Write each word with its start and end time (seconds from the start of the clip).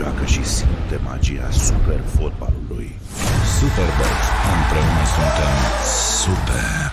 joacă 0.00 0.24
și 0.24 0.44
simte 0.44 0.96
magia 1.04 1.50
super 1.50 2.00
fotbalului. 2.00 2.88
Superbox. 3.58 4.18
Împreună 4.56 5.04
suntem 5.14 5.56
super. 6.22 6.90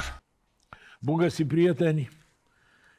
Bun 1.01 1.15
găsit, 1.15 1.47
prieteni! 1.47 2.09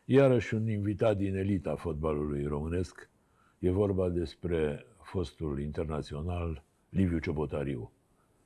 Iarăși 0.05 0.55
un 0.55 0.69
invitat 0.69 1.17
din 1.17 1.37
elita 1.37 1.75
fotbalului 1.75 2.45
românesc. 2.45 3.11
E 3.59 3.71
vorba 3.71 4.09
despre 4.09 4.87
fostul 5.03 5.61
internațional 5.61 6.63
Liviu 6.89 7.19
Ciobotariu. 7.19 7.91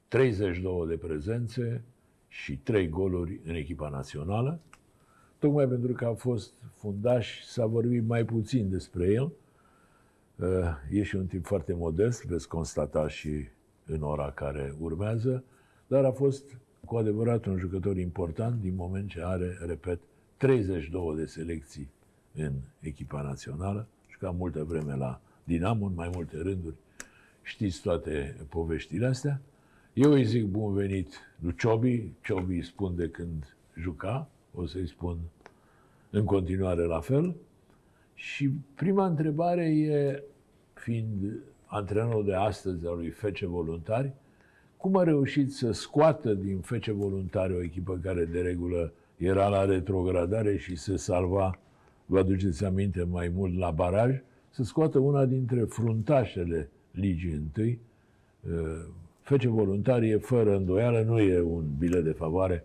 32 0.09 0.87
de 0.89 0.97
prezențe 0.97 1.85
și 2.29 2.57
3 2.57 2.89
goluri 2.89 3.41
în 3.45 3.55
echipa 3.55 3.89
națională. 3.89 4.61
Tocmai 5.39 5.67
pentru 5.67 5.93
că 5.93 6.05
a 6.05 6.15
fost 6.15 6.53
fundaș, 6.75 7.43
s-a 7.45 7.67
vorbit 7.67 8.07
mai 8.07 8.25
puțin 8.25 8.71
despre 8.71 9.07
el. 9.07 9.33
Uh, 10.43 10.49
E 10.91 11.03
și 11.03 11.17
un 11.17 11.27
tip 11.27 11.47
foarte 11.47 11.73
modest, 11.73 12.25
veți 12.25 12.49
constata 12.49 13.09
și 13.09 13.49
în 13.87 14.03
ora 14.03 14.31
care 14.31 14.75
urmează, 14.81 15.45
dar 15.87 16.05
a 16.05 16.11
fost 16.11 16.45
cu 16.85 16.97
adevărat 16.97 17.45
un 17.45 17.59
jucător 17.59 17.97
important 17.97 18.61
din 18.61 18.75
moment 18.75 19.09
ce 19.09 19.23
are, 19.25 19.59
repet, 19.67 20.01
32 20.37 21.17
de 21.17 21.27
selecții 21.27 21.89
în 22.35 22.53
echipa 22.81 23.23
națională. 23.23 23.87
Juca 24.11 24.31
multă 24.31 24.65
vreme 24.65 24.97
la 24.97 25.21
Dinamo, 25.45 25.87
în 25.87 25.95
mai 25.95 26.11
multe 26.15 26.37
rânduri. 26.37 26.75
Știți 27.43 27.83
toate 27.83 28.37
poveștile 28.49 29.07
astea. 29.07 29.41
Eu 29.93 30.13
îi 30.13 30.25
zic 30.25 30.47
bun 30.47 30.75
venit 30.75 31.15
lui 31.41 31.55
Ciobi. 31.57 32.13
Ciobi 32.23 32.55
îi 32.55 32.65
spun 32.65 32.97
de 32.97 33.09
când 33.09 33.57
juca. 33.79 34.29
O 34.55 34.67
să-i 34.67 34.89
spun 34.89 35.19
în 36.11 36.25
continuare 36.25 36.83
la 36.83 37.01
fel. 37.01 37.35
Și 38.15 38.51
prima 38.75 39.07
întrebare 39.07 39.65
e, 39.65 40.23
fiind 40.83 41.43
antrenorul 41.67 42.25
de 42.25 42.35
astăzi 42.35 42.87
al 42.87 42.97
lui 42.97 43.11
Fece 43.11 43.47
Voluntari, 43.47 44.13
cum 44.77 44.97
a 44.97 45.03
reușit 45.03 45.53
să 45.53 45.73
scoată 45.73 46.35
din 46.35 46.59
Fece 46.59 46.93
Voluntari 46.93 47.55
o 47.55 47.63
echipă 47.63 47.99
care 48.03 48.25
de 48.25 48.41
regulă 48.41 48.93
era 49.17 49.49
la 49.49 49.65
retrogradare 49.65 50.57
și 50.57 50.77
se 50.77 50.97
salva, 50.97 51.59
vă 52.07 52.19
aduceți 52.19 52.65
aminte, 52.65 53.03
mai 53.03 53.29
mult 53.35 53.59
la 53.59 53.71
baraj, 53.71 54.21
să 54.51 54.63
scoată 54.63 54.99
una 54.99 55.25
dintre 55.25 55.65
fruntașele 55.65 56.69
ligii 56.91 57.33
întâi. 57.33 57.79
Fece 59.21 59.49
Voluntari 59.49 60.11
e 60.11 60.17
fără 60.17 60.57
îndoială, 60.57 61.03
nu 61.03 61.21
e 61.21 61.41
un 61.41 61.65
bilet 61.79 62.05
de 62.05 62.13
favoare, 62.13 62.65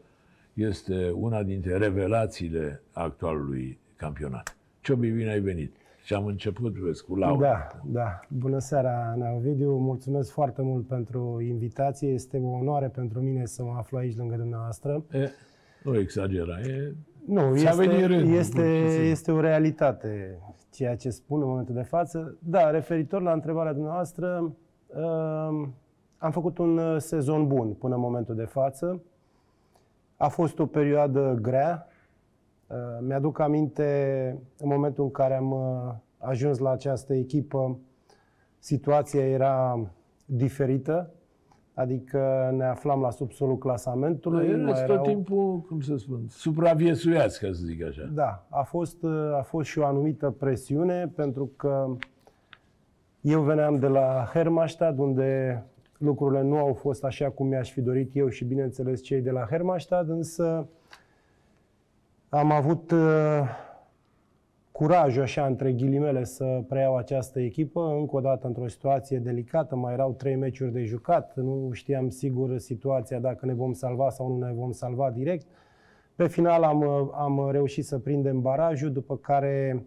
este 0.54 1.10
una 1.10 1.44
dintre 1.44 1.78
revelațiile 1.78 2.82
actualului 2.92 3.78
campionat. 3.96 4.58
Ciobi, 4.82 5.10
bine 5.10 5.30
ai 5.30 5.40
venit! 5.40 5.76
Și 6.08 6.14
am 6.14 6.26
început, 6.26 6.74
vezi, 6.74 7.04
cu 7.04 7.16
Laura. 7.16 7.48
Da, 7.48 7.82
da. 7.86 8.20
Bună 8.30 8.60
seara, 8.60 9.12
Ana 9.12 9.32
Ovidiu. 9.32 9.78
Mulțumesc 9.78 10.32
foarte 10.32 10.62
mult 10.62 10.88
pentru 10.88 11.42
invitație. 11.42 12.10
Este 12.10 12.38
o 12.38 12.50
onoare 12.50 12.88
pentru 12.88 13.22
mine 13.22 13.46
să 13.46 13.64
mă 13.64 13.74
aflu 13.78 13.98
aici 13.98 14.18
lângă 14.18 14.36
dumneavoastră. 14.36 15.04
E, 15.12 15.30
nu 15.84 16.00
exagera, 16.00 16.60
e... 16.60 16.94
Nu, 17.26 17.56
Ți-a 17.56 17.70
este, 17.70 17.86
venit 17.86 18.06
rândul, 18.06 18.36
este, 18.36 18.56
pur 18.56 18.64
și 18.64 18.90
simplu. 18.90 19.04
este 19.04 19.32
o 19.32 19.40
realitate 19.40 20.40
ceea 20.72 20.96
ce 20.96 21.10
spun 21.10 21.42
în 21.42 21.48
momentul 21.48 21.76
de 21.76 21.82
față. 21.82 22.38
Da, 22.40 22.70
referitor 22.70 23.22
la 23.22 23.32
întrebarea 23.32 23.74
dumneavoastră, 23.74 24.54
um, 24.88 25.74
am 26.18 26.32
făcut 26.32 26.58
un 26.58 26.78
uh, 26.78 26.98
sezon 26.98 27.48
bun 27.48 27.74
până 27.74 27.96
în 27.96 28.02
momentul 28.02 28.36
de 28.36 28.46
față. 28.46 29.02
A 30.18 30.28
fost 30.28 30.60
o 30.60 30.66
perioadă 30.66 31.38
grea. 31.42 31.88
Uh, 32.68 32.76
Mi-aduc 33.00 33.40
aminte 33.40 34.30
în 34.58 34.68
momentul 34.68 35.04
în 35.04 35.12
care 35.12 35.36
am 35.36 35.52
uh, 35.52 35.94
ajuns 36.18 36.58
la 36.58 36.70
această 36.70 37.14
echipă, 37.14 37.80
situația 38.60 39.28
era 39.28 39.88
diferită, 40.26 41.12
adică 41.74 42.52
ne 42.56 42.66
aflam 42.66 43.02
la 43.02 43.10
subsolul 43.10 43.58
clasamentului. 43.58 44.48
mai 44.48 44.60
Erați 44.60 44.86
tot 44.86 45.04
timpul, 45.04 45.60
cum 45.60 45.82
să 45.82 45.98
spun, 45.98 46.26
supraviețuiați, 46.30 47.40
ca 47.40 47.48
să 47.48 47.62
zic 47.66 47.84
așa. 47.84 48.10
Da, 48.14 48.46
a 48.50 48.64
fost, 48.64 49.04
a 49.38 49.42
fost 49.42 49.68
și 49.68 49.80
o 49.80 49.86
anumită 49.86 50.30
presiune 50.30 51.08
pentru 51.16 51.52
că 51.56 51.96
eu 53.22 53.42
veneam 53.42 53.80
de 53.80 53.88
la 53.88 54.30
Hermannstad, 54.34 55.00
unde 55.00 55.64
lucrurile 55.98 56.42
nu 56.42 56.58
au 56.58 56.74
fost 56.74 57.04
așa 57.04 57.30
cum 57.30 57.48
mi-aș 57.48 57.72
fi 57.72 57.82
dorit 57.82 58.16
eu 58.16 58.30
și 58.30 58.46
bineînțeles 58.46 59.02
cei 59.02 59.22
de 59.22 59.32
la 59.32 59.46
Hermannstad, 59.50 60.10
însă 60.10 60.68
am 62.30 62.52
avut 62.52 62.92
uh, 62.92 63.42
curajul, 64.72 65.22
așa, 65.22 65.46
între 65.46 65.72
ghilimele, 65.72 66.24
să 66.24 66.64
preiau 66.68 66.96
această 66.96 67.40
echipă, 67.40 67.96
încă 68.00 68.16
o 68.16 68.20
dată 68.20 68.48
într-o 68.48 68.68
situație 68.68 69.18
delicată, 69.18 69.76
mai 69.76 69.94
erau 69.94 70.14
trei 70.14 70.36
meciuri 70.36 70.72
de 70.72 70.84
jucat, 70.84 71.36
nu 71.36 71.70
știam 71.72 72.10
sigur 72.10 72.58
situația 72.58 73.20
dacă 73.20 73.46
ne 73.46 73.54
vom 73.54 73.74
salva 73.74 74.10
sau 74.10 74.28
nu 74.28 74.46
ne 74.46 74.54
vom 74.54 74.72
salva 74.72 75.12
direct. 75.12 75.48
Pe 76.16 76.28
final 76.28 76.64
am, 76.64 76.80
uh, 76.80 77.10
am 77.14 77.50
reușit 77.52 77.86
să 77.86 78.00
prindem 78.00 78.42
barajul, 78.42 78.92
după 78.92 79.18
care 79.18 79.86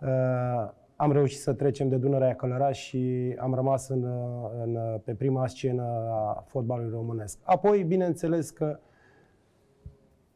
uh, 0.00 0.70
am 0.96 1.12
reușit 1.12 1.38
să 1.38 1.52
trecem 1.52 1.88
de 1.88 1.96
Dunărea 1.96 2.34
Călăraș 2.34 2.78
și 2.78 3.34
am 3.38 3.54
rămas 3.54 3.88
în, 3.88 4.02
uh, 4.02 4.50
în, 4.64 4.74
uh, 4.74 5.00
pe 5.04 5.14
prima 5.14 5.46
scenă 5.46 5.82
a 6.10 6.44
fotbalului 6.46 6.90
românesc. 6.90 7.38
Apoi, 7.42 7.82
bineînțeles 7.82 8.50
că 8.50 8.78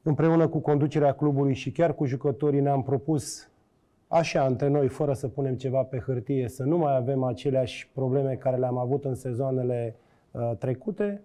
împreună 0.02 0.48
cu 0.48 0.58
conducerea 0.58 1.12
clubului 1.12 1.54
și 1.54 1.70
chiar 1.70 1.94
cu 1.94 2.04
jucătorii 2.04 2.60
ne-am 2.60 2.82
propus 2.82 3.50
așa 4.08 4.46
între 4.46 4.68
noi, 4.68 4.88
fără 4.88 5.12
să 5.12 5.28
punem 5.28 5.54
ceva 5.54 5.82
pe 5.82 5.98
hârtie, 5.98 6.48
să 6.48 6.62
nu 6.62 6.78
mai 6.78 6.96
avem 6.96 7.22
aceleași 7.22 7.90
probleme 7.94 8.34
care 8.34 8.56
le-am 8.56 8.78
avut 8.78 9.04
în 9.04 9.14
sezoanele 9.14 9.96
uh, 10.30 10.52
trecute 10.58 11.22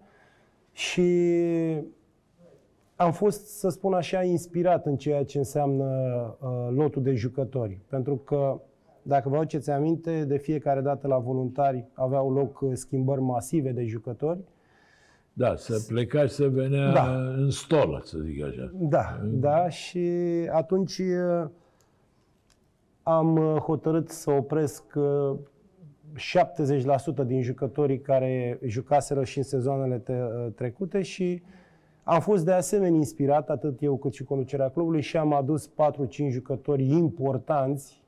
și 0.72 1.20
am 2.96 3.12
fost, 3.12 3.46
să 3.46 3.68
spun 3.68 3.94
așa, 3.94 4.22
inspirat 4.22 4.86
în 4.86 4.96
ceea 4.96 5.24
ce 5.24 5.38
înseamnă 5.38 5.86
uh, 6.40 6.48
lotul 6.70 7.02
de 7.02 7.14
jucători. 7.14 7.80
Pentru 7.88 8.16
că, 8.16 8.60
dacă 9.02 9.28
vă 9.28 9.36
aduceți 9.36 9.70
aminte, 9.70 10.24
de 10.24 10.36
fiecare 10.36 10.80
dată 10.80 11.06
la 11.06 11.18
voluntari 11.18 11.84
aveau 11.92 12.32
loc 12.32 12.60
uh, 12.60 12.70
schimbări 12.74 13.20
masive 13.20 13.70
de 13.70 13.84
jucători. 13.84 14.38
Da, 15.38 15.56
să 15.56 15.84
plecați 15.88 16.34
să 16.34 16.48
venea 16.48 16.92
Da. 16.92 17.16
în 17.36 17.50
stolă, 17.50 18.00
să 18.04 18.18
zic 18.18 18.44
așa. 18.44 18.70
Da, 18.74 19.20
da, 19.24 19.68
și 19.68 20.08
atunci 20.52 20.98
uh, 20.98 21.48
am 23.02 23.36
uh, 23.36 23.56
hotărât 23.60 24.08
să 24.08 24.30
opresc 24.30 24.82
uh, 24.94 25.36
70% 27.22 27.26
din 27.26 27.42
jucătorii 27.42 28.00
care 28.00 28.58
jucaseră 28.66 29.24
și 29.24 29.38
în 29.38 29.44
sezoanele 29.44 29.98
te- 29.98 30.12
uh, 30.12 30.52
trecute 30.54 31.02
și 31.02 31.42
am 32.02 32.20
fost 32.20 32.44
de 32.44 32.52
asemenea 32.52 32.96
inspirat, 32.96 33.48
atât 33.50 33.82
eu 33.82 33.96
cât 33.96 34.12
și 34.12 34.24
conducerea 34.24 34.68
clubului, 34.68 35.00
și 35.00 35.16
am 35.16 35.32
adus 35.32 35.68
4-5 35.68 35.72
jucători 36.30 36.86
importanți 36.86 38.02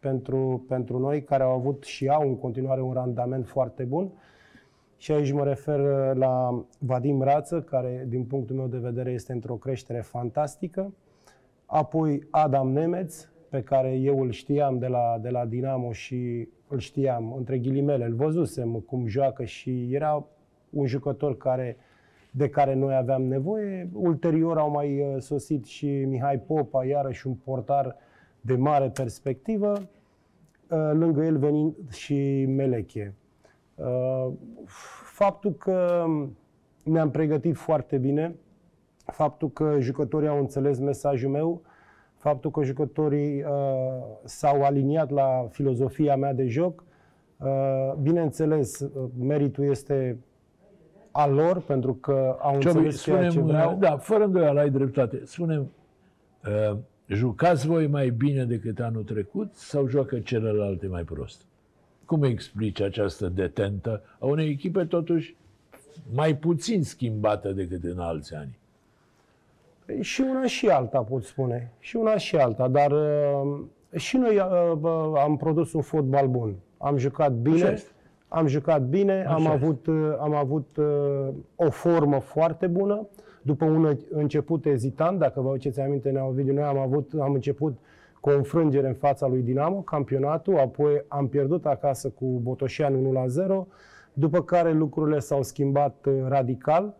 pentru, 0.00 0.64
pentru 0.68 0.98
noi, 0.98 1.22
care 1.22 1.42
au 1.42 1.50
avut 1.52 1.82
și 1.84 2.08
au 2.08 2.22
în 2.28 2.36
continuare 2.38 2.80
un 2.80 2.92
randament 2.92 3.46
foarte 3.48 3.82
bun. 3.82 4.10
Și 4.96 5.12
aici 5.12 5.32
mă 5.32 5.44
refer 5.44 5.80
uh, 5.80 6.10
la 6.14 6.64
Vadim 6.78 7.22
Rață, 7.22 7.60
care, 7.62 8.04
din 8.08 8.24
punctul 8.24 8.56
meu 8.56 8.66
de 8.66 8.78
vedere, 8.78 9.10
este 9.10 9.32
într-o 9.32 9.54
creștere 9.54 10.00
fantastică. 10.00 10.94
Apoi 11.66 12.26
Adam 12.30 12.72
Nemeț, 12.72 13.26
pe 13.48 13.62
care 13.62 13.94
eu 13.94 14.20
îl 14.20 14.30
știam 14.30 14.78
de 14.78 14.86
la, 14.86 15.18
de 15.22 15.28
la 15.28 15.46
Dinamo 15.46 15.92
și 15.92 16.48
îl 16.68 16.78
știam, 16.78 17.32
între 17.32 17.58
ghilimele, 17.58 18.04
îl 18.04 18.14
văzusem 18.14 18.72
cum 18.72 19.06
joacă 19.06 19.44
și 19.44 19.94
era 19.94 20.26
un 20.70 20.86
jucător 20.86 21.36
care, 21.36 21.76
de 22.30 22.48
care 22.48 22.74
noi 22.74 22.94
aveam 22.94 23.22
nevoie. 23.22 23.90
Ulterior 23.92 24.58
au 24.58 24.70
mai 24.70 25.00
uh, 25.00 25.20
sosit 25.20 25.64
și 25.64 25.86
Mihai 25.86 26.38
Popa, 26.38 26.84
iarăși 26.84 27.26
un 27.26 27.34
portar 27.34 27.96
de 28.40 28.56
mare 28.56 28.88
perspectivă, 28.88 29.72
uh, 29.72 30.90
lângă 30.92 31.24
el 31.24 31.38
venind 31.38 31.74
și 31.90 32.44
Meleche. 32.44 33.14
Uh, 33.76 34.32
Faptul 35.16 35.52
că 35.52 36.04
ne-am 36.82 37.10
pregătit 37.10 37.56
foarte 37.56 37.98
bine, 37.98 38.34
faptul 39.04 39.50
că 39.50 39.76
jucătorii 39.80 40.28
au 40.28 40.38
înțeles 40.38 40.78
mesajul 40.78 41.30
meu, 41.30 41.62
faptul 42.16 42.50
că 42.50 42.62
jucătorii 42.62 43.42
uh, 43.42 43.48
s-au 44.24 44.62
aliniat 44.62 45.10
la 45.10 45.46
filozofia 45.50 46.16
mea 46.16 46.32
de 46.32 46.46
joc. 46.46 46.84
Uh, 47.38 47.92
bineînțeles, 48.00 48.80
uh, 48.80 48.90
meritul 49.18 49.64
este 49.64 50.18
al 51.10 51.34
lor, 51.34 51.60
pentru 51.60 51.94
că 51.94 52.36
au 52.40 52.58
Ciobi, 52.58 52.76
înțeles 52.76 53.02
ceea 53.02 53.22
ce 53.22 53.28
spunem, 53.28 53.46
vreau. 53.46 53.76
da, 53.78 53.96
fără 53.96 54.24
îndoială 54.24 54.60
ai 54.60 54.70
dreptate. 54.70 55.20
Spunem, 55.24 55.70
uh, 56.70 56.76
jucați 57.06 57.66
voi 57.66 57.86
mai 57.86 58.10
bine 58.10 58.44
decât 58.44 58.80
anul 58.80 59.02
trecut 59.02 59.54
sau 59.54 59.86
joacă 59.86 60.18
celelalte 60.18 60.86
mai 60.86 61.02
prost? 61.02 61.45
Cum 62.06 62.22
explici 62.22 62.80
această 62.80 63.26
detentă 63.28 64.02
a 64.18 64.26
unei 64.26 64.48
echipe 64.48 64.84
totuși 64.84 65.36
mai 66.14 66.36
puțin 66.36 66.82
schimbată 66.84 67.52
decât 67.52 67.84
în 67.84 67.98
alți 67.98 68.34
ani? 68.34 68.58
Păi 69.86 70.02
Și 70.02 70.20
una 70.20 70.46
și 70.46 70.68
alta, 70.68 70.98
pot 70.98 71.24
spune. 71.24 71.70
Și 71.78 71.96
una 71.96 72.16
și 72.16 72.36
alta, 72.36 72.68
dar 72.68 72.90
uh, 72.92 73.58
și 73.96 74.16
noi 74.16 74.36
uh, 74.36 74.78
uh, 74.80 75.20
am 75.22 75.36
produs 75.36 75.72
un 75.72 75.80
fotbal 75.82 76.28
bun. 76.28 76.54
Am 76.78 76.96
jucat 76.96 77.26
Așa 77.30 77.38
bine, 77.42 77.70
este. 77.72 77.90
am 78.28 78.46
jucat 78.46 78.82
bine, 78.82 79.12
Așa 79.20 79.32
am 79.34 79.40
este. 79.42 79.52
avut, 79.52 79.86
uh, 79.86 80.16
am 80.20 80.34
avut 80.34 80.76
uh, 80.76 81.28
o 81.56 81.70
formă 81.70 82.18
foarte 82.18 82.66
bună. 82.66 83.06
După 83.42 83.64
un 83.64 83.96
început 84.10 84.66
ezitant, 84.66 85.18
dacă 85.18 85.40
vă 85.40 85.48
aduceți 85.48 85.80
aminte, 85.80 86.10
ne 86.10 86.20
Ovidiu, 86.20 86.52
noi 86.54 86.62
am, 86.62 86.78
avut, 86.78 87.12
am 87.20 87.32
început 87.32 87.76
cu 88.26 88.32
o 88.32 88.36
înfrângere 88.36 88.86
în 88.86 88.94
fața 88.94 89.26
lui 89.26 89.42
Dinamo, 89.42 89.80
campionatul, 89.80 90.58
apoi 90.58 91.04
am 91.08 91.28
pierdut 91.28 91.66
acasă 91.66 92.08
cu 92.08 92.24
Botoșani 92.24 92.96
1 92.96 93.12
la 93.12 93.26
0, 93.26 93.66
după 94.12 94.42
care 94.42 94.72
lucrurile 94.72 95.18
s-au 95.18 95.42
schimbat 95.42 96.06
uh, 96.06 96.14
radical. 96.28 96.94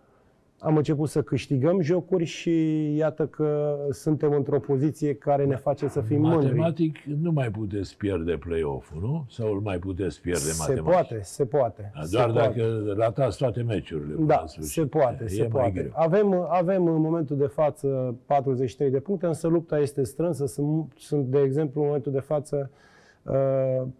Am 0.58 0.76
început 0.76 1.08
să 1.08 1.22
câștigăm 1.22 1.80
jocuri 1.80 2.24
și 2.24 2.52
iată 2.96 3.26
că 3.26 3.76
suntem 3.90 4.32
într-o 4.32 4.58
poziție 4.58 5.14
care 5.14 5.44
ne 5.44 5.56
face 5.56 5.88
să 5.88 6.00
fim 6.00 6.20
mândri. 6.20 6.46
Matematic 6.46 6.96
nu 7.20 7.32
mai 7.32 7.50
puteți 7.50 7.96
pierde 7.96 8.36
play-off-ul, 8.36 9.00
nu? 9.00 9.26
Sau 9.30 9.52
îl 9.52 9.60
mai 9.60 9.78
puteți 9.78 10.20
pierde 10.20 10.40
Se 10.40 10.56
matematic? 10.58 10.92
poate, 10.92 11.20
se 11.22 11.44
poate. 11.44 11.90
Da, 11.94 12.02
se 12.02 12.16
Doar 12.16 12.30
poate. 12.30 12.48
dacă 12.58 12.92
ratați 12.96 13.38
toate 13.38 13.62
meciurile. 13.62 14.14
până 14.14 14.26
Da, 14.26 14.40
la 14.40 14.46
sfârșit. 14.46 14.72
se 14.72 14.86
poate, 14.86 15.24
e 15.24 15.28
se 15.28 15.40
mai 15.40 15.48
poate. 15.48 15.70
greu. 15.70 15.90
Avem, 15.94 16.46
avem 16.48 16.86
în 16.86 17.00
momentul 17.00 17.36
de 17.36 17.46
față 17.46 18.14
43 18.26 18.90
de 18.90 18.98
puncte, 19.00 19.26
însă 19.26 19.46
lupta 19.48 19.78
este 19.78 20.02
strânsă. 20.02 20.46
Sunt, 20.46 20.92
sunt 20.96 21.26
de 21.26 21.40
exemplu, 21.40 21.80
în 21.80 21.86
momentul 21.86 22.12
de 22.12 22.20
față, 22.20 22.70
uh, 22.72 22.78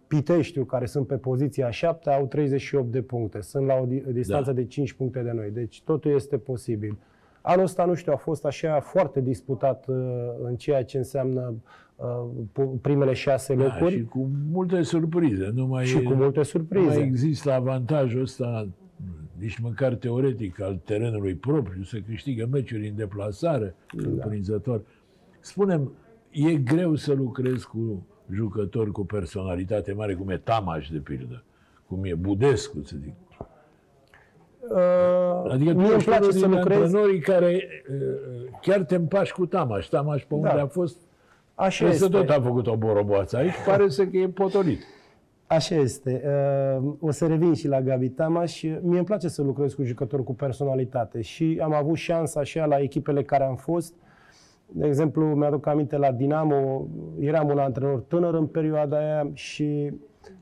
Piteștiu, 0.07 0.63
care 0.63 0.85
sunt 0.85 1.07
pe 1.07 1.15
poziția 1.17 1.69
7, 1.69 2.09
au 2.09 2.25
38 2.27 2.91
de 2.91 3.01
puncte. 3.01 3.41
Sunt 3.41 3.65
la 3.65 3.73
o 3.81 3.85
di- 3.85 4.03
distanță 4.11 4.49
Da. 4.51 4.55
de 4.55 4.65
5 4.65 4.93
puncte 4.93 5.19
de 5.21 5.31
noi. 5.31 5.49
Deci 5.51 5.81
totul 5.83 6.11
este 6.11 6.37
posibil. 6.37 6.97
Anul 7.41 7.63
ăsta, 7.63 7.85
nu 7.85 7.93
știu, 7.93 8.11
a 8.11 8.15
fost 8.15 8.45
așa 8.45 8.79
foarte 8.79 9.21
disputat 9.21 9.87
uh, 9.87 9.95
în 10.43 10.55
ceea 10.55 10.83
ce 10.83 10.97
înseamnă 10.97 11.53
uh, 11.95 12.05
pu- 12.51 12.79
primele 12.81 13.13
șase 13.13 13.55
Da, 13.55 13.63
locuri 13.63 13.95
și 13.95 14.03
cu 14.03 14.29
multe 14.51 14.81
surprize. 14.81 15.51
Nu 15.53 15.65
mai, 15.67 15.85
și 15.85 15.95
cu 16.01 16.13
multe 16.13 16.23
nu 16.25 16.31
mai 16.35 16.45
surprize. 16.45 16.99
există 16.99 17.51
avantajul 17.51 18.21
ăsta 18.21 18.67
nici 19.39 19.59
măcar 19.59 19.95
teoretic 19.95 20.61
al 20.61 20.79
terenului 20.83 21.33
propriu, 21.35 21.83
să 21.83 21.97
câștigă 22.07 22.47
meciuri 22.51 22.87
în 22.87 22.95
deplasare, 22.95 23.75
surprinzător. 23.97 24.81
Spunem, 25.39 25.91
e 26.31 26.55
greu 26.55 26.95
să 26.95 27.13
lucrezi 27.13 27.67
cu 27.67 28.05
jucători 28.31 28.91
cu 28.91 29.05
personalitate 29.05 29.93
mare, 29.93 30.13
cum 30.13 30.29
e 30.29 30.37
Tamaș, 30.37 30.89
de 30.89 30.97
pildă, 30.97 31.43
cum 31.87 32.03
e 32.03 32.13
Budescu, 32.13 32.77
să 32.83 32.95
zic. 33.03 33.13
Uh, 34.69 35.51
Adică 35.51 35.71
tu 35.71 35.77
mie 35.77 35.85
îmi 35.87 35.95
ești 35.95 36.05
place 36.05 36.21
unul 36.21 36.31
să 36.33 36.45
din 36.47 36.55
lucrez 36.55 36.77
antrenorii 36.81 37.19
care 37.19 37.67
uh, 37.91 38.49
chiar 38.61 38.83
te 38.83 38.95
împași 38.95 39.33
cu 39.33 39.45
Tamaș. 39.45 39.85
Tamaș 39.87 40.23
pe 40.23 40.33
unde 40.33 40.51
Da. 40.55 40.61
a 40.61 40.65
fost, 40.67 40.97
Așa 41.55 41.85
Însă 41.85 42.03
este. 42.05 42.17
tot 42.17 42.29
a 42.29 42.41
făcut 42.41 42.67
o 42.67 42.75
boroboață 42.75 43.37
aici, 43.37 43.53
pare 43.65 43.89
să 43.89 44.05
că 44.07 44.17
e 44.17 44.27
potolit. 44.29 44.79
Așa 45.47 45.75
este. 45.75 46.21
Uh, 46.81 46.93
O 46.99 47.11
să 47.11 47.27
revin 47.27 47.53
și 47.53 47.67
la 47.67 47.81
Gabi 47.81 48.09
Tamaș. 48.09 48.61
Mie 48.63 48.97
îmi 48.97 49.03
place 49.05 49.27
să 49.27 49.41
lucrez 49.41 49.73
cu 49.73 49.83
jucători 49.83 50.23
cu 50.23 50.33
personalitate 50.35 51.21
și 51.21 51.59
am 51.63 51.73
avut 51.73 51.95
șansa 51.95 52.39
așa 52.39 52.65
la 52.65 52.79
echipele 52.79 53.23
care 53.23 53.43
am 53.43 53.55
fost. 53.55 53.93
De 54.71 54.87
exemplu, 54.87 55.25
mi-aduc 55.25 55.65
aminte 55.67 55.97
la 55.97 56.11
Dinamo, 56.11 56.87
eram 57.19 57.49
un 57.49 57.57
antrenor 57.57 57.99
tânăr 57.99 58.33
în 58.33 58.45
perioada 58.45 58.97
aia 58.97 59.29
și 59.33 59.93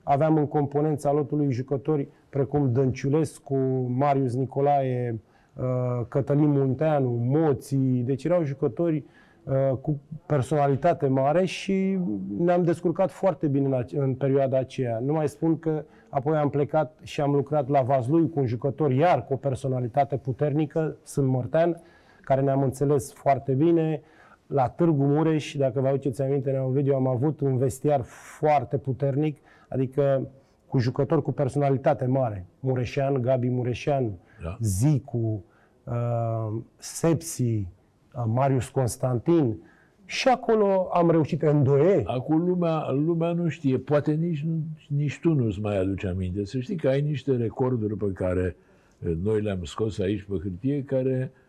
aveam 0.03 0.37
în 0.37 0.47
componența 0.47 1.11
lotului 1.11 1.51
jucători 1.51 2.07
precum 2.29 2.71
Dănciulescu, 2.71 3.55
Marius 3.97 4.35
Nicolae, 4.35 5.19
uh, 5.53 6.05
Cătălin 6.07 6.49
Munteanu, 6.49 7.09
Moții, 7.09 8.03
deci 8.05 8.23
erau 8.23 8.43
jucători 8.43 9.03
uh, 9.43 9.77
cu 9.81 9.99
personalitate 10.25 11.07
mare 11.07 11.45
și 11.45 11.99
ne-am 12.37 12.63
descurcat 12.63 13.11
foarte 13.11 13.47
bine 13.47 13.65
în, 13.65 13.73
ace- 13.73 13.97
în 13.97 14.13
perioada 14.13 14.57
aceea. 14.57 14.99
Nu 14.99 15.13
mai 15.13 15.27
spun 15.27 15.59
că 15.59 15.83
apoi 16.09 16.37
am 16.37 16.49
plecat 16.49 16.99
și 17.03 17.21
am 17.21 17.31
lucrat 17.31 17.67
la 17.67 17.81
Vazlui 17.81 18.29
cu 18.29 18.39
un 18.39 18.45
jucător 18.45 18.91
iar 18.91 19.25
cu 19.25 19.33
o 19.33 19.37
personalitate 19.37 20.17
puternică, 20.17 20.97
sunt 21.03 21.27
Mărtean, 21.27 21.81
care 22.21 22.41
ne-am 22.41 22.61
înțeles 22.61 23.13
foarte 23.13 23.53
bine. 23.53 24.01
La 24.47 24.69
Târgu 24.69 25.03
Mureș, 25.03 25.55
dacă 25.55 25.79
vă 25.79 25.87
aduceți 25.87 26.21
aminte, 26.21 26.55
în 26.55 26.71
video 26.71 26.95
am 26.95 27.07
avut 27.07 27.39
un 27.39 27.57
vestiar 27.57 28.01
foarte 28.37 28.77
puternic, 28.77 29.37
adică 29.69 30.27
cu 30.67 30.77
jucători 30.77 31.21
cu 31.21 31.31
personalitate 31.31 32.05
mare. 32.05 32.45
Mureșean, 32.59 33.21
Gabi 33.21 33.49
Mureșean, 33.49 34.11
Da. 34.43 34.57
Zicu, 34.61 35.43
uh, 35.83 36.61
Sepsi, 36.77 37.43
uh, 37.43 38.23
Marius 38.25 38.69
Constantin. 38.69 39.57
Și 40.05 40.27
acolo 40.27 40.89
am 40.93 41.11
reușit 41.11 41.41
Îndoie. 41.41 42.01
Acum 42.05 42.45
lumea, 42.45 42.89
lumea 42.91 43.31
nu 43.31 43.47
știe, 43.47 43.77
poate 43.77 44.11
nici, 44.11 44.45
nici 44.87 45.19
tu 45.19 45.33
nu-ți 45.33 45.59
mai 45.59 45.77
aduci 45.77 46.05
aminte. 46.05 46.45
Să 46.45 46.59
știi 46.59 46.75
că 46.75 46.87
ai 46.87 47.01
niște 47.01 47.35
recorduri 47.35 47.97
pe 47.97 48.11
care 48.13 48.55
eh, 48.99 49.11
noi 49.23 49.41
le-am 49.41 49.63
scos 49.63 49.99
aici 49.99 50.23
pe 50.23 50.35
hârtie, 50.41 50.83
care, 50.83 51.31
eh, 51.33 51.43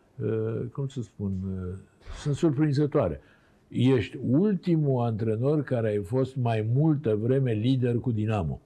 cum 0.72 0.86
să 0.86 1.02
spun, 1.02 1.32
eh, 1.32 1.74
sunt 2.22 2.34
surprinzătoare. 2.34 3.20
Ești 3.68 4.18
ultimul 4.30 5.04
antrenor 5.04 5.62
care 5.62 5.88
ai 5.88 6.02
fost 6.02 6.36
mai 6.36 6.68
multă 6.74 7.14
vreme 7.14 7.52
lider 7.52 7.96
cu 7.96 8.10
Dinamo. 8.10 8.60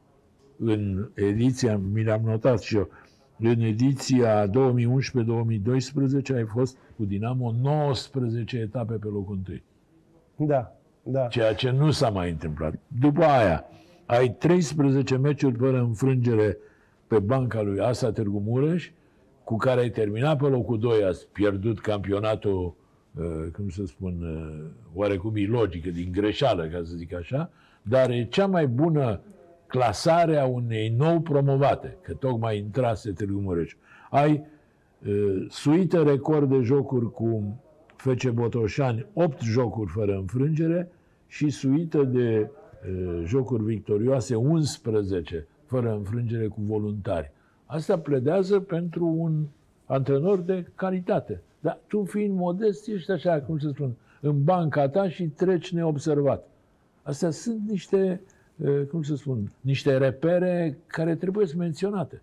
În 0.59 1.09
ediția, 1.15 1.81
mi 1.93 2.03
le-am 2.03 2.23
notat 2.25 2.61
și 2.61 2.77
eu, 2.77 2.89
în 3.39 3.61
ediția 3.61 4.47
2011-2012 4.47 6.35
ai 6.35 6.45
fost 6.45 6.77
cu 6.97 7.05
Dinamo 7.05 7.55
19 7.63 8.59
etape 8.59 8.95
pe 8.95 9.07
locul 9.07 9.35
întâi 9.35 9.63
Da, 10.37 10.77
da. 11.03 11.27
ceea 11.27 11.55
ce 11.55 11.71
nu 11.71 11.91
s-a 11.91 12.09
mai 12.09 12.31
întâmplat. 12.31 12.75
După 13.01 13.25
aia, 13.25 13.65
ai 14.07 14.31
13 14.39 15.17
meciuri 15.17 15.57
fără 15.57 15.79
înfrângere 15.79 16.57
pe 17.07 17.19
banca 17.19 17.63
lui 17.63 17.81
Asa 17.81 18.13
Târgu 18.13 18.43
Mureș, 18.47 18.91
cu 19.51 19.57
care 19.57 19.81
ai 19.81 19.91
terminat 19.91 20.39
pe 20.39 20.47
locul 20.47 20.79
2, 20.79 21.05
ați 21.05 21.29
pierdut 21.33 21.81
campionatul, 21.81 22.75
uh, 23.15 23.25
cum 23.53 23.69
să 23.69 23.85
spun, 23.87 24.15
uh, 24.23 24.67
oarecum 24.95 25.37
ilogică, 25.37 25.91
din 25.91 26.13
greșeală, 26.13 26.67
ca 26.67 26.81
să 26.85 26.95
zic 26.97 27.15
așa, 27.15 27.51
dar 27.83 28.11
e 28.11 28.25
cea 28.25 28.47
mai 28.47 28.67
bună 28.67 29.21
clasare 29.67 30.37
a 30.37 30.47
unei 30.47 30.95
nou 30.99 31.21
promovate, 31.21 31.97
că 32.03 32.15
tocmai 32.15 32.59
intrase 32.59 33.13
Târgu 33.13 33.41
Mureș. 33.41 33.75
Ai 34.11 34.45
uh, 35.07 35.47
suită 35.49 36.03
record 36.03 36.49
de 36.49 36.61
jocuri 36.61 37.11
cu 37.11 37.61
FC 37.97 38.29
Botoșani, 38.29 39.07
8 39.13 39.41
jocuri 39.41 39.91
fără 39.91 40.15
înfrângere 40.15 40.91
și 41.27 41.49
suită 41.49 42.03
de 42.03 42.51
uh, 42.51 43.23
jocuri 43.25 43.65
victorioase, 43.65 44.35
11 44.35 45.47
fără 45.65 45.93
înfrângere 45.93 46.47
cu 46.47 46.61
voluntari. 46.61 47.33
Asta 47.71 47.99
pledează 47.99 48.61
pentru 48.61 49.07
un 49.07 49.45
antrenor 49.87 50.39
de 50.39 50.67
calitate. 50.75 51.41
Dar 51.61 51.79
tu 51.87 52.05
fiind 52.05 52.37
modest, 52.37 52.89
ești 52.89 53.11
așa, 53.11 53.41
cum 53.41 53.59
să 53.59 53.69
spun, 53.69 53.91
în 54.21 54.45
banca 54.45 54.89
ta 54.89 55.09
și 55.09 55.25
treci 55.25 55.73
neobservat. 55.73 56.47
Astea 57.03 57.31
sunt 57.31 57.69
niște, 57.69 58.21
uh, 58.57 58.83
cum 58.91 59.03
să 59.03 59.15
spun, 59.15 59.53
niște 59.61 59.97
repere 59.97 60.79
care 60.87 61.15
trebuie 61.15 61.47
să 61.47 61.55
menționate. 61.57 62.23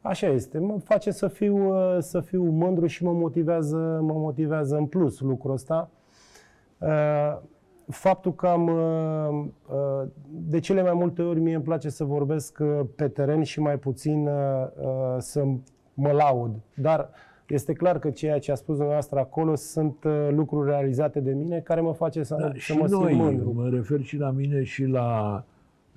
Așa 0.00 0.26
este. 0.26 0.58
Mă 0.58 0.78
face 0.78 1.10
să 1.10 1.28
fiu, 1.28 1.76
uh, 1.76 1.96
să 2.00 2.20
fiu 2.20 2.44
mândru 2.44 2.86
și 2.86 3.04
mă 3.04 3.12
motivează, 3.12 3.76
mă 4.02 4.12
motivează 4.12 4.76
în 4.76 4.86
plus 4.86 5.20
lucrul 5.20 5.52
ăsta. 5.52 5.90
Uh, 7.90 7.96
Faptul 7.96 8.34
că 8.34 8.46
am, 8.46 8.66
uh, 8.68 9.44
uh, 9.74 10.08
de 10.30 10.58
cele 10.60 10.82
mai 10.82 10.92
multe 10.94 11.22
ori 11.22 11.40
mie 11.40 11.54
îmi 11.54 11.64
place 11.64 11.88
să 11.88 12.04
vorbesc 12.04 12.58
uh, 12.60 12.80
pe 12.96 13.08
teren 13.08 13.42
și 13.42 13.60
mai 13.60 13.78
puțin 13.78 14.26
uh, 14.26 14.32
uh, 14.80 15.16
să 15.18 15.44
mă 15.94 16.10
laud. 16.10 16.50
Dar 16.74 17.10
este 17.48 17.72
clar 17.72 17.98
că 17.98 18.10
ceea 18.10 18.38
ce 18.38 18.52
a 18.52 18.54
spus 18.54 18.74
dumneavoastră 18.74 19.18
acolo 19.18 19.54
sunt 19.54 20.04
uh, 20.04 20.28
lucruri 20.30 20.68
realizate 20.68 21.20
de 21.20 21.32
mine 21.32 21.58
care 21.60 21.80
mă 21.80 21.92
face 21.92 22.22
să, 22.22 22.36
Da, 22.40 22.46
să 22.46 22.52
și 22.54 22.72
mă 22.72 22.86
simt 22.86 23.00
noi, 23.00 23.14
mândru. 23.14 23.52
mă 23.54 23.68
refer 23.68 24.00
și 24.02 24.16
la 24.16 24.30
mine 24.30 24.62
și 24.62 24.84
la 24.84 25.44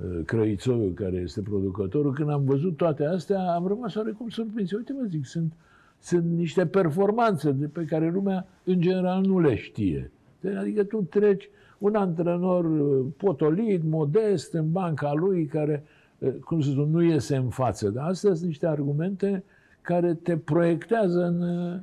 uh, 0.03 0.19
Crăițoiu, 0.25 0.91
care 0.95 1.15
este 1.15 1.41
producătorul, 1.41 2.13
când 2.13 2.29
am 2.29 2.43
văzut 2.45 2.77
toate 2.77 3.05
astea, 3.05 3.39
am 3.41 3.67
rămas 3.67 3.95
oarecum 3.95 4.29
surprins. 4.29 4.71
Uite, 4.71 4.93
mă 5.01 5.05
zic, 5.09 5.25
sunt, 5.25 5.53
sunt 5.99 6.23
niște 6.23 6.65
performanțe 6.65 7.51
de 7.51 7.65
pe 7.65 7.83
care 7.85 8.09
lumea, 8.09 8.45
în 8.63 8.81
general, 8.81 9.21
nu 9.21 9.39
le 9.39 9.55
știe. 9.55 10.11
Adică 10.59 10.83
tu 10.83 11.01
treci 11.01 11.49
un 11.83 11.95
antrenor 11.95 12.65
uh, 12.65 13.05
potolit, 13.17 13.83
modest, 13.83 14.53
în 14.53 14.71
banca 14.71 15.13
lui, 15.13 15.45
care, 15.45 15.83
uh, 16.17 16.33
cum 16.33 16.61
să 16.61 16.69
spun, 16.69 16.89
nu 16.89 17.01
iese 17.01 17.35
în 17.35 17.49
față. 17.49 17.89
Dar 17.89 18.07
astea 18.07 18.33
sunt 18.33 18.47
niște 18.47 18.67
argumente 18.67 19.43
care 19.81 20.13
te 20.13 20.37
proiectează 20.37 21.23
în, 21.23 21.41
uh, 21.41 21.79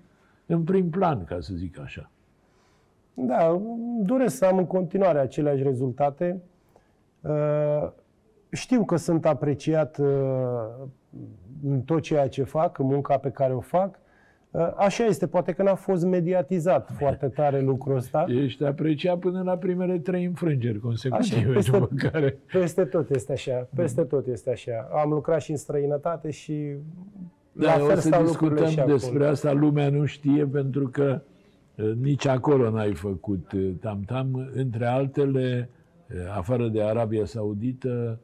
în 0.47 0.65
prim 0.65 0.91
plan, 0.91 1.25
ca 1.25 1.41
să 1.41 1.55
zic 1.55 1.81
așa. 1.81 2.11
Da, 3.15 3.49
îmi 3.49 4.05
doresc 4.05 4.37
să 4.37 4.45
am 4.45 4.59
în 4.59 4.67
continuare 4.67 5.19
aceleași 5.19 5.63
rezultate. 5.63 6.43
Uh, 7.21 7.89
Știu 8.53 8.85
că 8.85 8.97
sunt 8.97 9.27
apreciat 9.27 9.99
uh, 9.99 10.07
în 11.65 11.81
tot 11.81 12.03
ceea 12.03 12.29
ce 12.29 12.43
fac, 12.43 12.79
în 12.79 12.87
munca 12.87 13.19
pe 13.19 13.31
care 13.31 13.55
o 13.55 13.61
fac. 13.61 13.99
Uh, 14.51 14.73
Așa 14.77 15.05
este, 15.05 15.27
poate 15.27 15.53
că 15.53 15.63
n-a 15.63 15.75
fost 15.75 16.05
mediatizat 16.05 16.91
foarte 16.99 17.27
tare 17.27 17.61
lucrul 17.61 17.97
ăsta. 17.97 18.27
Ești 18.29 18.65
apreciat 18.65 19.19
până 19.19 19.43
la 19.43 19.57
primele 19.57 19.99
trei 19.99 20.25
înfrângeri 20.25 20.75
Așa, 20.75 20.87
consecutive, 20.87 21.53
peste, 21.53 21.71
după 21.71 21.95
care... 21.97 22.39
peste 22.53 22.85
tot 22.85 23.11
este 23.11 23.33
așa, 23.33 23.69
peste 23.75 24.03
tot 24.03 24.27
este 24.27 24.51
așa. 24.51 24.89
Am 25.03 25.11
lucrat 25.11 25.41
și 25.41 25.51
în 25.51 25.57
străinătate 25.57 26.31
și 26.31 26.75
Da, 27.53 27.77
la 27.77 27.85
o 27.85 27.87
fel 27.87 27.97
să 27.97 28.07
stau 28.07 28.23
lucrurile 28.23 28.61
și 28.61 28.75
discutăm 28.75 28.93
despre 28.93 29.15
acolo. 29.15 29.31
asta, 29.31 29.53
lumea 29.53 29.89
nu 29.89 30.05
știe 30.05 30.47
pentru 30.47 30.89
că 30.89 31.21
uh, 31.75 31.93
nici 32.01 32.27
acolo 32.27 32.71
n-ai 32.71 32.95
făcut 32.95 33.53
uh, 33.53 33.71
tam-tam, 33.81 34.51
între 34.55 34.87
altele, 34.87 35.69
uh, 36.11 36.17
afară 36.37 36.69
de 36.69 36.83
Arabia 36.83 37.25
Saudită, 37.25 38.19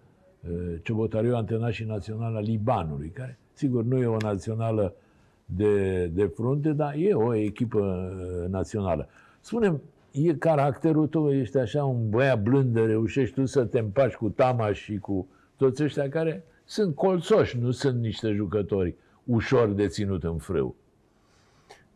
uh, 0.48 0.74
Ciobotariu 0.82 1.34
a 1.34 1.36
antrenat 1.36 1.72
și 1.72 1.84
naționala 1.84 2.40
Libanului, 2.40 3.08
care, 3.08 3.38
sigur, 3.52 3.84
nu 3.84 3.98
e 3.98 4.06
o 4.06 4.16
națională 4.22 4.94
de, 5.46 6.06
de 6.06 6.26
frunte, 6.26 6.72
dar 6.72 6.94
e 6.94 7.14
o 7.14 7.34
echipă 7.34 7.78
uh, 7.78 8.48
națională. 8.50 9.08
Spune 9.40 9.80
e 10.10 10.34
caracterul 10.34 11.06
tău, 11.06 11.32
ești 11.32 11.58
așa 11.58 11.84
un 11.84 12.10
băiat 12.10 12.42
blând, 12.42 12.76
reușești 12.76 13.34
tu 13.34 13.44
să 13.44 13.64
te 13.64 13.78
împaci 13.78 14.14
cu 14.14 14.28
Tama 14.28 14.72
și 14.72 14.98
cu 14.98 15.26
toți 15.56 15.82
ăștia 15.82 16.08
care 16.08 16.44
sunt 16.64 16.94
colțoși, 16.94 17.58
nu 17.58 17.70
sunt 17.70 18.00
niște 18.00 18.32
jucători 18.32 18.94
ușor 19.24 19.68
de 19.68 19.86
ținut 19.86 20.24
în 20.24 20.36
frâu. 20.36 20.74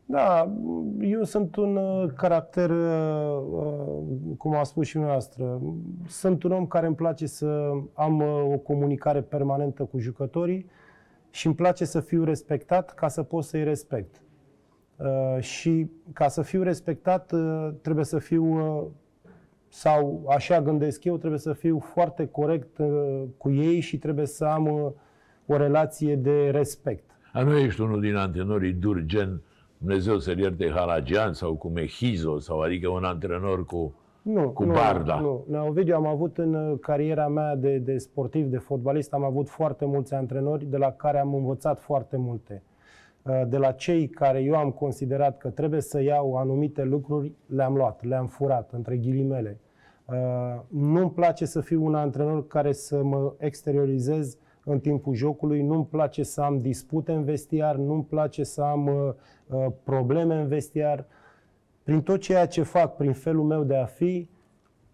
Da, 0.07 0.53
eu 1.01 1.25
sunt 1.25 1.57
un 1.57 1.77
uh, 1.77 2.11
caracter, 2.17 2.71
uh, 2.71 3.43
uh, 3.53 4.37
cum 4.39 4.55
a 4.55 4.63
spus 4.63 4.87
și 4.87 4.99
noastră, 4.99 5.61
sunt 6.09 6.43
un 6.43 6.53
om 6.53 6.67
care 6.67 6.87
îmi 6.87 6.95
place 6.95 7.27
să 7.27 7.71
am 7.95 8.21
uh, 8.21 8.53
o 8.53 8.57
comunicare 8.57 9.21
permanentă 9.21 9.85
cu 9.85 9.99
jucătorii 9.99 10.67
și 11.31 11.47
îmi 11.47 11.55
place 11.55 11.85
să 11.85 12.01
fiu 12.01 12.25
respectat 12.25 12.95
ca 12.95 13.09
să 13.09 13.23
pot 13.23 13.45
să-i 13.45 13.65
respect. 13.65 14.23
Uh, 14.97 15.43
Și 15.43 15.91
ca 16.13 16.29
să 16.29 16.43
fiu 16.43 16.63
respectat 16.63 17.33
uh, 17.33 17.69
trebuie 17.83 18.05
să 18.05 18.19
fiu, 18.19 18.45
uh, 18.45 18.87
sau 19.69 20.27
așa 20.29 20.63
gândesc 20.63 21.05
eu, 21.05 21.17
trebuie 21.19 21.41
să 21.41 21.53
fiu 21.53 21.79
foarte 21.79 22.27
corect 22.27 22.79
uh, 22.79 23.23
cu 23.37 23.51
ei 23.51 23.81
și 23.81 23.99
trebuie 23.99 24.27
să 24.27 24.45
am 24.45 24.67
uh, 24.67 24.91
o 25.47 25.57
relație 25.57 26.17
de 26.17 26.51
respect. 26.51 27.11
A, 27.33 27.43
nu 27.43 27.59
ești 27.59 27.81
unul 27.81 28.01
din 28.01 28.15
antrenorii 28.15 28.73
dur, 28.73 29.03
gen 29.05 29.43
Dumnezeu 29.79 30.19
să-l 30.19 30.39
ierte 30.39 30.71
Halagian 30.71 31.33
sau 31.33 31.55
cu 31.55 31.69
Mehizo, 31.69 32.39
sau 32.39 32.61
adică 32.61 32.89
un 32.89 33.05
antrenor 33.05 33.65
cu... 33.65 33.95
Nu, 34.23 34.51
Cu 34.51 34.65
nu, 34.65 34.73
Barda. 34.73 35.21
Nu, 35.21 35.45
nu. 35.49 35.67
Ovidiu, 35.67 35.95
am 35.95 36.07
avut 36.07 36.39
în 36.39 36.55
uh, 36.55 36.79
cariera 36.81 37.29
mea 37.29 37.57
de, 37.57 37.79
de 37.79 37.99
sportiv, 37.99 38.47
de 38.47 38.59
fotbalist, 38.59 39.13
am 39.13 39.25
avut 39.25 39.49
foarte 39.49 39.85
mulți 39.85 40.15
antrenori 40.15 40.65
de 40.65 40.77
la 40.77 40.93
care 40.93 41.19
am 41.19 41.35
învățat 41.35 41.81
foarte 41.81 42.17
multe. 42.17 42.63
Uh, 43.23 43.43
De 43.49 43.57
la 43.57 43.73
cei 43.73 44.09
care 44.09 44.43
eu 44.43 44.55
am 44.55 44.71
considerat 44.71 45.39
că 45.39 45.49
trebuie 45.49 45.81
să 45.81 46.03
iau 46.03 46.37
anumite 46.37 46.85
lucruri, 46.85 47.33
le-am 47.47 47.75
luat, 47.75 48.05
le-am 48.05 48.27
furat, 48.27 48.71
între 48.73 48.97
ghilimele. 48.97 49.61
Uh, 50.07 50.61
Nu-mi 50.69 51.11
place 51.11 51.45
să 51.45 51.61
fiu 51.61 51.85
un 51.85 51.95
antrenor 51.95 52.47
care 52.47 52.73
să 52.73 53.03
mă 53.03 53.33
exteriorizez 53.39 54.37
în 54.65 54.79
timpul 54.81 55.15
jocului, 55.15 55.63
nu-mi 55.63 55.87
place 55.87 56.23
să 56.23 56.41
am 56.41 56.59
dispute 56.59 57.13
în 57.13 57.25
vestiar, 57.25 57.77
nu-mi 57.77 58.05
place 58.05 58.43
să 58.45 58.63
am 58.63 58.87
uh, 58.87 59.13
uh, 59.47 59.67
probleme 59.85 60.35
în 60.35 60.47
vestiar. 60.47 61.07
Prin 61.91 62.03
tot 62.03 62.21
ceea 62.21 62.47
ce 62.47 62.63
fac, 62.63 62.97
prin 62.97 63.13
felul 63.13 63.45
meu 63.45 63.65
de 63.65 63.77
a 63.77 63.85
fi, 63.85 64.29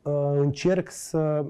uh, 0.02 0.12
încerc 0.36 0.90
să 0.90 1.44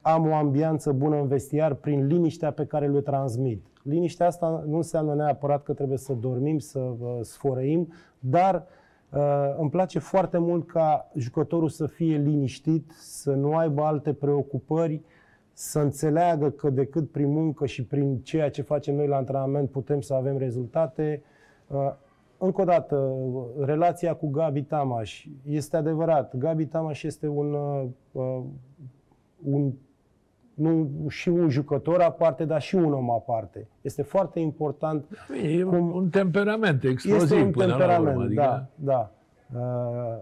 am 0.00 0.28
o 0.28 0.34
ambianță 0.34 0.92
bună 0.92 1.16
în 1.16 1.26
vestiar 1.26 1.74
prin 1.74 2.06
liniștea 2.06 2.50
pe 2.50 2.64
care 2.64 2.88
le 2.88 3.00
transmit. 3.00 3.66
Liniștea 3.82 4.26
asta 4.26 4.64
nu 4.66 4.76
înseamnă 4.76 5.14
neapărat 5.14 5.62
că 5.62 5.72
trebuie 5.72 5.98
să 5.98 6.12
dormim, 6.12 6.58
să 6.58 6.78
uh, 6.78 7.18
sfărăim, 7.20 7.92
dar 8.18 8.66
uh, 9.10 9.54
îmi 9.58 9.70
place 9.70 9.98
foarte 9.98 10.38
mult 10.38 10.66
ca 10.66 11.10
jucătorul 11.16 11.68
să 11.68 11.86
fie 11.86 12.16
liniștit, 12.16 12.90
să 12.90 13.32
nu 13.32 13.56
aibă 13.56 13.82
alte 13.82 14.12
preocupări, 14.12 15.00
să 15.52 15.78
înțeleagă 15.78 16.50
că 16.50 16.70
decât 16.70 17.10
prin 17.10 17.30
muncă 17.30 17.66
și 17.66 17.84
prin 17.84 18.18
ceea 18.18 18.50
ce 18.50 18.62
facem 18.62 18.94
noi 18.94 19.06
la 19.06 19.16
antrenament 19.16 19.70
putem 19.70 20.00
să 20.00 20.14
avem 20.14 20.38
rezultate. 20.38 21.22
Uh, 22.42 22.48
Încă 22.48 22.60
o 22.60 22.64
dată, 22.64 23.12
relația 23.60 24.14
cu 24.14 24.30
Gabi 24.30 24.62
Tamaș 24.62 25.26
este 25.46 25.76
adevărat. 25.76 26.36
Gabi 26.36 26.66
Tamaș 26.66 27.02
este 27.02 27.28
un, 27.28 27.52
uh, 27.52 27.84
uh, 28.12 28.42
un 29.42 29.72
nu, 30.54 30.90
și 31.08 31.28
un 31.28 31.48
jucător 31.48 32.00
aparte, 32.00 32.44
dar 32.44 32.60
și 32.60 32.74
un 32.74 32.92
om 32.92 33.10
aparte. 33.10 33.68
Este 33.80 34.02
foarte 34.02 34.40
important. 34.40 35.04
E 35.42 35.62
Cum- 35.62 35.94
un 35.94 36.08
temperament 36.08 36.84
exploziv 36.84 37.22
Este 37.22 37.42
un 37.42 37.50
până 37.50 37.66
temperament, 37.66 38.04
la 38.04 38.10
urmă. 38.10 38.24
Adică, 38.24 38.40
da, 38.40 38.66
da. 38.74 39.10
Uh, 39.58 40.18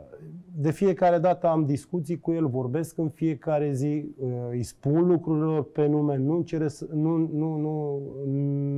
De 0.61 0.71
fiecare 0.71 1.19
dată 1.19 1.47
am 1.47 1.65
discuții 1.67 2.21
cu 2.21 2.33
el, 2.33 2.49
vorbesc 2.49 2.99
în 2.99 3.09
fiecare 3.09 3.73
zi, 3.73 4.05
uh, 4.19 4.31
îi 4.51 4.63
spun 4.63 5.07
lucrurilor 5.07 5.65
pe 5.65 5.87
nume, 5.87 6.17
nu 6.17 6.35
încerc, 6.37 6.71
să- 6.71 6.87
nu, 6.93 7.17
nu, 7.17 7.57
nu, 7.57 8.03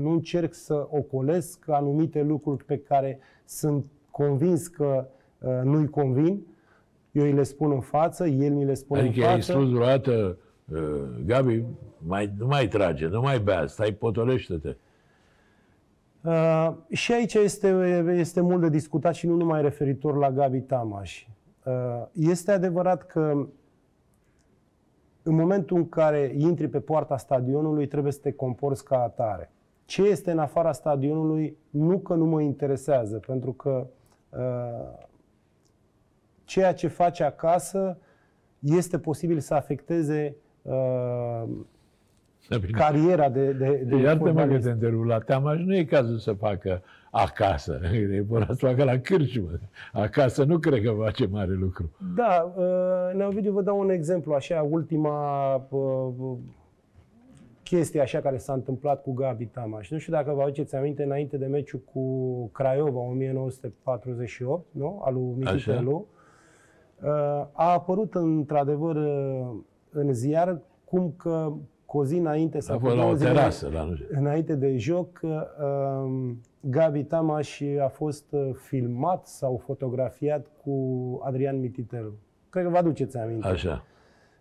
nu 0.02 0.10
încerc 0.10 0.54
să 0.54 0.86
ocolesc 0.90 1.68
anumite 1.68 2.22
lucruri 2.22 2.64
pe 2.64 2.78
care 2.78 3.18
sunt 3.44 3.86
convins 4.10 4.66
că 4.66 5.06
uh, 5.38 5.60
nu-i 5.64 5.88
convin. 5.88 6.46
Eu 7.12 7.24
îi 7.24 7.32
le 7.32 7.42
spun 7.42 7.70
în 7.72 7.80
față, 7.80 8.26
el 8.26 8.52
mi 8.52 8.64
le 8.64 8.74
spune 8.74 9.00
adică 9.00 9.20
în 9.20 9.26
ai 9.30 9.34
față. 9.34 9.52
spus 9.52 9.68
vreodată, 9.70 10.36
uh, 10.72 10.78
Gabi, 11.26 11.64
mai, 12.06 12.32
nu 12.38 12.46
mai 12.46 12.68
trage, 12.68 13.06
nu 13.06 13.20
mai 13.20 13.38
bea, 13.40 13.66
stai, 13.66 13.92
potolește-te. 13.92 14.76
Uh, 16.24 16.72
și 16.90 17.12
aici 17.12 17.34
este, 17.34 17.68
este 18.18 18.40
mult 18.40 18.60
de 18.60 18.68
discutat 18.68 19.14
și 19.14 19.26
nu 19.26 19.34
numai 19.36 19.62
referitor 19.62 20.16
la 20.16 20.30
Gabi 20.30 20.60
Tamaș. 20.60 21.26
Uh, 21.64 22.06
este 22.12 22.50
adevărat 22.52 23.02
că 23.06 23.46
în 25.22 25.34
momentul 25.34 25.76
în 25.76 25.88
care 25.88 26.32
intri 26.36 26.68
pe 26.68 26.80
poarta 26.80 27.16
stadionului, 27.16 27.86
trebuie 27.86 28.12
să 28.12 28.18
te 28.22 28.32
comporți 28.32 28.84
ca 28.84 29.02
atare. 29.02 29.50
Ce 29.84 30.02
este 30.02 30.30
în 30.30 30.38
afara 30.38 30.72
stadionului, 30.72 31.56
nu 31.70 31.98
că 31.98 32.14
nu 32.14 32.24
mă 32.24 32.40
interesează, 32.42 33.18
pentru 33.26 33.52
că 33.52 33.86
uh, 34.30 34.98
ceea 36.44 36.74
ce 36.74 36.88
faci 36.88 37.20
acasă 37.20 37.98
este 38.58 38.98
posibil 38.98 39.38
să 39.38 39.54
afecteze 39.54 40.36
uh, 40.62 41.42
Da, 42.48 42.58
bine. 42.58 42.78
cariera 42.78 43.28
de, 43.28 43.52
de, 43.52 43.82
de 43.86 43.96
Iartă-mă 43.96 44.30
că 44.32 44.38
fotbalist. 44.38 44.64
te 44.64 44.70
întrerup 44.70 45.04
la 45.04 45.18
teama 45.18 45.56
și 45.56 45.62
nu 45.64 45.74
e 45.76 45.84
cazul 45.84 46.18
să 46.18 46.32
facă 46.32 46.82
acasă. 47.14 47.80
E 48.10 48.20
vorba 48.20 48.54
să 48.54 48.66
facă 48.66 48.84
la 48.84 48.98
cârciumă. 48.98 49.50
Acasă 49.92 50.44
nu 50.44 50.58
cred 50.58 50.82
că 50.82 50.90
face 50.90 51.26
mare 51.26 51.52
lucru. 51.52 51.90
Da, 52.14 52.52
uh, 52.56 53.14
Neovidiu, 53.14 53.52
vă 53.52 53.62
dau 53.62 53.78
un 53.78 53.90
exemplu, 53.90 54.32
așa, 54.32 54.62
ultima 54.70 55.54
uh, 55.68 56.36
chestie 57.62 58.00
așa 58.00 58.20
care 58.20 58.36
s-a 58.36 58.52
întâmplat 58.52 59.02
cu 59.02 59.12
Gabi 59.12 59.46
Tamaș. 59.46 59.90
Nu 59.90 59.98
știu 59.98 60.12
dacă 60.12 60.32
vă 60.32 60.42
aduceți 60.42 60.76
aminte, 60.76 61.02
înainte 61.02 61.36
de 61.36 61.46
meciul 61.46 61.80
cu 61.92 62.46
Craiova 62.52 63.00
1948, 63.00 64.66
nu? 64.70 65.02
Al 65.04 65.14
lui 65.14 65.34
Mititelu, 65.36 66.06
uh, 67.02 67.08
a 67.52 67.72
apărut 67.72 68.14
într-adevăr 68.14 68.96
uh, 68.96 69.50
în 69.90 70.12
ziar 70.12 70.60
cum 70.84 71.14
că 71.16 71.52
cu 71.92 71.98
o 71.98 72.04
zi 72.04 72.16
înainte 72.16 72.56
A 72.56 72.60
sau 72.60 72.78
cu 72.78 72.84
fost 72.84 72.96
la 72.96 73.00
două 73.00 73.12
o 73.12 73.16
zile 73.16 73.30
terasă, 73.30 73.68
la 73.72 73.82
nu 73.82 73.94
știu. 73.94 74.06
înainte 74.10 74.54
de 74.54 74.76
joc, 74.76 75.20
uh, 75.22 76.30
Gabi 76.60 77.04
Tamaș 77.04 77.60
a 77.84 77.88
fost 77.88 78.24
uh, 78.30 78.50
filmat 78.54 79.26
sau 79.26 79.56
fotografiat 79.64 80.46
cu 80.64 80.72
Adrian 81.24 81.60
Mititelu. 81.60 82.12
Cred 82.50 82.64
că 82.64 82.70
vă 82.70 82.76
aduceți 82.76 83.16
aminte. 83.18 83.46
Așa. 83.46 83.84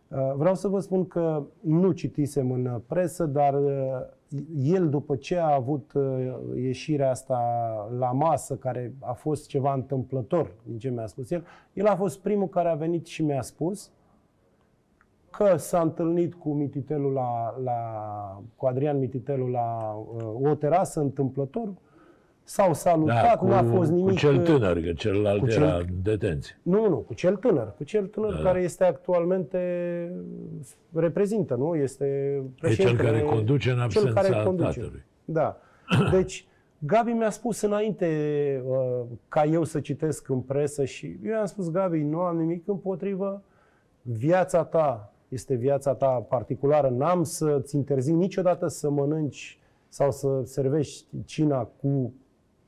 Uh, 0.08 0.34
Vreau 0.36 0.56
să 0.56 0.68
vă 0.68 0.80
spun 0.80 1.08
că 1.08 1.44
nu 1.60 1.92
citisem 1.92 2.52
în 2.52 2.66
uh, 2.66 2.76
presă, 2.88 3.26
dar 3.26 3.54
uh, 3.54 3.72
el, 4.64 4.90
după 4.90 5.16
ce 5.16 5.38
a 5.38 5.54
avut 5.54 5.92
uh, 5.94 6.04
ieșirea 6.56 7.10
asta 7.10 7.40
la 7.98 8.12
masă, 8.12 8.56
care 8.56 8.94
a 9.00 9.14
fost 9.14 9.48
ceva 9.48 9.74
întâmplător, 9.74 10.52
din 10.64 10.78
ce 10.78 10.90
mi-a 10.90 11.08
spus 11.08 11.32
el, 11.32 11.46
el 11.74 11.86
a 11.86 11.96
fost 11.96 12.20
primul 12.20 12.48
care 12.48 12.70
a 12.70 12.76
venit 12.76 13.06
și 13.06 13.24
mi-a 13.24 13.42
spus 13.42 13.92
că 15.44 15.58
s-a 15.58 15.82
întâlnit 15.82 16.34
cu 16.34 16.54
Mititelu 16.54 17.10
la, 17.10 17.56
la, 17.64 17.74
cu 18.56 18.66
Adrian 18.66 19.00
Mititelu 19.00 19.48
la 19.48 19.96
uh, 20.16 20.50
o 20.50 20.56
terasă 20.56 21.00
întâmplător, 21.00 21.70
s-au 22.44 22.74
salutat, 22.74 23.24
Da, 23.24 23.38
cu, 23.38 23.46
nu 23.46 23.54
a 23.54 23.64
fost 23.64 23.92
nimic... 23.92 24.10
cu 24.12 24.16
cel 24.18 24.36
uh, 24.36 24.44
tânăr, 24.44 24.80
că 24.82 24.92
celălalt 24.94 25.40
cu 25.40 25.48
cel- 25.48 25.62
era 25.64 25.76
în 25.76 25.86
detenție. 26.04 26.60
nu, 26.62 26.90
nu, 26.90 26.96
cu 26.98 27.14
cel 27.14 27.36
tânăr, 27.36 27.74
cu 27.78 27.84
cel 27.84 28.06
tânăr 28.08 28.34
Da. 28.34 28.42
care 28.42 28.62
este 28.62 28.84
actualmente 28.84 29.60
reprezintă, 30.94 31.56
nu? 31.56 31.76
Este 31.76 32.06
E 32.06 32.38
cel 32.38 32.50
președintele- 32.60 33.10
care 33.10 33.22
conduce 33.22 33.70
în 33.70 33.76
cel 33.76 33.84
absența 33.84 34.22
care 34.22 34.44
conduce. 34.44 34.80
tatălui. 34.80 35.06
Da. 35.26 35.58
Deci, 36.12 36.46
Gabi 36.80 37.12
mi-a 37.12 37.30
spus 37.30 37.62
înainte 37.62 38.08
uh, 38.68 39.02
ca 39.28 39.44
eu 39.44 39.64
să 39.64 39.80
citesc 39.80 40.30
în 40.30 40.40
presă 40.40 40.86
și 40.86 41.18
eu 41.24 41.32
i-am 41.32 41.46
spus, 41.46 41.72
Gabi, 41.72 42.04
nu 42.04 42.20
am 42.20 42.38
nimic 42.38 42.68
împotrivă, 42.68 43.44
viața 44.02 44.64
ta 44.64 45.11
este 45.32 45.56
viața 45.56 45.94
ta 45.94 46.08
particulară, 46.08 46.90
n-am 46.90 47.24
să-ți 47.24 47.76
interzic 47.76 48.16
niciodată 48.16 48.68
să 48.68 48.90
mănânci 48.90 49.60
sau 49.88 50.12
să 50.12 50.28
servești 50.44 51.06
cina 51.26 51.58
cu 51.82 52.14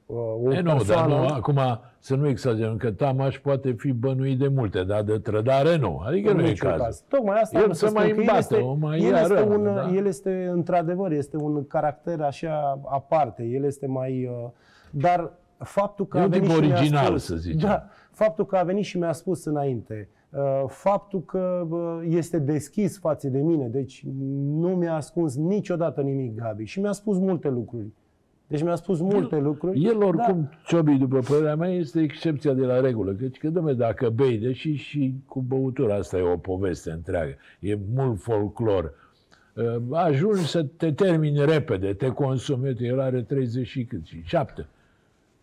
uh, 0.06 0.18
o 0.44 0.54
E, 0.54 0.62
nu, 0.62 0.62
dar 0.62 0.76
persoană... 0.76 1.16
nu, 1.16 1.26
acum 1.26 1.60
să 2.00 2.16
nu 2.16 2.28
exagerăm, 2.28 2.78
că 2.78 2.92
Tamaș 2.92 3.40
poate 3.40 3.72
fi 3.72 3.92
bănuit 3.92 4.40
de 4.40 4.48
multe, 4.48 4.84
dar 4.84 5.02
de 5.02 5.18
trădare 5.20 5.76
nu. 5.76 6.02
Adică 6.06 6.30
în 6.30 6.36
nu 6.36 6.44
e 6.44 6.48
niciun 6.48 6.70
cazul. 6.70 6.84
caz. 6.86 7.04
Tocmai 7.08 7.42
asta 7.42 7.58
El 7.60 7.66
am 7.66 7.72
să 7.72 7.86
să 7.86 7.92
mai 7.94 8.10
spun, 8.10 8.16
că 8.16 8.22
el 8.22 8.28
îmbată, 8.28 8.56
este, 8.56 8.68
o 8.68 8.74
mai 8.74 9.00
el 9.00 9.12
ia 9.12 9.22
este, 9.22 9.34
rău, 9.34 9.52
un, 9.52 9.64
da. 9.64 9.92
el 9.94 10.06
este, 10.06 10.50
într-adevăr, 10.52 11.12
este 11.12 11.38
un 11.38 11.68
caracter 11.68 12.22
așa 12.22 12.80
aparte, 12.86 13.44
el 13.44 13.64
este 13.64 13.88
mai... 13.88 14.26
uh, 14.44 14.50
Dar 14.92 15.32
faptul 15.58 16.08
că 16.08 16.18
E 16.18 16.22
a 16.22 16.24
un 16.24 16.30
venit 16.30 16.48
tip 16.50 16.56
și 16.56 16.66
mi-a 16.66 16.76
original, 16.78 17.06
spus, 17.06 17.24
să 17.26 17.36
zicem. 17.36 17.70
Da, 17.70 17.84
faptul 18.12 18.46
că 18.46 18.56
a 18.56 18.64
venit 18.64 18.84
și 18.84 18.98
mi-a 18.98 19.12
spus 19.12 19.46
înainte, 19.46 20.10
uh, 20.12 20.23
faptul 20.68 21.24
că 21.24 21.68
uh, 21.70 22.06
este 22.08 22.40
deschis 22.40 23.00
față 23.00 23.28
de 23.30 23.40
mine, 23.40 23.68
deci 23.68 24.06
nu 24.44 24.68
mi-a 24.68 24.96
ascuns 24.96 25.36
niciodată 25.36 26.02
nimic 26.02 26.36
Gabi 26.36 26.64
și 26.64 26.80
mi-a 26.80 26.92
spus 26.92 27.18
multe 27.18 27.50
lucruri. 27.50 27.88
Deci 28.48 28.64
mi-a 28.64 28.76
spus 28.76 29.00
multe 29.00 29.38
lucruri. 29.38 29.84
El 29.84 30.04
oricum, 30.04 30.42
Da. 30.42 30.58
Ciobi, 30.66 30.94
după 30.94 31.20
părerea 31.20 31.56
mea, 31.56 31.70
este 31.70 32.02
excepția 32.02 32.54
de 32.54 32.66
la 32.66 32.80
regulă. 32.80 33.12
Căci 33.12 33.38
că, 33.38 33.50
dom'le, 33.50 33.76
dacă 33.76 34.10
bei, 34.10 34.38
deși 34.38 34.74
și 34.74 35.14
cu 35.26 35.42
băutura 35.42 35.96
asta 35.96 36.18
e 36.18 36.22
o 36.22 36.38
poveste 36.38 36.92
întreagă, 36.92 37.36
e 37.60 37.78
mult 37.94 38.20
folclor, 38.20 38.94
uh, 39.56 39.64
ajungi 39.92 40.48
să 40.48 40.64
te 40.64 40.92
termini 40.92 41.46
repede, 41.46 41.94
te 41.94 42.10
consumi. 42.10 42.68
Uite, 42.68 42.86
el 42.86 43.00
are 43.00 43.22
30 43.22 43.68
și 43.68 43.84
cât? 43.84 44.06
Și 44.06 44.22
7. 44.26 44.68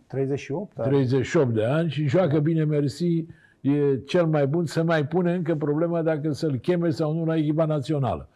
38? 0.07 0.75
da? 0.75 0.83
38 0.83 1.55
de 1.55 1.65
ani 1.65 1.91
și 1.91 2.09
joacă 2.09 2.39
bine 2.39 2.65
mersi, 2.65 3.25
e 3.61 3.97
cel 4.07 4.27
mai 4.27 4.47
bun, 4.47 4.67
să 4.67 4.83
mai 4.83 5.07
pune 5.07 5.35
încă 5.35 5.55
problema 5.55 6.03
dacă 6.03 6.33
să-l 6.33 6.57
cheme 6.57 6.91
sau 6.91 7.13
nu 7.15 7.25
la 7.25 7.37
echipa 7.37 7.65
națională. 7.65 8.29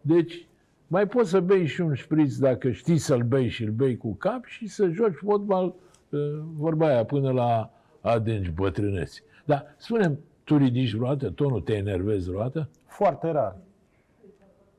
Deci, 0.00 0.46
mai 0.86 1.06
poți 1.06 1.30
să 1.30 1.40
bei 1.40 1.66
și 1.66 1.80
un 1.80 1.94
șpriț 1.94 2.36
dacă 2.36 2.70
știi 2.70 2.98
să-l 2.98 3.22
bei 3.22 3.48
și 3.48 3.64
îl 3.64 3.70
bei 3.70 3.96
cu 3.96 4.14
cap 4.14 4.44
și 4.44 4.66
să 4.66 4.88
joci 4.88 5.14
fotbal, 5.14 5.74
uh, 6.08 6.20
vorba 6.56 6.86
aia, 6.86 7.04
până 7.04 7.30
la 7.30 7.70
adânci 8.00 8.50
bătrâneți. 8.50 9.22
Dar, 9.44 9.74
spunem, 9.76 10.18
tu 10.44 10.56
ridici 10.56 10.94
vreodată 10.94 11.30
tonul, 11.30 11.60
te 11.60 11.74
enervezi 11.74 12.28
vreodată? 12.28 12.68
Foarte 12.86 13.30
rar. 13.30 13.56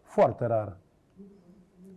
Foarte 0.03 0.45
rar. 0.45 0.77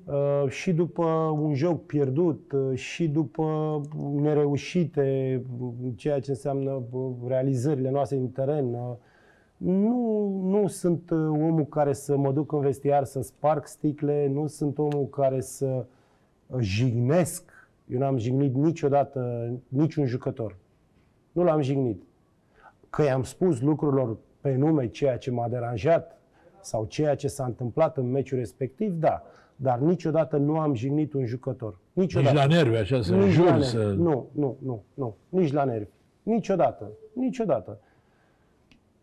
Uh, 0.06 0.48
și 0.48 0.72
după 0.72 1.04
un 1.40 1.54
joc 1.54 1.86
pierdut, 1.86 2.52
uh, 2.52 2.78
și 2.78 3.08
după 3.08 3.80
nereușite, 4.14 5.42
uh, 5.60 5.72
ceea 5.96 6.20
ce 6.20 6.30
înseamnă 6.30 6.82
uh, 6.90 7.12
realizările 7.26 7.90
noastre 7.90 8.16
din 8.16 8.30
teren, 8.30 8.74
uh, 8.74 8.94
nu, 9.56 10.28
nu 10.44 10.66
sunt 10.66 11.10
uh, 11.10 11.18
omul 11.18 11.66
care 11.66 11.92
să 11.92 12.16
mă 12.16 12.32
duc 12.32 12.52
în 12.52 12.60
vestiar 12.60 13.04
să 13.04 13.22
sparg 13.22 13.66
sticle, 13.66 14.26
nu 14.26 14.46
sunt 14.46 14.78
omul 14.78 15.08
care 15.08 15.40
să 15.40 15.86
uh, 16.46 16.60
jignesc. 16.60 17.52
Eu 17.86 17.98
n-am 17.98 18.16
jignit 18.16 18.54
niciodată 18.54 19.50
niciun 19.68 20.06
jucător. 20.06 20.56
Nu 21.32 21.42
l-am 21.42 21.60
jignit 21.60 22.02
că 22.90 23.02
i-am 23.02 23.22
spus 23.22 23.60
lucrurilor 23.60 24.16
pe 24.40 24.54
nume 24.54 24.88
ceea 24.88 25.18
ce 25.18 25.30
m-a 25.30 25.48
deranjat 25.48 26.20
sau 26.60 26.84
ceea 26.84 27.14
ce 27.14 27.28
s-a 27.28 27.44
întâmplat 27.44 27.96
în 27.96 28.10
meciul 28.10 28.38
respectiv, 28.38 28.92
da. 28.92 29.22
Dar 29.56 29.78
niciodată 29.78 30.36
nu 30.36 30.58
am 30.58 30.74
jignit 30.74 31.12
un 31.12 31.24
jucător. 31.26 31.78
Nici 31.92 32.14
Niciodată. 32.14 32.34
la 32.48 32.54
nervi, 32.54 32.76
așa, 32.76 33.02
să 33.02 33.14
Nici 33.14 33.22
la 33.24 33.28
juri, 33.30 33.48
nervi. 33.50 33.64
să... 33.64 33.94
Nu, 33.98 34.28
nu, 34.32 34.56
nu, 34.64 34.82
nu. 34.94 35.16
Nici 35.28 35.52
la 35.52 35.64
nervi. 35.64 35.90
Niciodată. 36.22 36.90
Niciodată. 37.12 37.78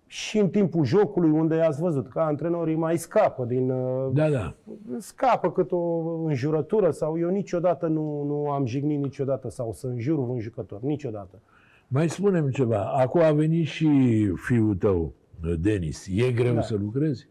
Și 0.05 0.37
în 0.37 0.49
timpul 0.49 0.85
jocului, 0.85 1.29
unde 1.29 1.61
ați 1.61 1.81
văzut 1.81 2.07
că 2.07 2.19
antrenorii 2.19 2.75
mai 2.75 2.97
scapă 2.97 3.45
din... 3.45 3.69
uh, 3.69 4.09
Da, 4.13 4.29
da. 4.29 4.55
Scapă 4.97 5.51
cât 5.51 5.71
o 5.71 5.99
înjurătură 6.25 6.91
sau 6.91 7.19
eu 7.19 7.29
niciodată 7.29 7.87
nu, 7.87 8.23
nu 8.23 8.49
am 8.51 8.65
jignit 8.65 8.99
niciodată 9.01 9.49
sau 9.49 9.73
să 9.73 9.87
înjur 9.87 10.17
un 10.17 10.39
jucător. 10.39 10.81
Niciodată. 10.81 11.39
Mai 11.87 12.09
spunem 12.09 12.49
ceva. 12.49 12.83
Acum 12.83 13.21
a 13.21 13.31
venit 13.31 13.65
și 13.65 13.89
fiul 14.35 14.75
tău, 14.75 15.13
Denis. 15.59 16.07
E 16.15 16.31
greu 16.31 16.53
Da. 16.53 16.61
să 16.61 16.75
lucrezi? 16.75 17.27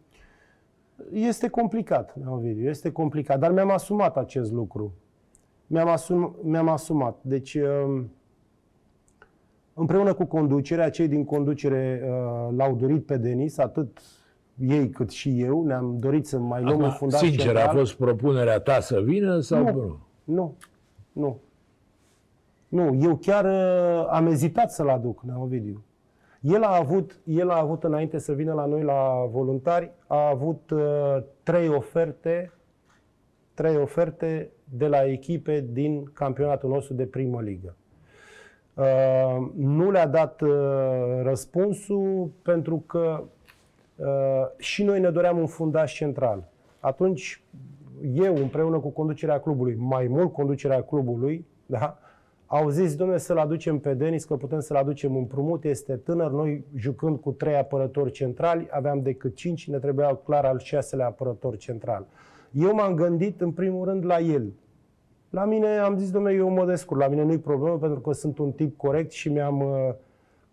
Este 1.12 1.49
complicat, 1.49 2.15
Ovidiu, 2.27 2.69
este 2.69 2.93
complicat, 2.93 3.38
dar 3.38 3.53
mi-am 3.53 3.71
asumat 3.71 4.17
acest 4.17 4.53
lucru. 4.53 4.93
Mi-am, 5.67 5.88
asum, 5.88 6.37
mi-am 6.43 6.69
asumat. 6.69 7.19
Deci, 7.23 7.55
um, 7.85 8.11
împreună 9.75 10.15
cu 10.15 10.25
conducerea, 10.25 10.91
cei 10.91 11.09
din 11.09 11.25
conducere 11.25 12.03
uh, 12.05 12.57
l-au 12.57 12.75
dorit 12.75 13.07
pe 13.07 13.17
Denis, 13.17 13.59
atât 13.59 14.01
ei 14.59 14.91
cât 14.91 15.11
și 15.11 15.41
eu, 15.43 15.65
ne-am 15.65 15.97
dorit 15.99 16.27
să 16.27 16.38
mai 16.38 16.62
luăm 16.62 16.77
un 16.79 16.85
Acum, 16.85 16.97
fundaș 16.97 17.21
sincer, 17.21 17.41
central. 17.41 17.69
a 17.69 17.73
fost 17.73 17.95
propunerea 17.95 18.61
ta 18.61 18.81
să 18.81 19.01
vină 19.01 19.38
sau 19.41 19.62
Nu. 19.62 19.73
nu? 19.73 19.99
Nu, 20.25 20.57
nu. 21.12 21.38
Nu, 22.69 22.99
eu 23.03 23.17
chiar 23.17 23.45
uh, 23.45 24.07
am 24.11 24.27
ezitat 24.27 24.73
să-l 24.73 24.88
aduc, 24.88 25.23
Ovidiu. 25.37 25.85
El 26.42 26.62
a 26.62 26.76
avut, 26.76 27.20
el 27.24 27.50
a 27.50 27.59
avut 27.59 27.85
înainte 27.85 28.18
să 28.18 28.33
vină 28.33 28.52
la 28.52 28.64
noi 28.64 28.83
la 28.83 29.26
voluntari, 29.31 29.90
a 30.07 30.28
avut 30.28 30.70
uh, 30.70 31.22
trei 31.42 31.68
oferte, 31.68 32.52
trei 33.55 33.76
oferte 33.76 34.50
de 34.64 34.87
la 34.87 35.05
echipe 35.05 35.66
din 35.72 36.05
campionatul 36.12 36.68
nostru 36.68 36.94
de 36.94 37.07
primă 37.07 37.40
ligă. 37.40 37.76
Uh, 38.74 39.50
nu 39.57 39.90
le-a 39.90 40.07
dat 40.07 40.40
uh, 40.40 40.50
răspunsul 41.22 42.31
pentru 42.42 42.83
că 42.87 43.22
uh, 43.96 44.07
și 44.57 44.83
noi 44.85 45.00
ne 45.00 45.11
doream 45.11 45.38
un 45.38 45.46
fundaș 45.46 45.94
central. 45.94 46.48
Atunci 46.81 47.42
eu 48.14 48.37
împreună 48.37 48.78
cu 48.78 48.88
conducerea 48.88 49.40
clubului, 49.40 49.74
mai 49.78 50.07
mult 50.07 50.33
conducerea 50.33 50.83
clubului, 50.83 51.46
da, 51.66 51.98
au 52.55 52.69
zis, 52.69 52.95
domnule, 52.95 53.19
să-l 53.19 53.38
aducem 53.38 53.79
pe 53.79 53.95
Denis, 53.95 54.25
că 54.25 54.37
putem 54.37 54.61
să-l 54.61 54.77
aducem 54.77 55.17
împrumut, 55.17 55.65
este 55.65 55.97
tânăr, 55.97 56.31
noi 56.31 56.65
jucând 56.77 57.19
cu 57.19 57.33
trei 57.33 57.57
apărători 57.57 58.11
centrali, 58.11 58.69
aveam 58.71 59.03
decât 59.03 59.35
cinci, 59.35 59.69
ne 59.69 59.79
trebuia 59.79 60.15
clar 60.15 60.45
al 60.45 60.59
șaselea 60.59 61.07
apărător 61.07 61.57
central. 61.57 62.07
Eu 62.51 62.75
m-am 62.75 62.95
gândit 62.95 63.41
în 63.41 63.51
primul 63.51 63.85
rând 63.85 64.05
la 64.05 64.19
el. 64.19 64.53
La 65.31 65.45
mine 65.45 65.79
am 65.79 65.99
zis, 65.99 66.11
domnule, 66.11 66.35
eu 66.35 66.49
mă 66.49 66.67
descurc, 66.67 67.01
la 67.01 67.09
mine 67.09 67.23
nu-i 67.23 67.38
problemă 67.38 67.79
pentru 67.79 68.01
că 68.01 68.12
sunt 68.12 68.38
un 68.38 68.53
tip 68.53 68.77
corect 68.77 69.11
și 69.11 69.29
mi-am, 69.29 69.61
uh, 69.61 69.95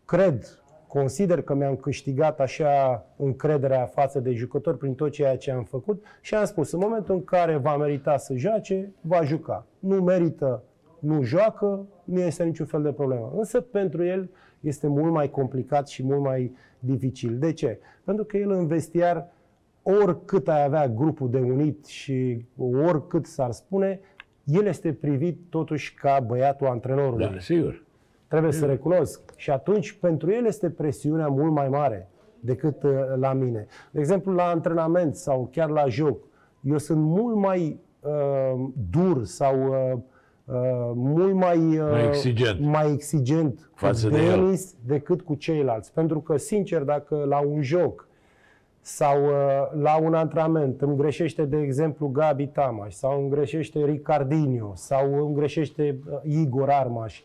cred, 0.05 0.63
consider 0.87 1.41
că 1.41 1.53
mi-am 1.53 1.75
câștigat 1.75 2.39
așa 2.39 3.05
încrederea 3.17 3.85
față 3.85 4.19
de 4.19 4.33
jucători 4.33 4.77
prin 4.77 4.93
tot 4.93 5.11
ceea 5.11 5.37
ce 5.37 5.51
am 5.51 5.63
făcut 5.63 6.03
și 6.21 6.35
am 6.35 6.45
spus, 6.45 6.71
în 6.71 6.79
momentul 6.79 7.15
în 7.15 7.23
care 7.23 7.55
va 7.55 7.77
merita 7.77 8.17
să 8.17 8.33
joace, 8.35 8.91
va 9.01 9.23
juca. 9.23 9.65
Nu 9.79 9.95
merită, 9.95 10.63
nu 10.99 11.21
joacă, 11.21 11.85
nu 12.03 12.19
este 12.19 12.43
niciun 12.43 12.65
fel 12.65 12.81
de 12.81 12.91
problemă. 12.91 13.33
Însă 13.37 13.61
pentru 13.61 14.03
el 14.03 14.29
este 14.59 14.87
mult 14.87 15.11
mai 15.11 15.29
complicat 15.29 15.87
și 15.87 16.03
mult 16.03 16.21
mai 16.21 16.55
dificil. 16.79 17.37
De 17.37 17.53
ce? 17.53 17.79
Pentru 18.03 18.23
că 18.23 18.37
el 18.37 18.51
în 18.51 18.67
vestiar, 18.67 19.27
oricât 19.83 20.47
ai 20.47 20.63
avea 20.63 20.87
grupul 20.87 21.29
de 21.29 21.39
unit 21.39 21.85
și 21.85 22.45
oricât 22.85 23.25
s-ar 23.25 23.51
spune, 23.51 23.99
el 24.43 24.65
este 24.65 24.93
privit 24.93 25.39
totuși 25.49 25.93
ca 25.93 26.19
băiatul 26.27 26.67
antrenorului. 26.67 27.25
Da, 27.25 27.39
sigur. 27.39 27.83
Trebuie 28.27 28.51
să 28.51 28.65
recunosc. 28.65 29.21
Și 29.35 29.51
atunci, 29.51 29.91
pentru 29.91 30.31
el 30.31 30.45
este 30.45 30.69
presiunea 30.69 31.27
mult 31.27 31.51
mai 31.51 31.69
mare 31.69 32.09
decât 32.39 32.83
uh, 32.83 32.91
la 33.15 33.33
mine. 33.33 33.67
De 33.91 33.99
exemplu, 33.99 34.33
la 34.33 34.43
antrenament 34.43 35.15
sau 35.15 35.49
chiar 35.51 35.69
la 35.69 35.87
joc, 35.87 36.23
eu 36.61 36.77
sunt 36.77 37.01
mult 37.01 37.35
mai 37.35 37.79
uh, 37.99 38.69
dur 38.89 39.23
sau 39.23 39.67
uh, 39.67 39.99
uh, 40.51 40.91
mult 40.95 41.33
mai, 41.33 41.57
uh, 41.57 41.89
Mai 41.91 42.05
exigent. 42.07 42.59
mai 42.59 42.91
exigent 42.91 43.69
Față 43.73 44.07
cu 44.07 44.13
de 44.13 44.21
el. 44.21 44.29
Denis 44.29 44.75
decât 44.85 45.21
cu 45.21 45.35
ceilalți. 45.35 45.93
Pentru 45.93 46.19
că, 46.19 46.37
sincer, 46.37 46.81
dacă 46.81 47.23
la 47.27 47.39
un 47.39 47.61
joc 47.61 48.07
sau 48.81 49.23
uh, 49.23 49.81
la 49.81 49.97
un 50.01 50.13
antrenament 50.13 50.81
îmi 50.81 50.95
greșește, 50.97 51.45
de 51.45 51.57
exemplu, 51.57 52.07
Gabi 52.07 52.47
Tamaș 52.47 52.93
sau 52.93 53.19
îmi 53.21 53.29
greșește 53.29 53.85
Ricardinho 53.85 54.71
sau 54.75 55.25
îmi 55.25 55.33
greșește 55.35 55.99
uh, 56.09 56.17
Igor 56.23 56.69
Armaș, 56.69 57.23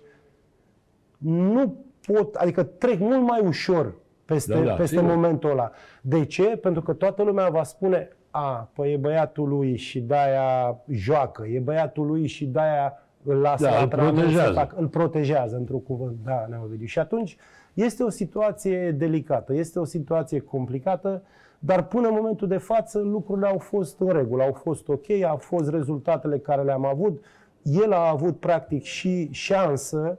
nu 1.19 1.77
pot, 2.07 2.35
adică 2.35 2.63
trec 2.63 2.99
mult 2.99 3.23
mai 3.27 3.41
ușor 3.47 3.95
peste, 4.25 4.55
Da, 4.55 4.61
da, 4.61 4.73
peste 4.73 4.97
sigur. 4.97 5.15
momentul 5.15 5.51
ăla. 5.51 5.71
De 6.01 6.25
ce? 6.25 6.43
Pentru 6.43 6.83
că 6.83 6.93
toată 6.93 7.23
lumea 7.23 7.49
va 7.49 7.63
spune, 7.63 8.09
a, 8.31 8.71
păi 8.75 8.93
e 8.93 8.97
băiatul 8.97 9.49
lui 9.49 9.77
și 9.77 10.01
de-aia 10.01 10.79
joacă, 10.91 11.47
e 11.47 11.59
băiatul 11.59 12.07
lui 12.07 12.27
și 12.27 12.47
de-aia 12.47 12.99
îl 13.25 13.37
lasă 13.37 13.65
Da, 13.65 13.71
la 13.71 13.77
îl 13.77 13.83
antrenament 13.83 14.17
să 14.17 14.23
protejează. 14.23 14.53
facă- 14.53 14.77
îl 14.79 14.87
protejează, 14.89 15.57
într-un 15.57 15.83
cuvânt, 15.83 16.17
da, 16.25 16.47
Neovidiu. 16.51 16.87
Și 16.87 16.99
atunci 16.99 17.37
este 17.75 18.03
o 18.03 18.09
situație 18.11 18.91
delicată, 18.91 19.55
este 19.55 19.79
o 19.79 19.85
situație 19.85 20.41
complicată, 20.41 21.23
dar 21.59 21.83
până 21.87 22.09
în 22.09 22.15
momentul 22.17 22.49
de 22.49 22.57
față 22.59 22.99
lucrurile 22.99 23.47
au 23.47 23.59
fost 23.59 24.01
în 24.01 24.09
regulă, 24.09 24.43
au 24.43 24.53
fost 24.53 24.89
ok, 24.89 25.11
au 25.29 25.37
fost 25.37 25.71
rezultatele 25.71 26.39
care 26.39 26.63
le-am 26.63 26.85
avut. 26.85 27.25
El 27.63 27.93
a 27.93 28.09
avut 28.09 28.39
practic 28.41 28.83
și 28.83 29.29
șansă 29.33 30.19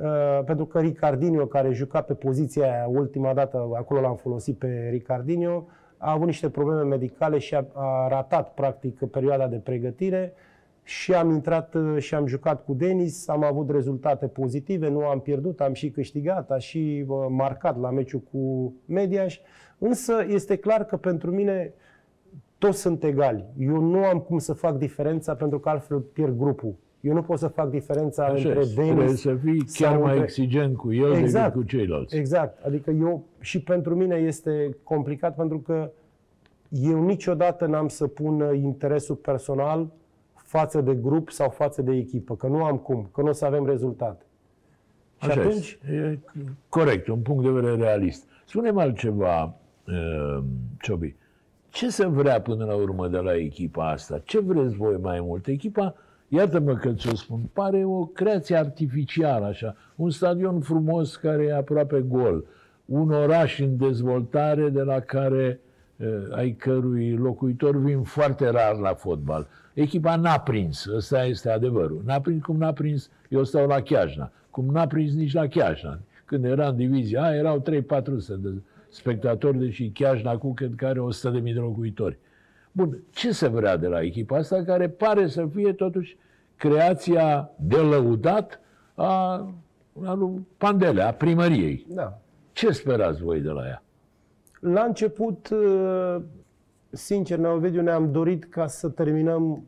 Uh, 0.00 0.40
pentru 0.44 0.64
că 0.64 0.80
Ricardinho, 0.80 1.46
care 1.46 1.72
juca 1.72 2.00
pe 2.00 2.14
poziția 2.14 2.62
aia 2.62 2.86
ultima 2.88 3.34
dată, 3.34 3.68
acolo 3.74 4.00
l-am 4.00 4.16
folosit 4.16 4.58
pe 4.58 4.88
Ricardinho, 4.90 5.64
a 5.96 6.10
avut 6.12 6.26
niște 6.26 6.50
probleme 6.50 6.82
medicale 6.82 7.38
și 7.38 7.54
a, 7.54 7.64
a 7.72 8.08
ratat 8.08 8.54
practic 8.54 9.04
perioada 9.10 9.46
de 9.46 9.56
pregătire 9.56 10.32
și 10.84 11.14
am 11.14 11.30
intrat 11.30 11.74
uh, 11.74 11.98
și 11.98 12.14
am 12.14 12.26
jucat 12.26 12.64
cu 12.64 12.72
Denis, 12.74 13.28
am 13.28 13.44
avut 13.44 13.70
rezultate 13.70 14.26
pozitive, 14.26 14.88
nu 14.88 15.04
am 15.04 15.20
pierdut, 15.20 15.60
am 15.60 15.72
și 15.72 15.90
câștigat, 15.90 16.50
am 16.50 16.58
și 16.58 17.04
uh, 17.08 17.26
marcat 17.28 17.80
la 17.80 17.90
meciul 17.90 18.20
cu 18.32 18.72
Mediaș, 18.86 19.38
însă 19.78 20.12
este 20.28 20.56
clar 20.56 20.84
că 20.84 20.96
pentru 20.96 21.30
mine 21.30 21.72
toți 22.58 22.80
sunt 22.80 23.04
egali. 23.04 23.44
Eu 23.58 23.80
nu 23.80 24.04
am 24.04 24.18
cum 24.18 24.38
să 24.38 24.52
fac 24.52 24.76
diferența 24.78 25.34
pentru 25.34 25.60
că 25.60 25.68
altfel 25.68 25.98
pierd 25.98 26.36
grupul. 26.36 26.74
Eu 27.00 27.12
nu 27.14 27.22
pot 27.22 27.38
să 27.38 27.48
fac 27.48 27.70
diferența 27.70 28.24
Așa 28.24 28.32
între 28.48 28.60
este. 28.60 28.74
Denis 28.74 28.92
Trebuie 28.94 29.16
să 29.16 29.34
fii 29.34 29.58
chiar 29.58 29.92
sau 29.92 30.00
mai 30.00 30.08
între- 30.10 30.22
exigent 30.22 30.76
cu 30.76 30.92
el 30.92 31.12
Exact. 31.12 31.44
decât 31.44 31.60
cu 31.60 31.66
ceilalți. 31.76 32.16
Exact. 32.16 32.64
Adică 32.64 32.90
eu, 32.90 33.24
și 33.40 33.62
pentru 33.62 33.94
mine 33.94 34.14
este 34.16 34.76
complicat 34.82 35.34
pentru 35.36 35.58
că 35.58 35.90
eu 36.68 37.04
niciodată 37.04 37.66
n-am 37.66 37.88
să 37.88 38.06
pun 38.06 38.54
interesul 38.62 39.14
personal 39.14 39.88
față 40.52 40.80
de 40.80 40.94
grup 40.94 41.30
sau 41.30 41.50
față 41.50 41.82
de 41.82 41.94
echipă, 41.96 42.36
că 42.36 42.46
nu 42.46 42.64
am 42.64 42.78
cum, 42.78 43.08
că 43.14 43.20
nu 43.22 43.28
o 43.28 43.32
să 43.32 43.44
avem 43.44 43.66
rezultate. 43.66 44.24
Și 45.22 45.30
Așa 45.30 45.40
atunci, 45.40 45.78
este. 45.82 45.92
E 45.92 46.18
corect, 46.68 47.06
un 47.08 47.18
punct 47.18 47.44
de 47.44 47.50
vedere 47.50 47.76
realist. 47.76 48.28
Spune-mi 48.44 48.80
altceva, 48.80 49.54
uh, 49.86 50.44
Ciobi. 50.80 51.14
Ce 51.70 51.90
se 51.90 52.06
vrea 52.06 52.40
până 52.40 52.64
la 52.64 52.74
urmă 52.74 53.08
de 53.08 53.18
la 53.18 53.34
echipa 53.34 53.90
asta? 53.90 54.20
Ce 54.24 54.40
vreți 54.40 54.74
voi 54.76 54.96
mai 55.00 55.20
mult? 55.20 55.46
Echipa, 55.46 55.94
iată-mă 56.28 56.74
că 56.74 56.92
ți-o 56.92 57.14
spun, 57.14 57.40
pare 57.52 57.84
o 57.84 58.04
creație 58.04 58.56
artificială 58.56 59.46
așa. 59.46 59.76
Un 59.96 60.10
stadion 60.10 60.60
frumos 60.60 61.16
care 61.16 61.44
e 61.44 61.54
aproape 61.54 62.00
gol. 62.00 62.44
Un 62.84 63.10
oraș 63.10 63.58
în 63.58 63.76
dezvoltare 63.76 64.68
de 64.68 64.82
la 64.82 65.00
care 65.00 65.60
uh, 65.96 66.06
ai 66.30 66.50
cărui 66.52 67.16
locuitori 67.16 67.78
vin 67.78 68.02
foarte 68.02 68.48
rar 68.48 68.76
la 68.76 68.94
fotbal. 68.94 69.46
Echipa 69.74 70.16
n-a 70.16 70.40
prins, 70.40 70.86
ăsta 70.86 71.24
este 71.24 71.50
adevărul. 71.50 72.02
N-a 72.04 72.20
prins 72.20 72.42
cum 72.42 72.56
n-a 72.56 72.72
prins, 72.72 73.10
eu 73.28 73.44
stau 73.44 73.66
la 73.66 73.80
Chiajna, 73.80 74.32
cum 74.50 74.66
n-a 74.66 74.86
prins 74.86 75.14
nici 75.14 75.32
la 75.32 75.46
Chiajna. 75.46 75.98
Când 76.24 76.44
era 76.44 76.68
în 76.68 76.76
divizia 76.76 77.22
A, 77.22 77.34
erau 77.34 77.60
3-400 77.60 77.64
de 78.38 78.50
spectatori, 78.88 79.58
deși 79.58 79.88
Chiajna 79.88 80.36
cu 80.36 80.54
cred 80.54 80.72
că 80.76 80.86
are 80.86 81.00
100.000 81.00 81.42
de 81.42 81.52
locuitori. 81.52 82.18
Bun, 82.72 83.02
ce 83.10 83.32
se 83.32 83.48
vrea 83.48 83.76
de 83.76 83.86
la 83.86 84.02
echipa 84.02 84.36
asta 84.36 84.64
care 84.64 84.88
pare 84.88 85.28
să 85.28 85.46
fie 85.46 85.72
totuși 85.72 86.16
creația 86.56 87.50
de 87.56 87.76
lăudat 87.76 88.60
a, 88.94 89.32
a 90.04 90.12
lui 90.12 90.46
Pandele, 90.56 91.02
a 91.02 91.12
primăriei. 91.12 91.86
da. 91.88 92.18
Ce 92.52 92.70
sperați 92.70 93.22
voi 93.22 93.40
de 93.40 93.48
la 93.48 93.66
ea? 93.66 93.82
La 94.60 94.82
început, 94.82 95.48
uh, 96.92 96.98
sincer, 96.98 97.38
Neovidiu, 97.38 97.82
ne-am 97.82 98.10
dorit 98.12 98.44
ca 98.44 98.66
să 98.66 98.88
terminăm 98.88 99.62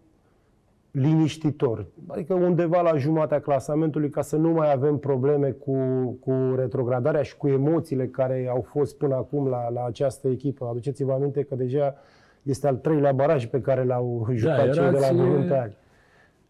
liniștitor. 0.91 1.87
Adică 2.07 2.35
undeva 2.35 2.81
la 2.81 2.97
jumatea 2.97 3.41
clasamentului 3.41 4.11
ca 4.11 4.23
să 4.23 4.37
nu 4.37 4.51
mai 4.51 4.73
avem 4.73 4.97
probleme 4.99 5.51
cu, 5.51 5.77
cu 6.21 6.33
retrogradarea 6.57 7.23
și 7.23 7.37
cu 7.37 7.49
emoțiile 7.49 8.07
care 8.07 8.49
au 8.51 8.61
fost 8.61 8.97
până 8.97 9.15
acum 9.15 9.47
la, 9.49 9.71
la 9.71 9.85
această 9.85 10.29
echipă. 10.29 10.67
Aduceți-vă 10.71 11.13
aminte 11.13 11.43
că 11.43 11.55
deja 11.55 11.95
este 12.43 12.67
al 12.67 12.77
treilea 12.77 13.13
baraj 13.13 13.47
pe 13.47 13.61
care 13.61 13.85
l-au 13.85 14.27
jucat 14.33 14.71
cei 14.71 14.73
de 14.73 14.91
la 14.91 14.97
erați- 14.97 15.15
Voluntari. 15.15 15.77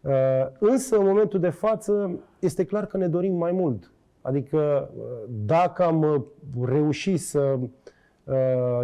Uh, 0.01 0.11
Însă, 0.59 0.97
în 0.97 1.05
momentul 1.05 1.39
de 1.39 1.49
față, 1.49 2.19
este 2.39 2.65
clar 2.65 2.85
că 2.85 2.97
ne 2.97 3.07
dorim 3.07 3.33
mai 3.35 3.51
mult. 3.51 3.91
Adică, 4.21 4.89
uh, 4.97 5.03
dacă 5.45 5.83
am 5.83 6.01
uh, 6.01 6.21
reușit 6.65 7.19
să 7.19 7.39
uh, 7.39 7.69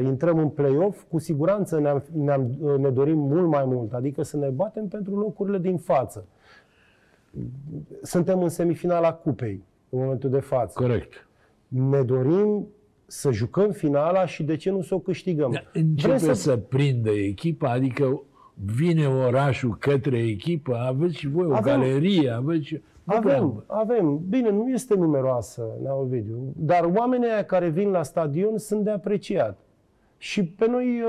intrăm 0.03 0.37
în 0.37 0.49
play-off, 0.49 1.03
cu 1.09 1.19
siguranță 1.19 1.79
ne-am, 1.79 2.03
ne-am, 2.13 2.49
uh, 2.59 2.77
ne 2.77 2.89
dorim 2.89 3.17
mult 3.17 3.47
mai 3.47 3.65
mult. 3.65 3.93
Adică 3.93 4.23
să 4.23 4.37
ne 4.37 4.47
batem 4.47 4.87
pentru 4.87 5.15
locurile 5.17 5.57
din 5.57 5.77
față. 5.77 6.25
Suntem 8.01 8.41
în 8.41 8.49
semifinala 8.49 9.13
cupei, 9.13 9.63
în 9.89 9.99
momentul 9.99 10.29
de 10.29 10.39
față. 10.39 10.79
Corect. 10.79 11.27
Ne 11.67 12.01
dorim 12.01 12.67
să 13.05 13.31
jucăm 13.31 13.71
finala 13.71 14.25
și 14.25 14.43
de 14.43 14.55
ce 14.55 14.69
nu 14.69 14.81
să 14.81 14.95
o 14.95 14.99
câștigăm. 14.99 15.51
Dar 15.51 15.69
începe 15.73 16.15
Vrem 16.15 16.17
să... 16.17 16.33
să 16.33 16.57
prindă 16.57 17.09
echipa, 17.09 17.69
adică 17.71 18.21
vine 18.53 19.07
orașul 19.07 19.77
către 19.77 20.17
echipă, 20.17 20.75
aveți 20.75 21.15
și 21.15 21.27
voi 21.27 21.45
o 21.45 21.53
Avem. 21.55 21.79
galerie, 21.79 22.29
aveți 22.29 22.65
și... 22.65 22.73
Nu 22.73 22.79
prea- 22.81 22.90
Avem, 23.05 23.63
avem. 23.67 24.19
Bine, 24.29 24.49
nu 24.49 24.69
este 24.69 24.95
numeroasă, 24.95 25.63
Neovidiu, 25.83 26.53
dar 26.55 26.91
oamenii 26.95 27.27
aia 27.29 27.43
care 27.43 27.69
vin 27.69 27.89
la 27.89 28.03
stadion 28.03 28.57
sunt 28.57 28.83
de 28.83 28.89
apreciat. 28.89 29.57
Și 30.17 30.45
pe 30.45 30.67
noi, 30.67 31.01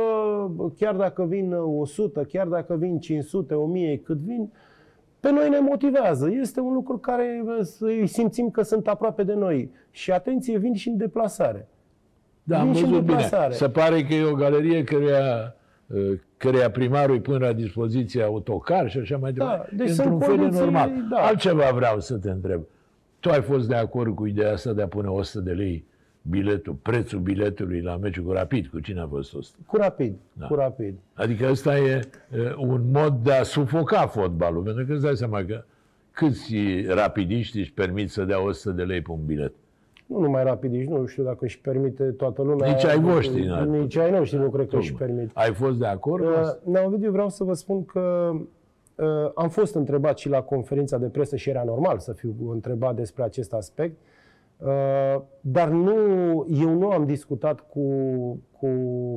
uh, 0.56 0.70
chiar 0.78 0.94
dacă 0.96 1.24
vin 1.24 1.52
100, 1.52 2.22
chiar 2.22 2.46
dacă 2.46 2.74
vin 2.76 2.98
500, 2.98 3.54
1000, 3.54 3.96
cât 3.98 4.18
vin, 4.18 4.52
pe 5.20 5.30
noi 5.30 5.48
ne 5.48 5.58
motivează. 5.58 6.30
Este 6.30 6.60
un 6.60 6.72
lucru 6.72 6.98
care 6.98 7.42
uh, 7.46 7.66
îi 7.80 8.06
simțim 8.06 8.50
că 8.50 8.62
sunt 8.62 8.88
aproape 8.88 9.22
de 9.22 9.34
noi. 9.34 9.70
Și 9.90 10.12
atenție, 10.12 10.58
vin 10.58 10.74
și 10.74 10.88
în 10.88 10.96
deplasare. 10.96 11.68
Da, 12.42 12.60
am 12.60 12.64
Vin 12.64 12.74
și 12.74 12.82
în 12.82 12.88
văzut 12.88 13.04
bine. 13.04 13.16
deplasare. 13.16 13.52
Se 13.54 13.68
pare 13.68 14.02
că 14.02 14.14
e 14.14 14.24
o 14.24 14.34
galerie 14.34 14.84
căreia, 14.84 15.18
uh, 15.18 15.60
căreia 16.36 16.70
primarul 16.70 17.14
îi 17.14 17.20
pune 17.20 17.38
la 17.38 17.52
dispoziție 17.52 18.22
autocar 18.22 18.90
și 18.90 18.98
așa 18.98 19.16
mai 19.16 19.32
departe. 19.32 19.74
deci 19.76 19.88
Într-un 19.88 20.06
sunt 20.06 20.22
fel 20.22 20.32
e 20.34 20.36
condiții, 20.36 20.60
normal. 20.60 20.90
da. 21.10 21.16
Altceva 21.16 21.70
vreau 21.74 22.00
să 22.00 22.16
te 22.16 22.30
întreb. 22.30 22.60
Tu 23.20 23.30
ai 23.30 23.42
fost 23.42 23.68
de 23.68 23.74
acord 23.74 24.14
cu 24.14 24.26
ideea 24.26 24.52
asta 24.52 24.72
de 24.72 24.82
a 24.82 24.86
pune 24.88 25.08
100 25.08 25.40
de 25.44 25.52
lei 25.52 25.84
biletul, 26.22 26.72
prețul 26.82 27.18
biletului 27.18 27.80
la 27.80 27.96
meciul 27.96 28.24
cu 28.24 28.32
Rapid? 28.32 28.66
Cu 28.66 28.80
cine 28.80 29.00
a 29.00 29.06
fost 29.06 29.34
ăsta? 29.34 29.56
Cu 29.66 29.76
rapid, 29.76 30.14
Da. 30.32 30.46
cu 30.46 30.54
rapid. 30.54 30.94
Adică 31.14 31.48
ăsta 31.50 31.78
e 31.78 32.00
uh, 32.36 32.54
un 32.56 32.90
mod 32.90 33.14
de 33.22 33.32
a 33.32 33.42
sufoca 33.42 34.06
fotbalul, 34.06 34.62
pentru 34.62 34.84
că 34.86 34.92
îți 34.92 35.02
dai 35.02 35.16
seama 35.16 35.44
că 35.44 35.64
câți 36.10 36.54
rapidiști 36.88 37.58
își 37.58 37.72
permit 37.72 38.10
să 38.10 38.24
dea 38.24 38.42
100 38.42 38.70
de 38.74 38.82
lei 38.82 39.00
pe 39.00 39.10
un 39.10 39.24
bilet. 39.26 39.52
Nu 40.12 40.20
numai 40.20 40.44
rapidici, 40.44 40.88
nu 40.88 41.06
știu 41.06 41.22
dacă 41.22 41.44
își 41.44 41.60
permite 41.60 42.04
toată 42.04 42.42
lumea. 42.42 42.70
Nici 42.72 42.84
ai 42.84 43.00
voștri, 43.00 43.44
n-ar 43.46 43.66
Nici 43.66 43.96
ai 43.96 44.10
noștri 44.10 44.38
nu 44.38 44.50
cred 44.50 44.68
că 44.68 44.76
își 44.76 44.94
permit. 44.94 45.30
Ai 45.34 45.52
fost 45.52 45.78
de 45.78 45.86
acord? 45.86 46.24
cu 46.24 46.30
asta? 46.40 46.58
Uh, 46.64 46.72
Neovidiu, 46.72 47.10
vreau 47.10 47.28
să 47.28 47.44
vă 47.44 47.52
spun 47.54 47.84
că 47.84 48.30
uh, 48.94 49.06
am 49.34 49.48
fost 49.48 49.74
întrebat 49.74 50.18
și 50.18 50.28
la 50.28 50.40
conferința 50.42 50.98
de 50.98 51.06
presă 51.06 51.36
și 51.36 51.50
era 51.50 51.62
normal 51.66 51.98
să 51.98 52.12
fiu 52.12 52.34
întrebat 52.52 52.94
despre 52.94 53.22
acest 53.22 53.52
aspect, 53.52 53.96
uh, 54.56 55.20
dar 55.40 55.68
nu, 55.68 55.94
eu 56.60 56.74
nu 56.78 56.90
am 56.90 57.06
discutat 57.06 57.60
cu, 57.60 57.82
cu 58.60 58.68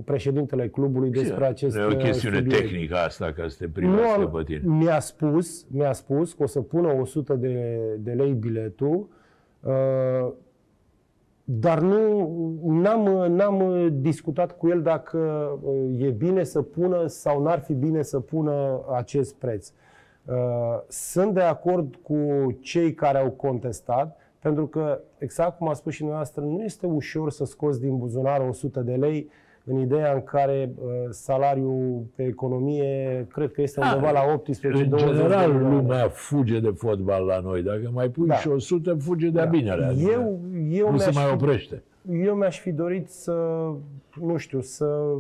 președintele 0.05 0.67
clubului 0.67 1.09
despre 1.09 1.45
acest 1.45 1.75
Nu 1.75 1.81
e 1.81 1.85
o 1.85 1.89
uh, 1.89 1.97
chestiune 1.97 2.37
subiect. 2.37 2.61
tehnică 2.61 2.95
asta, 2.95 3.33
ca 3.37 3.47
să 3.47 3.55
te 3.59 3.65
Nu 3.65 3.71
privească 3.71 4.19
am, 4.21 4.31
pe 4.31 4.43
tine. 4.43 4.61
mi-a 4.63 4.99
spus, 4.99 5.65
mi-a 5.71 5.93
spus 5.93 6.33
că 6.33 6.43
o 6.43 6.47
să 6.47 6.61
pună 6.61 6.93
100 7.01 7.33
de, 7.33 7.79
de 7.99 8.11
lei 8.11 8.33
biletul, 8.33 9.07
uh, 9.59 10.31
dar 11.47 11.79
nu 11.79 12.29
n-am, 12.63 13.31
n-am 13.31 13.89
discutat 14.01 14.57
cu 14.57 14.67
el 14.67 14.81
dacă 14.81 15.17
uh, 15.63 16.05
e 16.05 16.09
bine 16.09 16.43
să 16.43 16.61
pună 16.61 17.07
sau 17.07 17.43
n-ar 17.43 17.59
fi 17.59 17.73
bine 17.73 18.01
să 18.01 18.19
pună 18.19 18.83
acest 18.93 19.35
preț. 19.35 19.71
Uh, 20.25 20.35
Sunt 20.87 21.33
de 21.33 21.41
acord 21.41 21.95
cu 21.95 22.17
cei 22.61 22.93
care 22.93 23.17
au 23.17 23.31
contestat, 23.31 24.17
pentru 24.39 24.67
că, 24.67 24.99
exact 25.17 25.57
cum 25.57 25.69
a 25.69 25.73
spus 25.73 25.93
și 25.93 25.99
dumneavoastră, 25.99 26.41
nu 26.43 26.63
este 26.63 26.85
ușor 26.85 27.31
să 27.31 27.45
scoți 27.45 27.79
din 27.79 27.97
buzunar 27.97 28.47
100 28.47 28.79
de 28.79 28.93
lei 28.93 29.29
în 29.67 29.79
ideea 29.79 30.13
în 30.13 30.23
care 30.23 30.73
uh, 30.75 30.87
salariul 31.09 32.03
pe 32.15 32.23
economie 32.23 33.27
cred 33.31 33.51
că 33.51 33.61
este 33.61 33.79
undeva 33.81 34.11
la 34.11 34.19
18 34.33 34.83
În 34.83 34.89
20 34.89 35.09
general, 35.09 35.47
de 35.51 35.53
milioane. 35.53 35.75
lumea 35.75 36.07
fuge 36.09 36.59
de 36.59 36.73
fotbal 36.77 37.25
la 37.25 37.39
noi. 37.39 37.61
Dacă 37.63 37.89
mai 37.93 38.09
pui 38.09 38.27
Da. 38.27 38.35
și 38.35 38.47
100, 38.47 38.95
fuge 38.99 39.29
de-a 39.29 39.45
binele. 39.45 39.85
adică 39.85 40.11
Eu, 40.11 40.39
eu 40.69 40.91
nu 40.91 40.97
se 40.97 41.03
mi-aș 41.11 41.15
mai 41.15 41.25
fi- 41.25 41.33
oprește. 41.43 41.83
Eu 42.23 42.35
mi-aș 42.35 42.59
fi 42.59 42.71
dorit 42.71 43.09
să, 43.09 43.33
nu 44.21 44.37
știu, 44.37 44.61
să 44.61 45.15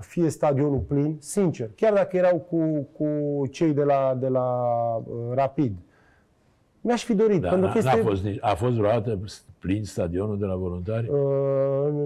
fie 0.00 0.28
stadionul 0.28 0.78
plin, 0.88 1.16
sincer. 1.18 1.70
Chiar 1.76 1.92
dacă 1.92 2.16
erau 2.16 2.46
cu, 2.50 2.86
cu 2.96 3.06
cei 3.46 3.72
de 3.72 3.82
la, 3.82 4.16
de 4.20 4.28
la 4.28 4.46
uh, 4.96 5.14
Rapid. 5.34 5.72
Mi-aș 6.80 7.04
fi 7.04 7.14
dorit, 7.14 7.40
Da, 7.40 7.48
pentru 7.48 7.66
n-a, 7.66 7.72
că 7.72 7.78
este... 7.78 7.96
n-a 7.96 8.02
fost, 8.02 8.24
nici- 8.24 8.38
a 8.40 8.54
fost 8.54 8.74
vreodată 8.76 9.18
plin 9.58 9.84
stadionul 9.84 10.38
de 10.38 10.44
la 10.44 10.54
voluntari? 10.56 11.08
Uh, 11.08 11.16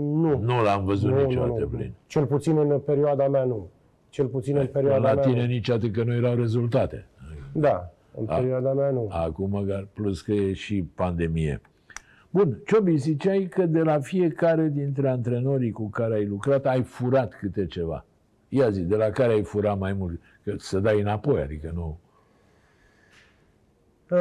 nu. 0.00 0.38
nu 0.38 0.62
l-am 0.62 0.84
văzut 0.84 1.10
nu, 1.10 1.24
niciodată 1.26 1.52
nu, 1.52 1.58
nu. 1.58 1.66
plin. 1.66 1.92
Cel 2.06 2.26
puțin 2.26 2.58
în 2.58 2.78
perioada 2.78 3.28
mea, 3.28 3.44
nu. 3.44 3.68
Cel 4.08 4.26
puțin 4.26 4.56
în 4.56 4.66
perioada 4.66 5.08
la 5.08 5.14
mea, 5.14 5.22
tine 5.24 5.40
nu. 5.40 5.46
nici 5.46 5.70
atât 5.70 5.92
că 5.92 6.02
nu 6.04 6.14
erau 6.14 6.34
rezultate. 6.34 7.06
Da, 7.52 7.90
în 8.18 8.24
A- 8.28 8.34
perioada 8.36 8.72
mea, 8.72 8.90
nu. 8.90 9.08
Acum, 9.10 9.50
măcar, 9.50 9.86
plus 9.92 10.20
că 10.20 10.32
e 10.32 10.52
și 10.52 10.84
pandemie. 10.94 11.60
Bun, 12.30 12.58
Ciobi, 12.66 12.96
ziceai 12.96 13.46
că 13.50 13.66
de 13.66 13.80
la 13.80 14.00
fiecare 14.00 14.68
dintre 14.74 15.08
antrenorii 15.08 15.70
cu 15.70 15.88
care 15.88 16.14
ai 16.14 16.26
lucrat 16.26 16.66
ai 16.66 16.82
furat 16.82 17.34
câte 17.34 17.66
ceva. 17.66 18.04
Ia 18.48 18.70
zi, 18.70 18.80
de 18.82 18.96
la 18.96 19.10
care 19.10 19.32
ai 19.32 19.42
furat 19.42 19.78
mai 19.78 19.92
mult? 19.92 20.20
Că 20.44 20.54
să 20.56 20.78
dai 20.80 21.00
înapoi, 21.00 21.40
adică 21.40 21.70
nu... 21.74 21.98
Uh, 24.12 24.18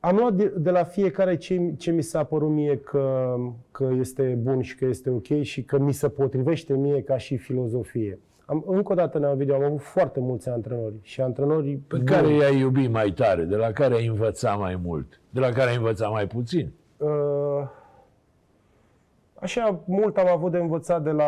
am 0.00 0.16
luat 0.16 0.32
de, 0.32 0.52
de 0.56 0.70
la 0.70 0.84
fiecare 0.84 1.36
ce, 1.36 1.72
ce 1.76 1.90
mi 1.90 2.02
s-a 2.02 2.24
părut 2.24 2.50
mie 2.50 2.76
că, 2.78 3.34
că 3.70 3.88
este 3.98 4.22
bun 4.22 4.62
și 4.62 4.76
că 4.76 4.84
este 4.84 5.10
ok 5.10 5.40
și 5.42 5.62
că 5.62 5.78
mi 5.78 5.92
se 5.92 6.08
potrivește 6.08 6.72
mie 6.76 7.02
ca 7.02 7.16
și 7.16 7.36
filozofie. 7.36 8.18
Am, 8.44 8.64
încă 8.66 8.92
o 8.92 8.94
dată 8.94 9.18
ne-am 9.18 9.36
video, 9.36 9.54
am 9.54 9.62
avut 9.62 9.80
foarte 9.80 10.20
mulți 10.20 10.48
antrenori 10.48 10.94
și 11.02 11.20
antrenori 11.20 11.74
Pe 11.74 11.96
buni. 11.96 12.04
care 12.08 12.28
i-ai 12.28 12.58
iubit 12.58 12.90
mai 12.90 13.10
tare, 13.10 13.42
de 13.42 13.56
la 13.56 13.70
care 13.72 13.94
ai 13.94 14.06
învățat 14.06 14.58
mai 14.58 14.80
mult, 14.84 15.20
de 15.30 15.40
la 15.40 15.48
care 15.48 15.70
ai 15.70 15.76
învățat 15.76 16.10
mai 16.10 16.26
puțin. 16.26 16.72
Uh, 16.96 17.08
Așa 19.34 19.80
mult 19.84 20.16
am 20.16 20.28
avut 20.28 20.50
de 20.52 20.58
învățat 20.58 21.02
de 21.02 21.10
la 21.10 21.24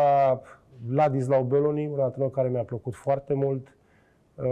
Ladislau 0.88 1.42
Beloni, 1.42 1.86
un 1.86 2.00
antrenor 2.00 2.30
care 2.30 2.48
mi-a 2.48 2.62
plăcut 2.62 2.94
foarte 2.94 3.34
mult. 3.34 3.74
Uh, 4.34 4.44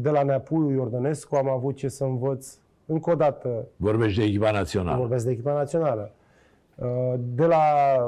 De 0.00 0.10
la 0.10 0.22
Neapuiu 0.22 0.70
Iordănescu 0.70 1.34
am 1.36 1.48
avut 1.48 1.76
ce 1.76 1.88
să 1.88 2.04
învăț. 2.04 2.58
Încă 2.86 3.10
o 3.10 3.14
dată, 3.14 3.66
Vorbești 3.76 4.18
de 4.18 4.24
echipa 4.24 4.50
națională. 4.50 4.98
vorbesc 4.98 5.24
de 5.24 5.30
echipa 5.30 5.52
națională. 5.52 6.10
Uh, 6.74 7.14
De 7.18 7.46
la 7.46 7.56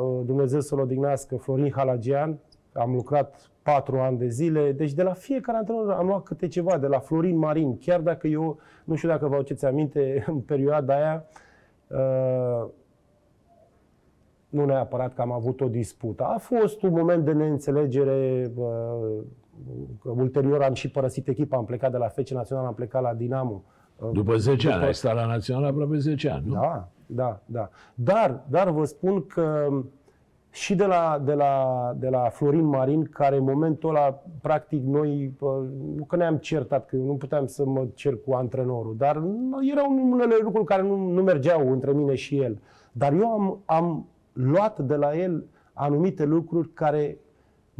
uh, 0.02 0.20
Dumnezeu 0.26 0.60
să-l 0.60 0.78
odihnească, 0.78 1.36
Florin 1.36 1.72
Halagian, 1.72 2.38
am 2.72 2.94
lucrat 2.94 3.50
patru 3.62 3.98
ani 3.98 4.18
de 4.18 4.28
zile, 4.28 4.72
deci 4.72 4.92
de 4.92 5.02
la 5.02 5.12
fiecare 5.12 5.58
antrenor 5.58 5.90
am 5.90 6.06
luat 6.06 6.22
câte 6.22 6.46
ceva, 6.48 6.78
de 6.78 6.86
la 6.86 6.98
Florin 6.98 7.36
Marin, 7.36 7.78
chiar 7.78 8.00
dacă 8.00 8.26
eu, 8.26 8.58
nu 8.84 8.94
știu 8.94 9.08
dacă 9.08 9.26
vă 9.28 9.34
aduceți 9.34 9.66
aminte, 9.66 10.24
în 10.26 10.38
perioada 10.40 10.94
aia, 10.94 11.24
uh, 11.86 12.68
nu 14.48 14.64
neapărat 14.64 15.14
că 15.14 15.20
am 15.20 15.32
avut 15.32 15.60
o 15.60 15.68
dispută. 15.68 16.24
A 16.24 16.38
fost 16.38 16.82
un 16.82 16.92
moment 16.92 17.24
de 17.24 17.32
neînțelegere. 17.32 18.50
Uh, 19.68 19.74
că 20.02 20.10
Ulterior 20.10 20.62
am 20.62 20.74
și 20.74 20.90
părăsit 20.90 21.28
echipa, 21.28 21.56
am 21.56 21.64
plecat 21.64 21.90
de 21.90 21.96
la 21.96 22.08
FC 22.08 22.28
Național, 22.28 22.64
am 22.64 22.74
plecat 22.74 23.02
la 23.02 23.14
Dinamo. 23.14 23.62
Uh, 23.96 24.10
După 24.12 24.36
10 24.36 24.70
ani, 24.70 24.84
ai 24.84 24.94
stat 24.94 25.14
la 25.14 25.26
național 25.26 25.64
aproape 25.64 25.96
10 25.96 26.30
ani, 26.30 26.46
nu? 26.46 26.52
Da, 26.52 26.88
da, 27.06 27.40
da. 27.46 27.68
Dar, 27.94 28.44
dar 28.48 28.70
vă 28.70 28.84
spun 28.84 29.26
că 29.26 29.68
și 30.50 30.74
de 30.74 30.84
la, 30.84 31.22
de 31.24 31.32
la, 31.32 31.94
de 31.98 32.08
la 32.08 32.28
Florin 32.28 32.64
Marin, 32.64 33.04
care 33.04 33.36
în 33.36 33.44
momentul 33.44 33.88
ăla, 33.88 34.22
practic, 34.40 34.84
noi, 34.84 35.34
uh, 35.40 35.50
nu 35.96 36.04
că 36.04 36.16
ne-am 36.16 36.36
certat, 36.36 36.86
că 36.86 36.96
nu 36.96 37.14
puteam 37.14 37.46
să 37.46 37.64
mă 37.64 37.86
cer 37.94 38.16
cu 38.26 38.32
antrenorul, 38.32 38.94
dar 38.96 39.16
erau 39.72 40.10
unele 40.10 40.38
lucruri 40.42 40.66
care 40.66 40.82
nu, 40.82 40.96
nu 40.96 41.22
mergeau 41.22 41.72
între 41.72 41.92
mine 41.92 42.14
și 42.14 42.38
el. 42.38 42.58
Dar 42.92 43.12
eu 43.12 43.32
am, 43.32 43.62
am 43.64 44.06
luat 44.32 44.78
de 44.78 44.94
la 44.94 45.16
el 45.16 45.44
anumite 45.72 46.24
lucruri 46.24 46.72
care 46.72 47.18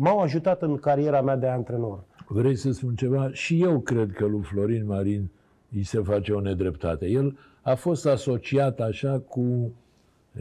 m-au 0.03 0.19
ajutat 0.19 0.63
în 0.63 0.77
cariera 0.77 1.23
mea 1.23 1.37
de 1.37 1.47
antrenor. 1.47 2.05
Vrei 2.29 2.57
să 2.57 2.73
spun 2.73 2.95
ceva? 2.95 3.31
Și 3.33 3.63
eu 3.63 3.81
cred 3.81 4.13
că 4.13 4.27
lui 4.27 4.43
Florin 4.43 4.87
Marin 4.87 5.31
îi 5.75 5.83
se 5.83 6.01
face 6.01 6.33
o 6.33 6.41
nedreptate. 6.41 7.07
El 7.07 7.39
a 7.63 7.75
fost 7.75 8.07
asociat 8.07 8.81
așa 8.81 9.23
cu 9.29 9.73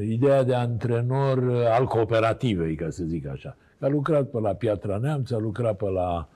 ideea 0.01 0.43
de 0.43 0.53
antrenor 0.53 1.37
uh, 1.37 1.65
al 1.77 1.85
cooperativei, 1.85 2.75
ca 2.75 2.89
să 2.89 3.03
zic 3.03 3.27
așa. 3.27 3.57
A 3.79 3.87
lucrat 3.87 4.29
pe 4.29 4.39
la 4.39 4.53
Piatra 4.53 4.97
Neamț, 4.97 5.31
a 5.31 5.37
lucrat 5.37 5.75
pe 5.75 5.89
la, 5.89 6.29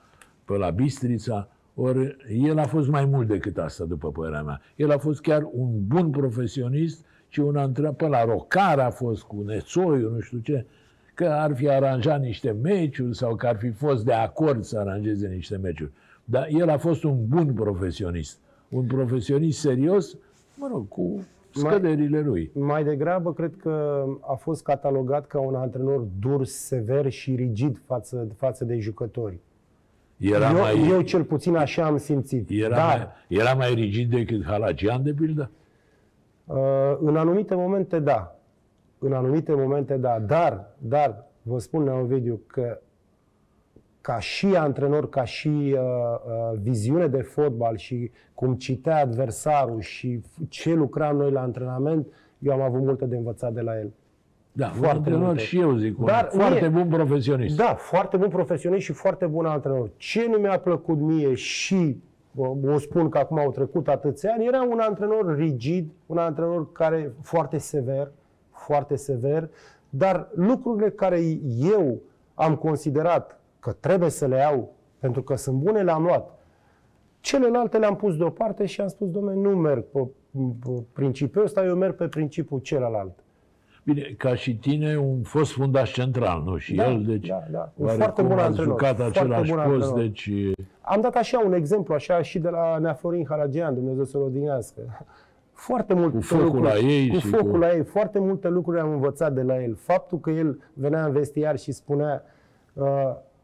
pe 0.44 0.56
la 0.56 0.70
Bistrița, 0.70 1.48
ori 1.74 2.16
el 2.28 2.58
a 2.58 2.66
fost 2.66 2.88
mai 2.88 3.04
mult 3.04 3.28
decât 3.28 3.58
asta, 3.58 3.84
după 3.84 4.10
părerea 4.10 4.42
mea. 4.42 4.60
El 4.76 4.90
a 4.90 4.98
fost 4.98 5.20
chiar 5.20 5.48
un 5.52 5.86
bun 5.86 6.10
profesionist 6.10 7.04
și 7.28 7.40
un 7.40 7.56
antrenor, 7.56 7.92
pe 7.92 8.06
la 8.06 8.24
Rocar 8.24 8.78
a 8.78 8.90
fost 8.90 9.22
cu 9.22 9.42
Nețoiu, 9.46 10.10
nu 10.10 10.20
știu 10.20 10.38
ce, 10.38 10.66
că 11.14 11.24
ar 11.26 11.54
fi 11.54 11.68
aranjat 11.68 12.20
niște 12.20 12.56
meciuri 12.62 13.16
sau 13.16 13.34
că 13.34 13.46
ar 13.46 13.56
fi 13.56 13.70
fost 13.70 14.04
de 14.04 14.12
acord 14.12 14.62
să 14.64 14.78
aranjeze 14.78 15.28
niște 15.28 15.56
meciuri. 15.56 15.90
Dar 16.24 16.46
el 16.50 16.68
a 16.68 16.76
fost 16.78 17.04
un 17.04 17.26
bun 17.26 17.52
profesionist. 17.52 18.38
Un 18.68 18.86
profesionist 18.86 19.58
serios, 19.60 20.16
mă 20.56 20.68
rog, 20.72 20.88
cu 20.88 21.24
scăderile 21.50 22.20
lui. 22.20 22.50
Mai 22.54 22.84
degrabă, 22.84 23.32
cred 23.32 23.52
că 23.56 24.04
a 24.20 24.34
fost 24.34 24.62
catalogat 24.62 25.26
ca 25.26 25.40
un 25.40 25.54
antrenor 25.54 26.06
dur, 26.20 26.44
sever 26.44 27.10
și 27.10 27.34
rigid 27.34 27.80
față, 27.86 28.26
față 28.36 28.64
de 28.64 28.78
jucători. 28.78 29.38
Era, 30.16 30.50
eu, 30.50 30.56
mai, 30.58 30.88
eu 30.88 31.00
cel 31.00 31.24
puțin 31.24 31.56
așa 31.56 31.84
am 31.84 31.96
simțit. 31.96 32.48
era, 32.50 32.76
Dar, 32.76 32.96
mai, 32.96 33.38
era 33.38 33.54
mai 33.54 33.74
rigid 33.74 34.10
decât 34.10 34.44
Halagian, 34.44 35.02
de 35.02 35.12
pildă? 35.12 35.50
uh, 36.44 36.56
în 37.00 37.16
anumite 37.16 37.54
momente, 37.54 37.98
da. 37.98 38.33
În 38.98 39.12
anumite 39.12 39.54
momente, 39.54 39.96
da. 39.96 40.18
Dar, 40.18 40.74
dar, 40.78 41.24
vă 41.42 41.58
spun, 41.58 41.82
Neovidiu, 41.82 42.40
că 42.46 42.78
ca 44.00 44.18
și 44.18 44.46
antrenor, 44.56 45.08
ca 45.08 45.24
și 45.24 45.48
uh, 45.48 45.78
uh, 45.78 46.58
viziune 46.62 47.06
de 47.06 47.20
fotbal 47.22 47.76
și 47.76 48.10
cum 48.34 48.54
citea 48.54 48.96
adversarul 49.00 49.80
și 49.80 50.20
f- 50.20 50.48
ce 50.48 50.74
lucram 50.74 51.16
noi 51.16 51.30
la 51.30 51.40
antrenament, 51.40 52.06
eu 52.38 52.52
am 52.52 52.60
avut 52.60 52.80
multe 52.82 53.04
de 53.06 53.16
învățat 53.16 53.52
de 53.52 53.60
la 53.60 53.78
el. 53.78 53.92
Da, 54.52 54.66
un 54.66 54.72
Foarte 54.72 54.96
antrenor 54.96 55.24
multe. 55.24 55.42
și 55.42 55.60
eu 55.60 55.76
zic, 55.76 55.98
un 55.98 56.04
Dar 56.04 56.28
foarte 56.32 56.68
mie- 56.68 56.82
bun 56.82 56.88
profesionist. 56.88 57.56
Da, 57.56 57.74
foarte 57.74 58.16
bun 58.16 58.28
profesionist 58.28 58.84
și 58.84 58.92
foarte 58.92 59.26
bun 59.26 59.44
antrenor. 59.46 59.90
Ce 59.96 60.26
nu 60.30 60.36
mi-a 60.38 60.58
plăcut 60.58 60.98
mie 60.98 61.34
și 61.34 61.96
o 62.36 62.56
o 62.66 62.78
spun 62.78 63.08
că 63.08 63.18
acum 63.18 63.38
au 63.38 63.50
trecut 63.50 63.88
atâția 63.88 64.32
ani, 64.32 64.46
era 64.46 64.62
un 64.62 64.78
antrenor 64.80 65.36
rigid, 65.36 65.90
un 66.06 66.18
antrenor 66.18 66.72
care 66.72 67.12
foarte 67.22 67.58
sever, 67.58 68.12
foarte 68.64 68.96
sever, 68.96 69.50
dar 69.90 70.28
lucrurile 70.34 70.90
care 70.90 71.20
eu 71.58 72.00
am 72.34 72.56
considerat 72.56 73.40
că 73.60 73.72
trebuie 73.72 74.10
să 74.10 74.26
le 74.26 74.36
iau, 74.36 74.72
pentru 74.98 75.22
că 75.22 75.36
sunt 75.36 75.56
bune, 75.56 75.82
le-am 75.82 76.02
luat. 76.02 76.38
Celelalte 77.20 77.78
le-am 77.78 77.96
pus 77.96 78.16
deoparte 78.16 78.66
și 78.66 78.80
am 78.80 78.88
spus, 78.88 79.10
domnule, 79.10 79.34
nu 79.34 79.56
merg 79.56 79.84
pe, 79.84 79.98
pe 80.64 80.82
principiul 80.92 81.44
ăsta, 81.44 81.64
eu 81.64 81.74
merg 81.74 81.94
pe 81.94 82.08
principiul 82.08 82.60
celălalt. 82.60 83.18
Bine, 83.84 84.14
ca 84.18 84.34
și 84.34 84.56
tine, 84.56 84.98
un 84.98 85.22
fost 85.22 85.52
fundaș 85.52 85.92
central, 85.92 86.42
nu? 86.42 86.56
Și 86.56 86.74
Da, 86.74 86.90
el, 86.90 87.04
deci, 87.04 87.26
da, 87.26 87.42
da. 87.50 87.72
Un 87.76 87.86
oarecum 87.86 88.04
foarte 88.04 88.22
bun 88.22 88.32
ați 88.32 88.46
antrenor, 88.46 88.70
jucat 88.70 88.96
foarte 88.96 89.18
același 89.18 89.50
bun 89.50 89.62
post, 89.64 89.82
antrenor. 89.82 90.00
deci... 90.00 90.30
Am 90.80 91.00
dat 91.00 91.14
așa 91.14 91.42
un 91.44 91.52
exemplu, 91.52 91.94
așa 91.94 92.22
și 92.22 92.38
de 92.38 92.48
la 92.48 92.78
Nea 92.78 92.92
Florin 92.92 93.26
Haragian, 93.28 93.74
Dumnezeu 93.74 94.04
să-l 94.04 94.22
odihnească. 94.22 94.80
Foarte 95.54 95.94
multe 95.94 96.16
Cu 96.16 96.22
focul 96.22 96.44
lucruri, 96.44 96.64
la 96.66 96.78
ei 96.78 97.08
cu 97.08 97.16
și 97.16 97.26
focul 97.26 97.50
cu- 97.50 97.56
la 97.56 97.74
ei, 97.74 97.84
foarte 97.84 98.18
multe 98.18 98.48
lucruri 98.48 98.80
am 98.80 98.90
învățat 98.90 99.32
de 99.32 99.42
la 99.42 99.62
el. 99.62 99.74
Faptul 99.74 100.20
că 100.20 100.30
el 100.30 100.58
venea 100.72 101.04
în 101.04 101.12
vestiar 101.12 101.58
și 101.58 101.72
spunea 101.72 102.22
uh, 102.72 102.86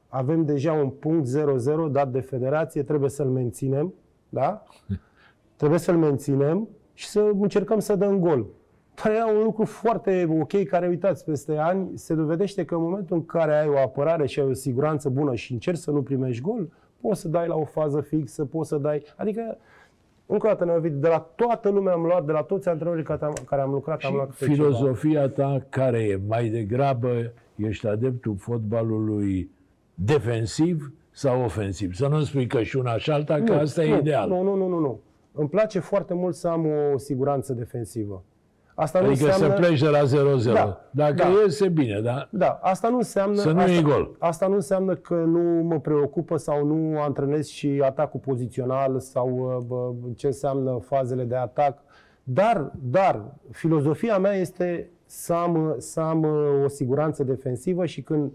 avem 0.09 0.45
deja 0.45 0.73
un 0.73 0.89
punct 0.89 1.29
0-0 1.29 1.91
dat 1.91 2.09
de 2.09 2.21
federație, 2.21 2.83
trebuie 2.83 3.11
să-l 3.11 3.27
menținem, 3.29 3.95
da? 4.29 4.63
Trebuie 5.57 5.79
să-l 5.79 5.97
menținem 5.97 6.69
și 6.95 7.09
să 7.09 7.31
încercăm 7.41 7.79
să 7.79 7.97
dăm 7.97 8.19
gol. 8.19 8.47
Dar 9.03 9.13
era 9.13 9.27
un 9.27 9.43
lucru 9.43 9.65
foarte 9.65 10.29
ok 10.41 10.65
care, 10.65 10.89
uitați, 10.89 11.25
peste 11.25 11.57
ani 11.57 11.91
se 11.95 12.15
dovedește 12.15 12.65
că 12.65 12.75
în 12.75 12.81
momentul 12.83 13.17
în 13.17 13.27
care 13.27 13.59
ai 13.59 13.69
o 13.69 13.79
apărare 13.79 14.27
și 14.27 14.41
ai 14.41 14.47
o 14.47 14.53
siguranță 14.53 15.09
bună 15.09 15.35
și 15.35 15.53
încerci 15.53 15.79
să 15.79 15.91
nu 15.91 16.03
primești 16.03 16.43
gol, 16.43 16.69
poți 17.01 17.21
să 17.21 17.29
dai 17.29 17.47
la 17.49 17.55
o 17.57 17.65
fază 17.65 18.01
fixă, 18.01 18.45
poți 18.45 18.69
să 18.69 18.77
dai... 18.77 19.03
Adică, 19.17 19.57
încă 20.31 20.47
o 20.47 20.51
dată, 20.51 20.65
Neovid, 20.65 20.93
de 20.93 21.09
la 21.09 21.19
toată 21.35 21.69
lumea 21.69 21.93
am 21.93 22.03
luat, 22.03 22.25
de 22.25 22.33
la 22.33 22.43
toți 22.43 22.69
antrenorii 22.69 23.05
care 23.05 23.25
am, 23.25 23.33
care 23.47 23.63
am 23.63 23.71
lucrat, 23.71 24.03
am 24.05 24.11
Și 24.11 24.17
luat 24.17 24.31
câte 24.31 24.45
ceva. 24.45 24.55
filozofia 24.55 25.29
ta 25.29 25.67
care 25.69 25.99
e? 25.99 26.21
Mai 26.29 26.49
degrabă 26.49 27.33
ești 27.57 27.87
adeptul 27.87 28.37
fotbalului 28.39 29.51
defensiv 29.95 30.93
sau 31.11 31.43
ofensiv? 31.45 31.95
Să 31.95 32.07
nu 32.07 32.21
spui 32.21 32.47
că 32.47 32.63
și 32.63 32.77
una 32.77 32.97
și 32.97 33.11
alta, 33.11 33.43
că 33.43 33.53
asta 33.53 33.85
e 33.85 33.91
nu, 33.91 33.99
ideal. 33.99 34.29
Nu, 34.29 34.43
nu, 34.43 34.55
nu, 34.55 34.69
nu, 34.69 34.79
nu. 34.79 35.01
Îmi 35.33 35.49
place 35.49 35.79
foarte 35.79 36.15
mult 36.15 36.35
să 36.35 36.49
am 36.49 36.67
o 36.95 36.99
siguranță 36.99 37.53
defensivă. 37.53 38.23
Asta 38.75 39.01
nu 39.01 39.07
Adică 39.07 39.25
înseamnă... 39.25 39.55
să 39.55 39.61
pleci 39.61 39.81
de 39.81 39.89
la 39.89 40.03
0-0. 40.03 40.53
Da, 40.53 40.81
Dacă 40.91 41.15
da. 41.15 41.29
iese, 41.43 41.69
bine, 41.69 42.01
dar 42.01 42.29
Da, 42.31 42.59
asta 42.63 42.89
nu 42.89 42.97
înseamnă... 42.97 43.41
Să 43.41 43.51
nu 43.51 43.59
asta, 43.59 43.71
iei 43.71 43.83
gol. 43.83 44.17
Asta 44.19 44.47
nu 44.47 44.55
înseamnă 44.55 44.95
că 44.95 45.15
nu 45.15 45.63
mă 45.63 45.81
preocupă 45.81 46.37
sau 46.37 46.67
nu 46.67 47.01
antrenez 47.01 47.47
și 47.47 47.83
atacul 47.85 48.21
pozițional 48.21 49.01
sau 49.01 49.29
uh, 49.29 49.65
bă, 49.67 49.91
ce 50.17 50.27
înseamnă 50.27 50.79
fazele 50.83 51.25
de 51.25 51.37
atac. 51.37 51.79
Dar, 52.23 52.73
dar, 52.91 53.25
filozofia 53.51 54.19
mea 54.19 54.33
este 54.33 54.91
să 55.07 55.33
am, 55.33 55.75
să 55.79 56.01
am 56.01 56.23
uh, 56.23 56.65
o 56.65 56.69
siguranță 56.69 57.25
defensivă 57.25 57.87
și 57.87 58.03
când 58.03 58.33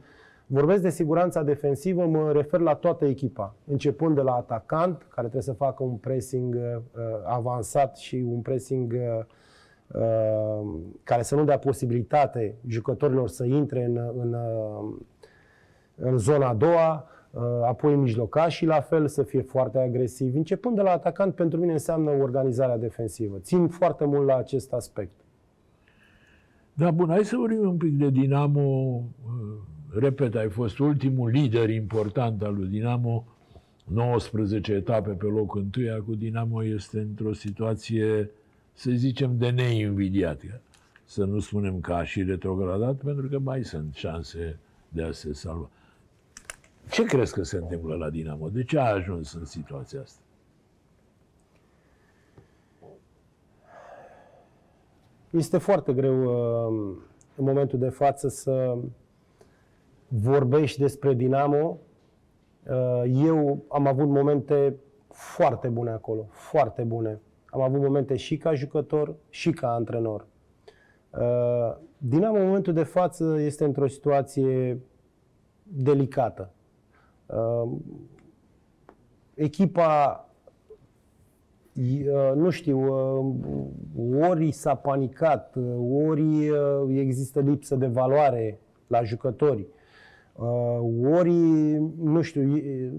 vorbesc 0.48 0.82
de 0.82 0.90
siguranța 0.90 1.44
defensivă, 1.44 2.06
mă 2.06 2.32
refer 2.32 2.60
la 2.60 2.74
toată 2.74 3.06
echipa, 3.06 3.56
începând 3.66 4.16
de 4.16 4.22
la 4.22 4.34
atacant, 4.34 4.98
care 4.98 5.28
trebuie 5.28 5.42
să 5.42 5.54
facă 5.54 5.84
un 5.84 5.96
pressing 5.96 6.56
uh, 6.56 6.62
uh, 6.76 7.02
avansat 7.26 7.98
și 7.98 8.16
un 8.16 8.40
pressing 8.40 8.94
uh, 8.94 9.00
uh, 9.00 9.26
care 11.04 11.22
să 11.22 11.36
nu 11.36 11.44
dea 11.44 11.58
posibilitate 11.58 12.56
jucătorilor 12.68 13.28
să 13.28 13.46
intre 13.46 13.84
în, 13.84 13.98
în, 14.18 14.34
uh, 14.34 14.96
în 15.96 16.18
zona 16.18 16.48
a 16.48 16.54
doua, 16.54 17.08
uh, 17.32 17.42
apoi 17.66 17.96
mijlocașii 17.96 18.68
la 18.68 18.82
fel 18.82 19.08
să 19.08 19.24
fie 19.24 19.42
foarte 19.42 19.80
agresivi. 19.80 20.38
Începând 20.38 20.76
de 20.76 20.82
la 20.82 20.92
atacant, 20.92 21.36
pentru 21.36 21.60
mine 21.60 21.72
înseamnă 21.72 22.12
organizarea 22.12 22.78
defensivă. 22.78 23.38
Țin 23.40 23.68
foarte 23.68 24.06
mult 24.06 24.26
la 24.26 24.36
acest 24.36 24.74
aspect. 24.74 25.12
Da, 26.74 26.92
bun, 26.92 27.08
hai 27.10 27.26
să 27.26 27.36
vorbim 27.36 27.68
un 27.68 27.78
pic 27.78 27.98
de 27.98 28.10
Dinamo. 28.10 28.62
Uh, 28.62 29.04
Repet, 30.00 30.36
ai 30.36 30.50
fost 30.50 30.80
ultimul 30.80 31.30
lider 31.30 31.70
important 31.70 32.44
al 32.44 32.56
lui 32.56 32.68
Dinamo. 32.68 33.26
19 33.86 34.74
etape 34.74 35.10
pe 35.10 35.26
locul 35.26 35.62
întâi. 35.62 35.90
Acum 35.90 36.14
Dinamo 36.14 36.64
este 36.64 37.00
într-o 37.00 37.34
situație, 37.34 38.30
să 38.76 38.92
zicem, 38.92 39.38
de 39.38 39.50
neinvidiat. 39.50 40.42
Să 41.06 41.24
nu 41.24 41.40
spunem 41.40 41.80
că 41.80 41.94
a 41.94 42.04
și 42.04 42.24
retrogradat, 42.24 42.96
pentru 42.96 43.28
că 43.28 43.40
mai 43.40 43.64
sunt 43.64 43.94
șanse 43.94 44.60
de 44.90 45.04
a 45.04 45.12
se 45.12 45.34
salva. 45.34 45.70
Ce 46.90 47.04
crezi 47.04 47.34
că 47.34 47.44
se 47.44 47.58
întâmplă 47.58 47.96
la 47.96 48.10
Dinamo? 48.10 48.50
De 48.50 48.64
ce 48.64 48.80
a 48.80 48.94
ajuns 48.94 49.34
în 49.34 49.46
situația 49.46 50.02
asta? 50.02 50.20
Este 55.30 55.58
foarte 55.58 55.94
greu 55.94 56.24
uh, 56.24 56.98
în 57.36 57.46
momentul 57.46 57.80
de 57.80 57.90
față 57.90 58.28
să 58.28 58.78
vorbești 60.08 60.80
despre 60.80 61.14
Dinamo. 61.14 61.78
Uh, 62.70 63.04
Eu 63.26 63.64
am 63.70 63.88
avut 63.88 64.08
momente 64.08 64.76
foarte 65.10 65.68
bune 65.68 65.90
acolo, 65.90 66.28
foarte 66.30 66.84
bune. 66.84 67.20
Am 67.56 67.62
avut 67.62 67.82
momente 67.82 68.16
și 68.16 68.38
ca 68.38 68.54
jucător 68.54 69.16
și 69.30 69.52
ca 69.52 69.74
antrenor. 69.74 70.28
Uh, 71.10 71.76
Dinamo 71.98 72.38
în 72.38 72.46
momentul 72.46 72.74
de 72.74 72.84
față 72.84 73.36
este 73.40 73.64
într-o 73.64 73.88
situație 73.88 74.80
delicată. 75.64 76.52
Uh, 77.26 77.72
Echipa 79.34 80.20
I- 81.74 82.08
uh, 82.08 82.32
nu 82.36 82.50
știu, 82.50 82.80
uh, 82.80 84.28
ori 84.30 84.52
s-a 84.52 84.76
panicat, 84.76 85.56
uh, 85.56 86.08
ori 86.08 86.50
uh, 86.50 86.58
există 86.98 87.40
lipsă 87.40 87.76
de 87.76 87.88
valoare 87.88 88.60
la 88.88 89.04
jucători, 89.04 89.68
uh, 90.36 90.80
ori, 91.18 91.32
nu 91.98 92.22
știu, 92.22 92.58
e- 92.58 92.92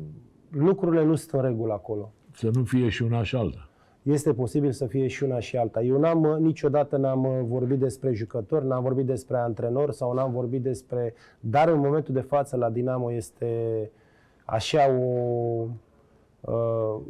lucrurile 0.51 1.05
nu 1.05 1.14
sunt 1.14 1.31
în 1.33 1.40
regulă 1.49 1.73
acolo. 1.73 2.12
Să 2.33 2.51
nu 2.55 2.64
fie 2.64 2.88
și 2.88 3.03
una 3.03 3.23
și 3.23 3.37
alta. 3.37 3.65
Este 4.07 4.35
posibil 4.35 4.73
să 4.73 4.87
fie 4.87 5.07
și 5.07 5.23
una 5.23 5.38
și 5.38 5.57
alta. 5.57 5.83
Eu 5.83 5.99
n-am, 5.99 6.23
uh, 6.23 6.37
niciodată 6.37 6.97
n-am 6.97 7.25
uh, 7.25 7.40
vorbit 7.42 7.79
despre 7.79 8.12
jucători, 8.12 8.66
n-am 8.66 8.83
vorbit 8.83 9.07
despre 9.07 9.37
antrenori 9.37 9.95
sau 9.95 10.12
n-am 10.12 10.33
vorbit 10.33 10.62
despre... 10.62 11.14
Dar 11.40 11.69
în 11.69 11.79
momentul 11.79 12.14
de 12.14 12.21
față 12.21 12.57
la 12.57 12.71
Dinamo 12.71 13.12
este 13.12 13.90
așa 14.45 14.90
o 14.90 15.66
uh, 16.40 17.01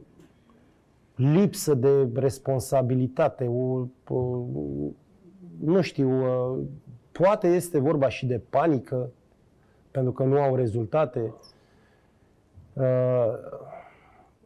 lipsă 1.14 1.74
de 1.74 2.08
responsabilitate, 2.14 3.46
o, 3.46 3.86
o, 4.08 4.44
nu 5.60 5.80
știu, 5.80 6.10
uh, 6.10 6.58
poate 7.12 7.46
este 7.46 7.78
vorba 7.78 8.08
și 8.08 8.26
de 8.26 8.40
panică, 8.50 9.10
pentru 9.90 10.12
că 10.12 10.22
nu 10.22 10.40
au 10.40 10.54
rezultate. 10.54 11.34
Uh, 12.72 12.84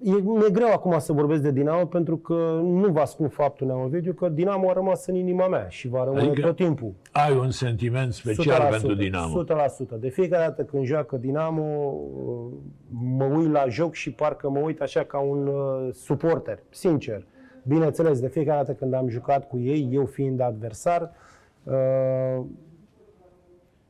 E, 0.03 0.11
mi-e 0.11 0.51
greu 0.51 0.73
acum 0.73 0.99
să 0.99 1.13
vorbesc 1.13 1.43
de 1.43 1.51
Dinamo 1.51 1.87
pentru 1.87 2.17
că 2.17 2.61
nu 2.63 2.89
vă 2.89 3.03
spun 3.07 3.29
faptul, 3.29 3.67
Neo 3.67 3.83
Ovidiu, 3.85 4.13
că 4.13 4.29
Dinamo 4.29 4.71
a 4.71 4.73
rămas 4.73 5.07
în 5.07 5.15
inima 5.15 5.49
mea 5.49 5.69
și 5.69 5.89
va 5.89 6.05
rămâne 6.05 6.27
Adică 6.27 6.47
tot 6.47 6.57
timpul. 6.57 6.93
Ai 7.13 7.37
un 7.37 7.51
sentiment 7.51 8.13
special 8.13 8.67
100%, 8.67 8.71
pentru 8.71 8.95
Dinamo. 8.95 9.45
100%. 9.45 9.47
De 9.99 10.09
fiecare 10.09 10.45
dată 10.47 10.63
când 10.63 10.85
joacă 10.85 11.17
Dinamo, 11.17 11.63
uh, 11.63 12.53
mă 12.89 13.25
uit 13.25 13.51
la 13.51 13.69
joc 13.69 13.95
și 13.95 14.13
parcă 14.13 14.51
mă 14.51 14.59
uit 14.59 14.81
așa 14.81 15.05
ca 15.05 15.19
un 15.19 15.47
uh, 15.47 15.93
suporter, 15.93 16.59
sincer. 16.71 17.27
Bineînțeles, 17.63 18.21
de 18.21 18.29
fiecare 18.29 18.59
dată 18.59 18.73
când 18.73 18.95
am 18.95 19.09
jucat 19.09 19.49
cu 19.49 19.59
ei, 19.59 19.89
eu 19.93 20.05
fiind 20.05 20.41
adversar, 20.41 21.11
uh, 21.63 22.45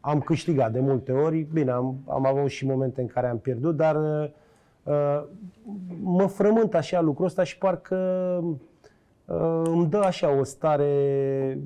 am 0.01 0.21
câștigat 0.21 0.73
de 0.73 0.81
multe 0.81 1.13
ori. 1.13 1.47
Bine, 1.53 1.71
am, 1.71 2.03
am 2.09 2.27
avut 2.27 2.49
și 2.49 2.67
momente 2.67 3.01
în 3.01 3.07
care 3.07 3.27
am 3.29 3.39
pierdut, 3.39 3.77
dar 3.77 3.97
uh, 3.97 4.03
uh, 4.03 4.31
mă 6.03 6.27
frământ 6.27 6.75
așa 6.75 7.01
lucrul 7.01 7.27
ăsta 7.27 7.45
și 7.45 7.59
parcă 7.59 7.97
uh, 9.25 9.63
îmi 9.65 9.87
dă 9.87 9.99
așa 9.99 10.39
o 10.39 10.43
stare, 10.43 11.59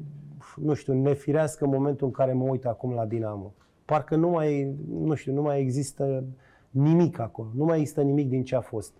nu 0.56 0.74
știu, 0.74 1.02
nefirească 1.02 1.64
în 1.64 1.70
momentul 1.70 2.06
în 2.06 2.12
care 2.12 2.32
mă 2.32 2.44
uit 2.44 2.64
acum 2.64 2.92
la 2.94 3.04
Dinamo. 3.06 3.52
Parcă 3.84 4.16
nu 4.16 4.28
mai, 4.28 4.74
nu 5.00 5.14
știu, 5.14 5.32
nu 5.32 5.42
mai 5.42 5.60
există 5.60 6.24
nimic 6.70 7.18
acolo. 7.18 7.48
Nu 7.56 7.64
mai 7.64 7.78
există 7.78 8.02
nimic 8.02 8.28
din 8.28 8.44
ce 8.44 8.56
a 8.56 8.60
fost. 8.60 8.92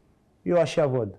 Eu 0.42 0.56
așa 0.56 0.86
văd. 0.86 1.18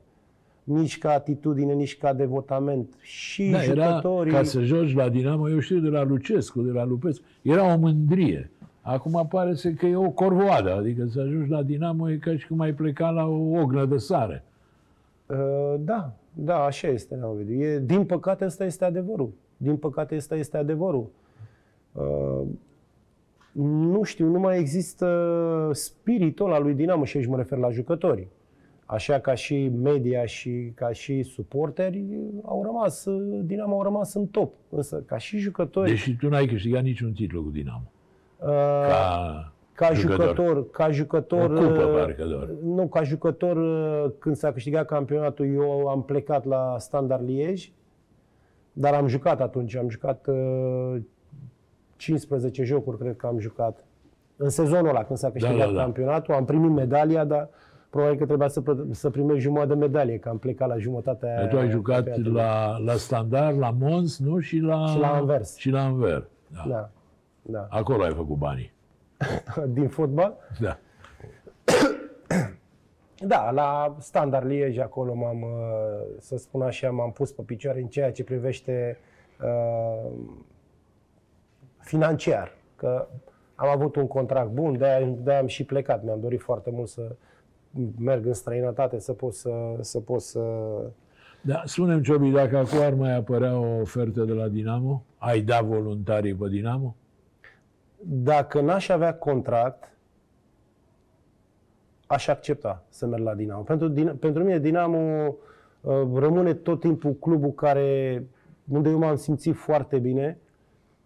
Nici 0.64 0.98
ca 0.98 1.12
atitudine, 1.12 1.74
nici 1.74 1.98
ca 1.98 2.14
devotament. 2.14 2.96
Și 3.02 3.50
Da, 3.50 3.64
era, 3.64 3.88
jucătorii... 3.88 4.32
ca 4.34 4.44
să 4.44 4.62
joci 4.62 4.94
la 4.94 5.10
Dinamo, 5.10 5.50
eu 5.50 5.60
știu 5.60 5.80
de 5.80 5.90
la 5.90 6.04
Lucescu, 6.04 6.62
de 6.62 6.72
la 6.72 6.86
Lupescu, 6.86 7.24
era 7.42 7.74
o 7.74 7.78
mândrie. 7.78 8.52
Acum 8.88 9.28
pare 9.30 9.54
să 9.54 9.70
că 9.70 9.86
e 9.86 9.96
o 9.96 10.10
corvoadă, 10.10 10.74
adică 10.74 11.06
să 11.06 11.20
ajungi 11.20 11.50
la 11.50 11.64
Dinamo 11.64 12.12
e 12.12 12.18
ca 12.18 12.38
și 12.38 12.48
cum 12.48 12.60
ai 12.60 12.74
pleca 12.74 13.10
la 13.10 13.26
o 13.26 13.60
ognă 13.60 13.86
de 13.86 13.98
sare. 13.98 14.44
Uh, 15.26 15.76
Da, 15.80 16.14
da, 16.34 16.64
așa 16.64 16.88
este, 16.88 17.20
Ovidiu. 17.24 17.62
E, 17.64 17.80
din 17.80 18.06
păcate, 18.06 18.46
ăsta 18.46 18.66
este 18.66 18.86
adevărul. 18.86 19.34
Din 19.58 19.78
păcate, 19.78 20.16
ăsta 20.16 20.36
este 20.36 20.58
adevărul. 20.58 21.10
Uh, 21.92 22.42
nu 23.62 24.04
știu, 24.04 24.28
nu 24.28 24.40
mai 24.40 24.60
există 24.60 25.70
spiritul 25.74 26.46
ăla 26.46 26.60
lui 26.60 26.74
Dinamo 26.74 27.06
și 27.06 27.18
aici 27.18 27.28
mă 27.28 27.38
refer 27.38 27.58
la 27.58 27.70
jucători. 27.70 28.28
Așa 28.86 29.20
ca 29.20 29.34
și 29.34 29.72
media 29.84 30.26
și 30.26 30.72
ca 30.76 30.92
și 30.92 31.24
suporteri 31.24 32.06
au 32.44 32.64
rămas, 32.64 33.08
Dinamo 33.44 33.76
au 33.76 33.84
rămas 33.84 34.14
în 34.14 34.28
top. 34.28 34.54
Însă 34.70 35.04
ca 35.06 35.18
și 35.18 35.38
jucători, 35.38 35.90
Deși 35.90 36.16
tu 36.16 36.30
n-ai 36.30 36.46
câștigat 36.46 36.84
niciun 36.84 37.12
titlu 37.12 37.44
cu 37.44 37.50
Dinamo. 37.50 37.90
Uh, 38.40 38.48
Ca, 38.88 39.54
ca 39.74 39.94
jucător, 39.94 40.70
ca 40.70 40.92
jucător, 40.92 41.50
O 41.52 41.54
cupă, 41.54 41.84
uh, 41.84 41.94
parcă 42.00 42.24
doar. 42.26 42.50
nu, 42.64 42.88
ca 42.88 43.04
jucător, 43.04 43.58
uh, 43.58 44.12
când 44.20 44.36
s-a 44.36 44.52
câștigat 44.52 44.86
campionatul, 44.86 45.54
eu 45.54 45.88
am 45.88 46.04
plecat 46.04 46.46
la 46.46 46.76
Standard 46.80 47.28
Liege, 47.30 47.70
dar 48.74 48.94
am 48.94 49.08
jucat 49.08 49.42
atunci, 49.42 49.76
am 49.76 49.90
jucat 49.90 50.28
uh, 50.28 50.96
15 51.96 52.64
jocuri, 52.64 52.98
cred 52.98 53.16
că 53.16 53.28
am 53.28 53.40
jucat. 53.40 53.84
În 54.38 54.50
sezonul 54.50 54.88
ăla, 54.90 55.04
când 55.04 55.20
s-a 55.20 55.30
câștigat 55.32 55.68
da, 55.68 55.74
da. 55.74 55.82
campionatul, 55.82 56.34
am 56.34 56.46
primit 56.46 56.70
medalia, 56.72 57.24
dar 57.24 57.50
probabil 57.90 58.18
că 58.18 58.26
trebuia 58.26 58.48
să, 58.48 58.62
plă- 58.62 58.86
să 58.92 59.10
primești 59.10 59.42
jumătate 59.42 59.68
de 59.74 59.76
medalie, 59.76 60.18
că 60.18 60.30
am 60.30 60.38
plecat 60.38 60.68
la 60.68 60.78
jumătatea 60.78 61.36
Dar 61.40 61.48
tu 61.50 61.58
ai 61.58 61.70
jucat 61.70 61.96
campionatului. 61.96 62.32
la, 62.42 62.78
la 62.78 62.94
Standard, 62.94 63.58
la 63.60 63.76
Mons, 63.80 64.20
nu? 64.20 64.40
Și 64.40 64.58
la, 64.60 64.86
Și 64.88 65.00
la 65.00 65.08
Anvers. 65.14 65.56
Și 65.58 65.70
la 65.70 65.82
Anvers. 65.84 66.24
Da. 66.48 66.64
Da, 66.70 66.90
da. 67.48 67.68
Acolo 67.70 68.04
ai 68.04 68.14
făcut 68.14 68.38
banii. 68.38 68.72
Din 69.68 69.88
fotbal? 69.90 70.38
Da. 70.60 70.78
Da, 73.28 73.52
la 73.52 73.96
Standard 74.00 74.46
Liege 74.46 74.82
acolo 74.82 75.14
m-am, 75.14 75.42
uh, 75.42 76.16
să 76.20 76.38
spun 76.38 76.62
așa, 76.62 76.92
m-am 76.92 77.12
pus 77.12 77.32
pe 77.32 77.42
picioare 77.42 77.80
în 77.80 77.88
ceea 77.88 78.12
ce 78.12 78.24
privește 78.24 78.98
uh, 79.42 80.12
financiar. 81.80 82.52
Că 82.76 83.08
am 83.56 83.70
avut 83.70 83.96
un 83.96 84.08
contract 84.08 84.50
bun, 84.50 84.78
de-aia, 84.78 85.08
de-aia 85.18 85.40
am 85.40 85.48
și 85.48 85.64
plecat. 85.64 86.04
Mi-am 86.04 86.20
dorit 86.20 86.42
foarte 86.42 86.70
mult 86.72 86.88
să 86.88 87.16
merg 87.98 88.26
în 88.26 88.34
străinătate, 88.34 89.00
să 89.00 89.14
pot 89.14 89.34
să, 89.34 89.52
să, 89.80 90.00
pot 90.00 90.22
să 90.22 90.42
Da, 91.42 91.62
spune-mi, 91.66 92.04
Ciobi, 92.04 92.30
dacă 92.30 92.58
acum 92.58 92.80
ar 92.80 92.94
mai 92.94 93.16
apărea 93.16 93.58
o 93.60 93.80
ofertă 93.82 94.24
de 94.24 94.34
la 94.34 94.48
Dinamo, 94.48 95.04
ai 95.18 95.42
da 95.42 95.62
voluntarii 95.62 96.36
pe 96.36 96.48
Dinamo? 96.50 96.96
Dacă 98.08 98.62
n-aș 98.62 98.90
avea 98.90 99.14
contract, 99.14 99.98
aș 102.08 102.28
accepta 102.28 102.84
să 102.90 103.06
merg 103.06 103.24
la 103.24 103.36
Dinamo. 103.36 103.62
Pentru, 103.62 103.88
Din- 103.88 104.16
pentru 104.16 104.44
mine 104.44 104.60
Dinamo 104.60 105.36
uh, 105.82 105.94
rămâne 106.14 106.54
tot 106.54 106.80
timpul 106.80 107.14
clubul 107.14 107.52
care, 107.52 108.24
unde 108.68 108.90
eu 108.90 108.98
m-am 108.98 109.16
simțit 109.16 109.56
foarte 109.56 109.98
bine 109.98 110.38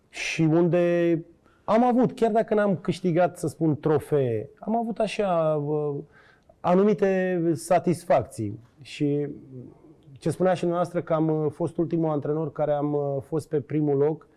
și 0.09 0.41
unde 0.41 1.25
am 1.63 1.83
avut, 1.83 2.11
chiar 2.11 2.31
dacă 2.31 2.53
n-am 2.53 2.77
câștigat, 2.77 3.37
să 3.37 3.47
spun, 3.47 3.79
trofee, 3.79 4.49
am 4.59 4.77
avut 4.77 4.97
așa 4.99 5.55
uh, 5.65 5.95
anumite 6.59 7.41
satisfacții. 7.53 8.59
Și 8.81 9.27
ce 10.11 10.29
spunea 10.29 10.53
și 10.53 10.59
dumneavoastră 10.59 11.01
că 11.01 11.13
am 11.13 11.29
uh, 11.29 11.51
fost 11.51 11.77
ultimul 11.77 12.09
antrenor 12.09 12.51
care 12.51 12.71
am 12.71 12.93
uh, 12.93 13.21
fost 13.21 13.49
pe 13.49 13.61
primul 13.61 13.97
loc 13.97 14.27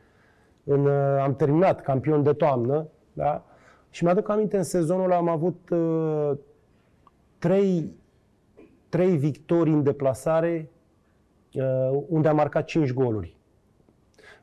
în, 0.64 0.86
uh, 0.86 1.20
am 1.22 1.34
terminat 1.36 1.80
campion 1.80 2.22
de 2.22 2.32
toamnă, 2.32 2.86
da? 3.12 3.44
Și 3.90 4.04
mi-aduc 4.04 4.28
aminte, 4.28 4.56
în 4.56 4.62
sezonul 4.62 5.04
ăla 5.04 5.16
am 5.16 5.28
avut 5.28 5.70
uh, 5.70 6.30
trei, 7.38 7.92
trei 8.88 9.16
victorii 9.16 9.72
în 9.72 9.82
deplasare, 9.82 10.70
uh, 11.54 12.02
unde 12.08 12.28
am 12.28 12.36
marcat 12.36 12.64
5 12.64 12.92
goluri. 12.92 13.36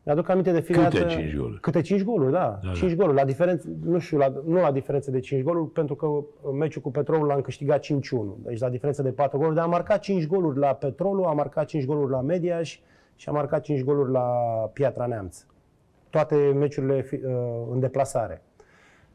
Mi-aduc 0.03 0.29
aminte 0.29 0.51
de 0.51 0.59
fiecare 0.59 0.87
Câte 0.89 1.01
dată- 1.01 1.13
cinci 1.13 1.35
goluri? 1.35 1.59
Câte 1.59 1.81
5 1.81 2.03
goluri, 2.03 2.31
da. 2.31 2.59
Da, 2.63 2.71
5 2.71 2.95
goluri. 2.95 3.17
La 3.17 3.25
diferență, 3.25 3.67
nu 3.83 3.99
știu, 3.99 4.17
la, 4.17 4.33
nu 4.45 4.59
la 4.59 4.71
diferență 4.71 5.11
de 5.11 5.19
5 5.19 5.43
goluri, 5.43 5.69
pentru 5.71 5.95
că 5.95 6.07
meciul 6.51 6.81
cu 6.81 6.91
Petrolul 6.91 7.27
l-am 7.27 7.41
câștigat 7.41 7.85
5-1. 7.85 7.89
Deci 8.37 8.59
la 8.59 8.69
diferență 8.69 9.01
de 9.01 9.11
4 9.11 9.37
goluri, 9.37 9.55
dar 9.55 9.63
am 9.65 9.69
marcat 9.69 9.99
5 9.99 10.27
goluri 10.27 10.59
la 10.59 10.73
Petrolul, 10.73 11.25
am 11.25 11.35
marcat 11.35 11.65
5 11.65 11.85
goluri 11.85 12.11
la 12.11 12.21
Mediaș 12.21 12.79
și 13.15 13.29
am 13.29 13.35
marcat 13.35 13.61
5 13.61 13.83
goluri 13.83 14.11
la 14.11 14.29
Piatra 14.73 15.05
Neamț 15.05 15.45
toate 16.09 16.35
meciurile 16.35 17.01
fi- 17.01 17.15
uh, 17.25 17.67
în 17.71 17.79
deplasare. 17.79 18.41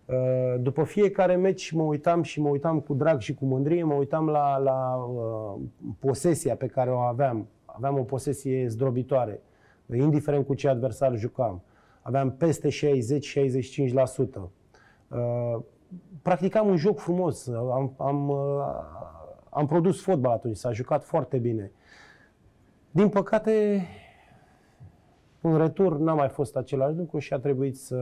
Uh, 0.06 0.54
După 0.60 0.84
fiecare 0.84 1.36
meci 1.36 1.70
mă 1.70 1.82
uitam 1.82 2.22
și 2.22 2.40
mă 2.40 2.48
uitam 2.48 2.80
cu 2.80 2.94
drag 2.94 3.20
și 3.20 3.34
cu 3.34 3.44
mândrie, 3.44 3.84
mă 3.84 3.94
uitam 3.94 4.28
la, 4.28 4.56
la 4.56 4.94
uh, 4.94 5.60
posesia 5.98 6.56
pe 6.56 6.66
care 6.66 6.90
o 6.90 6.98
aveam. 6.98 7.48
Aveam 7.64 7.98
o 7.98 8.02
posesie 8.02 8.68
zdrobitoare, 8.68 9.42
indiferent 9.92 10.46
cu 10.46 10.54
ce 10.54 10.68
adversar 10.68 11.16
jucam. 11.16 11.62
Aveam 12.02 12.30
peste 12.30 12.68
60-65%. 12.68 12.72
Uh, 15.08 15.60
practicam 16.22 16.68
un 16.68 16.76
joc 16.76 16.98
frumos, 16.98 17.48
am, 17.48 17.94
am, 17.96 18.28
uh, 18.28 18.36
am 19.50 19.66
produs 19.66 20.02
fotbal 20.02 20.32
atunci, 20.32 20.56
s-a 20.56 20.72
jucat 20.72 21.04
foarte 21.04 21.38
bine. 21.38 21.72
Din 22.90 23.08
păcate, 23.08 23.86
în 25.44 25.58
retur 25.58 25.98
n-a 25.98 26.14
mai 26.14 26.28
fost 26.28 26.56
același 26.56 26.96
lucru 26.96 27.18
și 27.18 27.32
a 27.32 27.38
trebuit 27.38 27.76
să 27.76 27.96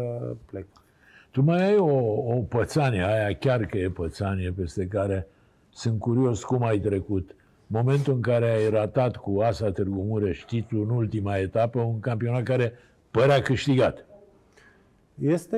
plec. 0.51 0.67
Tu 1.31 1.43
mai 1.43 1.65
ai 1.65 1.77
o, 1.77 1.95
o 2.37 2.43
pățanie, 2.49 3.03
aia 3.03 3.35
chiar 3.35 3.65
că 3.67 3.79
e 3.79 3.89
pățanie, 3.89 4.53
peste 4.57 4.87
care 4.87 5.27
sunt 5.71 5.99
curios 5.99 6.45
cum 6.45 6.63
ai 6.65 6.79
trecut. 6.79 7.35
Momentul 7.67 8.15
în 8.15 8.21
care 8.21 8.51
ai 8.51 8.71
ratat 8.71 9.17
cu 9.17 9.41
Asa 9.41 9.71
Târgu 9.71 10.03
Mureș 10.03 10.43
titlul 10.43 10.83
în 10.91 10.97
ultima 10.97 11.37
etapă, 11.37 11.81
un 11.81 12.01
campionat 12.01 12.43
care 12.43 12.73
părea 13.11 13.43
câștigat. 13.43 14.07
Este, 15.21 15.57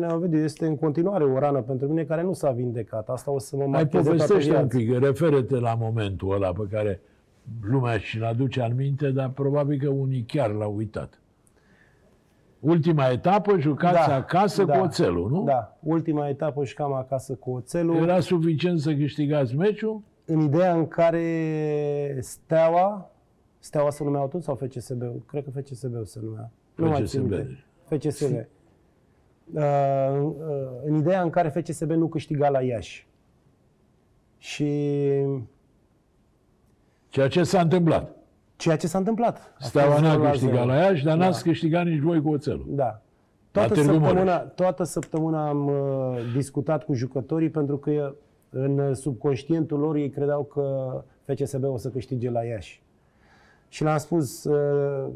Neovidiu, 0.00 0.38
este 0.38 0.66
în 0.66 0.76
continuare 0.76 1.24
o 1.24 1.38
rană 1.38 1.60
pentru 1.60 1.86
mine 1.88 2.04
care 2.04 2.22
nu 2.22 2.32
s-a 2.32 2.50
vindecat. 2.50 3.08
Asta 3.08 3.30
o 3.30 3.38
să 3.38 3.56
mă 3.56 3.62
Mai 3.62 3.70
marcheze 3.70 4.02
toată 4.02 4.08
povestește 4.08 4.56
un 4.56 4.66
viața. 4.66 4.76
pic, 4.76 5.04
referă-te 5.04 5.58
la 5.58 5.74
momentul 5.74 6.34
ăla 6.34 6.52
pe 6.52 6.66
care 6.70 7.00
lumea 7.62 7.98
și-l 7.98 8.24
aduce 8.24 8.62
în 8.62 8.74
minte, 8.74 9.10
dar 9.10 9.28
probabil 9.30 9.78
că 9.78 9.88
unii 9.88 10.24
chiar 10.24 10.50
l-au 10.50 10.76
uitat. 10.76 11.20
Ultima 12.60 13.08
etapă, 13.08 13.58
jucați 13.58 14.10
acasă 14.10 14.64
cu 14.64 14.78
oțelul, 14.78 15.30
nu? 15.30 15.44
Da, 15.44 15.76
ultima 15.80 16.28
etapă 16.28 16.64
și 16.64 16.74
cam 16.74 16.92
acasă 16.92 17.34
cu 17.34 17.50
oțelul. 17.50 17.96
Era 17.96 18.20
suficient 18.20 18.80
să 18.80 18.94
câștigați 18.94 19.56
meciul? 19.56 20.02
În 20.24 20.40
ideea 20.40 20.74
în 20.74 20.88
care 20.88 22.18
Steaua, 22.20 23.10
Steaua 23.58 23.90
se 23.90 24.04
numea 24.04 24.20
atunci 24.20 24.42
sau 24.42 24.54
FCSB? 24.54 25.02
Cred 25.26 25.44
că 25.44 25.50
FCSB 25.50 25.94
se 26.04 26.20
numea. 26.22 26.50
Nu 26.74 26.88
mai 26.88 27.04
țin 27.04 27.20
FCSB. 27.20 27.30
minte. 27.30 27.64
FCSB. 27.88 28.34
Uh, 29.54 29.62
uh, 30.22 30.34
în 30.84 30.94
ideea 30.94 31.22
în 31.22 31.30
care 31.30 31.48
FCSB 31.48 31.90
nu 31.90 32.08
câștiga 32.08 32.48
la 32.48 32.62
Iași. 32.62 33.08
Și 34.38 35.00
Ceea 37.16 37.28
ce 37.28 37.42
s-a 37.42 37.60
întâmplat. 37.60 38.16
ceea 38.56 38.76
ce 38.76 38.86
s-a 38.86 38.98
întâmplat. 38.98 39.54
A 39.58 39.64
Steaua 39.64 39.90
fost 39.90 40.02
n-a 40.02 40.10
0 40.10 40.22
câștigat 40.30 40.54
0. 40.54 40.66
la 40.66 40.74
Iași, 40.76 41.04
dar 41.04 41.16
Da. 41.18 41.24
n-ați 41.24 41.42
câștigat 41.42 41.84
nici 41.84 42.00
voi 42.00 42.22
cu 42.22 42.30
oțelul. 42.30 42.66
Da. 42.68 43.00
Toată 43.50 43.74
Târgu 43.74 43.90
săptămâna, 43.92 44.22
Mureș. 44.36 44.52
toată 44.54 44.82
săptămâna 44.84 45.48
am 45.48 45.66
uh, 45.66 46.18
discutat 46.34 46.84
cu 46.84 46.94
jucătorii 46.94 47.50
pentru 47.50 47.76
că 47.78 48.14
în 48.50 48.94
subconștientul 48.94 49.78
lor 49.78 49.96
ei 49.96 50.10
credeau 50.10 50.44
că 50.44 50.64
FCSB 51.24 51.64
o 51.64 51.76
să 51.76 51.88
câștige 51.88 52.30
la 52.30 52.42
Iași. 52.44 52.82
Și 53.68 53.82
le-am 53.82 53.98
spus, 53.98 54.44
uh, 54.44 55.08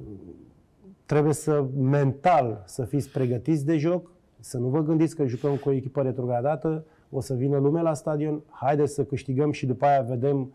trebuie 1.06 1.32
să 1.32 1.64
mental 1.80 2.62
să 2.66 2.84
fiți 2.84 3.10
pregătiți 3.10 3.64
de 3.66 3.76
joc, 3.76 4.10
să 4.38 4.58
nu 4.58 4.68
vă 4.68 4.82
gândiți 4.82 5.16
că 5.16 5.26
jucăm 5.26 5.56
cu 5.56 5.68
o 5.68 5.72
echipă 5.72 6.02
retrogradată, 6.02 6.84
o 7.10 7.20
să 7.20 7.34
vină 7.34 7.58
lume 7.58 7.82
la 7.82 7.94
stadion, 7.94 8.42
haideți 8.50 8.94
să 8.94 9.04
câștigăm 9.04 9.50
și 9.52 9.66
după 9.66 9.86
aia 9.86 10.00
vedem 10.00 10.52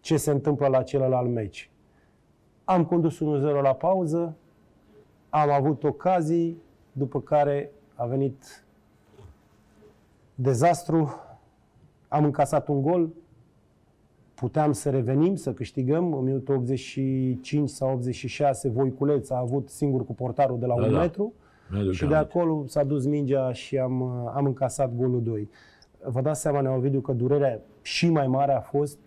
ce 0.00 0.16
se 0.16 0.30
întâmplă 0.30 0.66
la 0.66 0.82
celălalt 0.82 1.30
meci. 1.30 1.70
Am 2.64 2.84
condus 2.84 3.16
1-0 3.16 3.20
la 3.62 3.74
pauză, 3.74 4.36
am 5.28 5.50
avut 5.50 5.84
ocazii, 5.84 6.62
după 6.92 7.20
care 7.20 7.70
a 7.94 8.06
venit 8.06 8.64
dezastru, 10.34 11.14
am 12.08 12.24
încasat 12.24 12.68
un 12.68 12.82
gol, 12.82 13.08
puteam 14.34 14.72
să 14.72 14.90
revenim, 14.90 15.34
să 15.34 15.52
câștigăm, 15.52 16.12
în 16.14 16.24
minutul 16.24 16.54
85 16.54 17.68
sau 17.68 17.92
86 17.92 18.68
Voiculeț 18.68 19.30
a 19.30 19.38
avut 19.38 19.68
singur 19.68 20.04
cu 20.04 20.14
portarul 20.14 20.58
de 20.58 20.66
la 20.66 20.74
Da, 20.74 20.84
un 20.86 20.92
da. 20.92 20.98
metru 20.98 21.32
Mi-aduc 21.70 21.92
și 21.92 22.06
de 22.06 22.14
aminte. 22.14 22.36
acolo 22.38 22.64
s-a 22.66 22.84
dus 22.84 23.06
mingea 23.06 23.52
și 23.52 23.78
am, 23.78 24.02
am 24.34 24.44
încasat 24.44 24.94
golul 24.96 25.22
2. 25.22 25.48
Vă 26.04 26.20
dați 26.20 26.40
seama, 26.40 26.60
Neovidiu, 26.60 27.00
că 27.00 27.12
durerea 27.12 27.60
și 27.82 28.08
mai 28.10 28.26
mare 28.26 28.52
a 28.52 28.60
fost 28.60 28.98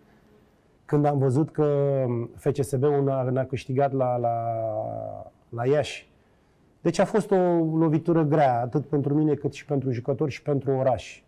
când 0.91 1.05
am 1.05 1.17
văzut 1.17 1.49
că 1.49 2.05
FCSB-ul 2.35 3.03
ne-a, 3.03 3.21
ne-a 3.31 3.45
câștigat 3.45 3.91
la, 3.93 4.17
la, 4.17 4.33
la 5.49 5.65
Iași. 5.65 6.09
Deci 6.81 6.99
a 6.99 7.05
fost 7.05 7.31
o 7.31 7.35
lovitură 7.77 8.23
grea, 8.23 8.61
atât 8.61 8.85
pentru 8.85 9.13
mine 9.13 9.33
cât 9.33 9.53
și 9.53 9.65
pentru 9.65 9.91
jucători 9.91 10.31
și 10.31 10.41
pentru 10.41 10.71
oraș. 10.71 11.21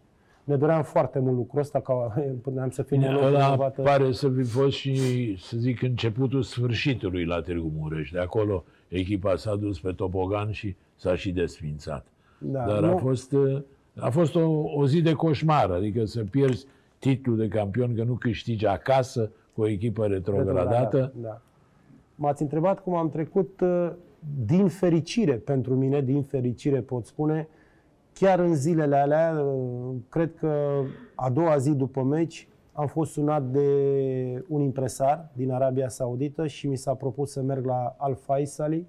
Ne 0.43 0.55
doream 0.55 0.83
foarte 0.83 1.19
mult 1.19 1.35
lucrul 1.35 1.59
ăsta, 1.61 1.79
ca 1.79 1.93
puteam 2.43 2.69
să 2.69 2.81
fim 2.83 2.99
Bine, 2.99 3.13
o 3.15 3.25
ăla 3.25 3.43
vinovată. 3.43 3.81
pare 3.81 4.11
să 4.11 4.29
fi 4.29 4.43
fost 4.43 4.75
și, 4.75 4.95
să 5.39 5.57
zic, 5.57 5.81
începutul 5.81 6.41
sfârșitului 6.41 7.25
la 7.25 7.41
Târgu 7.41 7.71
Mureș. 7.77 8.11
De 8.11 8.19
acolo 8.19 8.63
echipa 8.87 9.35
s-a 9.35 9.55
dus 9.55 9.79
pe 9.79 9.91
topogan 9.91 10.51
și 10.51 10.75
s-a 10.95 11.15
și 11.15 11.31
desfințat. 11.31 12.05
Da, 12.37 12.65
Dar 12.65 12.79
nu- 12.79 12.93
a 12.93 12.97
fost, 12.97 13.31
uh, 13.31 13.61
a 13.99 14.09
fost 14.09 14.35
o, 14.35 14.49
o 14.75 14.87
zi 14.87 15.01
de 15.01 15.13
coșmar, 15.13 15.71
adică 15.71 16.05
să 16.05 16.23
pierzi 16.31 16.65
titlul 16.99 17.37
de 17.37 17.47
campion, 17.47 17.95
că 17.95 18.03
nu 18.03 18.13
câștigi 18.13 18.65
acasă 18.65 19.31
cu 19.55 19.61
o 19.61 19.67
echipă 19.67 20.05
retrogradată. 20.05 21.13
Da. 21.15 21.41
M-ați 22.15 22.41
întrebat 22.41 22.79
cum 22.79 22.95
am 22.95 23.09
trecut, 23.09 23.61
uh, 23.61 23.91
din 24.45 24.67
fericire 24.67 25.33
pentru 25.33 25.75
mine, 25.75 26.01
din 26.01 26.23
fericire 26.23 26.81
pot 26.81 27.05
spune, 27.05 27.47
chiar 28.13 28.39
în 28.39 28.55
zilele 28.55 28.95
alea, 28.95 29.41
uh, 29.41 29.95
cred 30.09 30.35
că 30.35 30.81
a 31.15 31.29
doua 31.29 31.57
zi 31.57 31.71
după 31.71 32.03
meci, 32.03 32.47
am 32.73 32.87
fost 32.87 33.11
sunat 33.11 33.43
de 33.43 33.67
un 34.47 34.61
impresar 34.61 35.29
din 35.33 35.51
Arabia 35.51 35.89
Saudită 35.89 36.47
și 36.47 36.67
mi 36.67 36.77
s-a 36.77 36.93
propus 36.93 37.31
să 37.31 37.41
merg 37.41 37.65
la 37.65 37.95
Al 37.97 38.15
Faisali. 38.15 38.87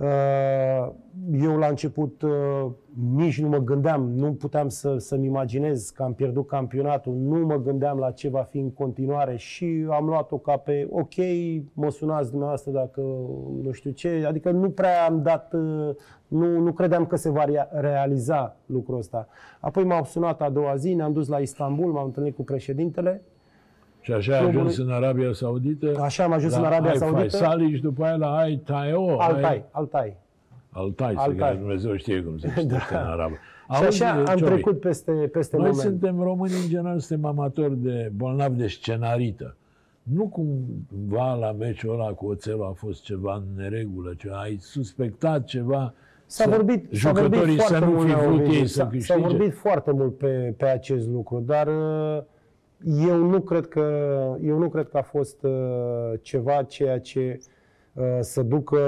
Uh, 0.00 0.92
Eu 1.40 1.56
la 1.56 1.66
început 1.66 2.22
uh, 2.22 2.70
nici 3.14 3.40
nu 3.40 3.48
mă 3.48 3.58
gândeam, 3.58 4.12
nu 4.12 4.32
puteam 4.32 4.68
să, 4.68 4.98
să-mi 4.98 5.26
imaginez 5.26 5.90
că 5.90 6.02
am 6.02 6.14
pierdut 6.14 6.46
campionatul, 6.46 7.14
nu 7.14 7.46
mă 7.46 7.56
gândeam 7.56 7.98
la 7.98 8.10
ce 8.10 8.28
va 8.28 8.42
fi 8.42 8.58
în 8.58 8.70
continuare 8.72 9.36
și 9.36 9.86
am 9.90 10.06
luat-o 10.06 10.38
ca 10.38 10.56
pe 10.56 10.88
ok, 10.90 11.14
mă 11.72 11.90
sunați 11.90 12.28
dumneavoastră 12.28 12.70
dacă 12.70 13.00
nu 13.62 13.70
știu 13.72 13.90
ce, 13.90 14.24
adică 14.26 14.50
nu 14.50 14.70
prea 14.70 15.06
am 15.06 15.22
dat, 15.22 15.52
uh, 15.52 15.94
nu, 16.28 16.58
nu 16.58 16.72
credeam 16.72 17.06
că 17.06 17.16
se 17.16 17.30
va 17.30 17.44
rea- 17.44 17.68
realiza 17.72 18.56
lucrul 18.66 18.98
ăsta. 18.98 19.28
Apoi 19.60 19.84
m-au 19.84 20.04
sunat 20.04 20.42
a 20.42 20.50
doua 20.50 20.76
zi, 20.76 20.94
ne-am 20.94 21.12
dus 21.12 21.28
la 21.28 21.38
Istanbul, 21.38 21.92
m-am 21.92 22.04
întâlnit 22.04 22.34
cu 22.36 22.44
președintele, 22.44 23.22
Și 24.00 24.12
așa 24.12 24.32
ai 24.32 24.38
Clubului- 24.38 24.60
ajuns 24.70 24.88
în 24.88 24.92
Arabia 24.94 25.32
Saudită. 25.32 26.00
Așa 26.00 26.24
am 26.24 26.32
ajuns 26.32 26.52
la 26.52 26.58
în 26.58 26.64
Arabia 26.64 26.90
Ai 26.90 26.96
Saudită. 26.96 27.18
Faisali 27.36 27.74
și 27.74 27.80
după 27.82 28.04
aia 28.04 28.16
la 28.16 28.36
Ai 28.36 28.56
Taio. 28.64 29.20
Altai, 29.20 29.64
Altai. 29.70 30.16
Altai, 30.70 31.12
să 31.14 31.20
Altai. 31.20 31.52
că 31.52 31.56
Dumnezeu 31.58 31.96
știe 31.96 32.22
cum 32.22 32.38
se 32.38 32.48
citește 32.58 32.92
Da. 32.94 33.00
în 33.00 33.06
arabă. 33.06 33.34
Și 33.74 33.82
așa 33.84 34.10
am 34.10 34.24
Ciobi, 34.36 34.42
trecut 34.52 34.80
peste, 34.80 35.12
peste 35.12 35.56
Noi 35.56 35.64
moment. 35.68 35.84
suntem 35.86 36.20
români, 36.22 36.52
în 36.62 36.68
general, 36.68 36.98
suntem 36.98 37.26
amatori 37.26 37.76
de 37.76 38.12
bolnavi 38.16 38.56
de 38.58 38.66
scenarită. 38.66 39.54
Nu 40.02 40.26
cumva 40.28 41.34
la 41.34 41.52
meciul 41.52 41.92
ăla 41.94 42.08
cu 42.10 42.26
oțelul 42.26 42.62
a 42.62 42.72
fost 42.76 43.02
ceva 43.02 43.34
în 43.34 43.42
neregulă, 43.62 44.14
ceva, 44.18 44.36
ai 44.36 44.56
suspectat 44.60 45.44
ceva, 45.44 45.94
S-a 46.26 46.44
să- 46.44 46.50
vorbit, 46.50 46.86
s-a 46.92 47.12
vorbit 47.12 47.32
jucătorii 47.32 47.58
să 47.60 47.66
foarte 47.66 47.84
nu 47.86 47.92
mult 47.92 48.06
fi 48.06 48.12
la 48.12 48.18
vrut 48.18 48.38
Ovidiu. 48.38 48.52
ei 48.58 48.66
să 48.66 48.74
S-a, 48.74 48.82
s-a 48.82 48.88
câștige. 48.88 49.18
vorbit 49.20 49.54
foarte 49.54 49.92
mult 49.92 50.16
pe, 50.18 50.54
pe 50.56 50.64
acest 50.66 51.08
lucru, 51.08 51.42
dar 51.46 51.66
uh, 51.66 52.22
eu 52.84 53.16
nu 53.16 53.40
cred 53.40 53.66
că, 53.68 53.80
eu 54.42 54.58
nu 54.58 54.68
cred 54.68 54.88
că 54.88 54.96
a 54.96 55.02
fost 55.02 55.42
uh, 55.42 56.12
ceva 56.22 56.62
ceea 56.62 57.00
ce 57.00 57.38
uh, 57.92 58.04
să 58.20 58.42
ducă, 58.42 58.78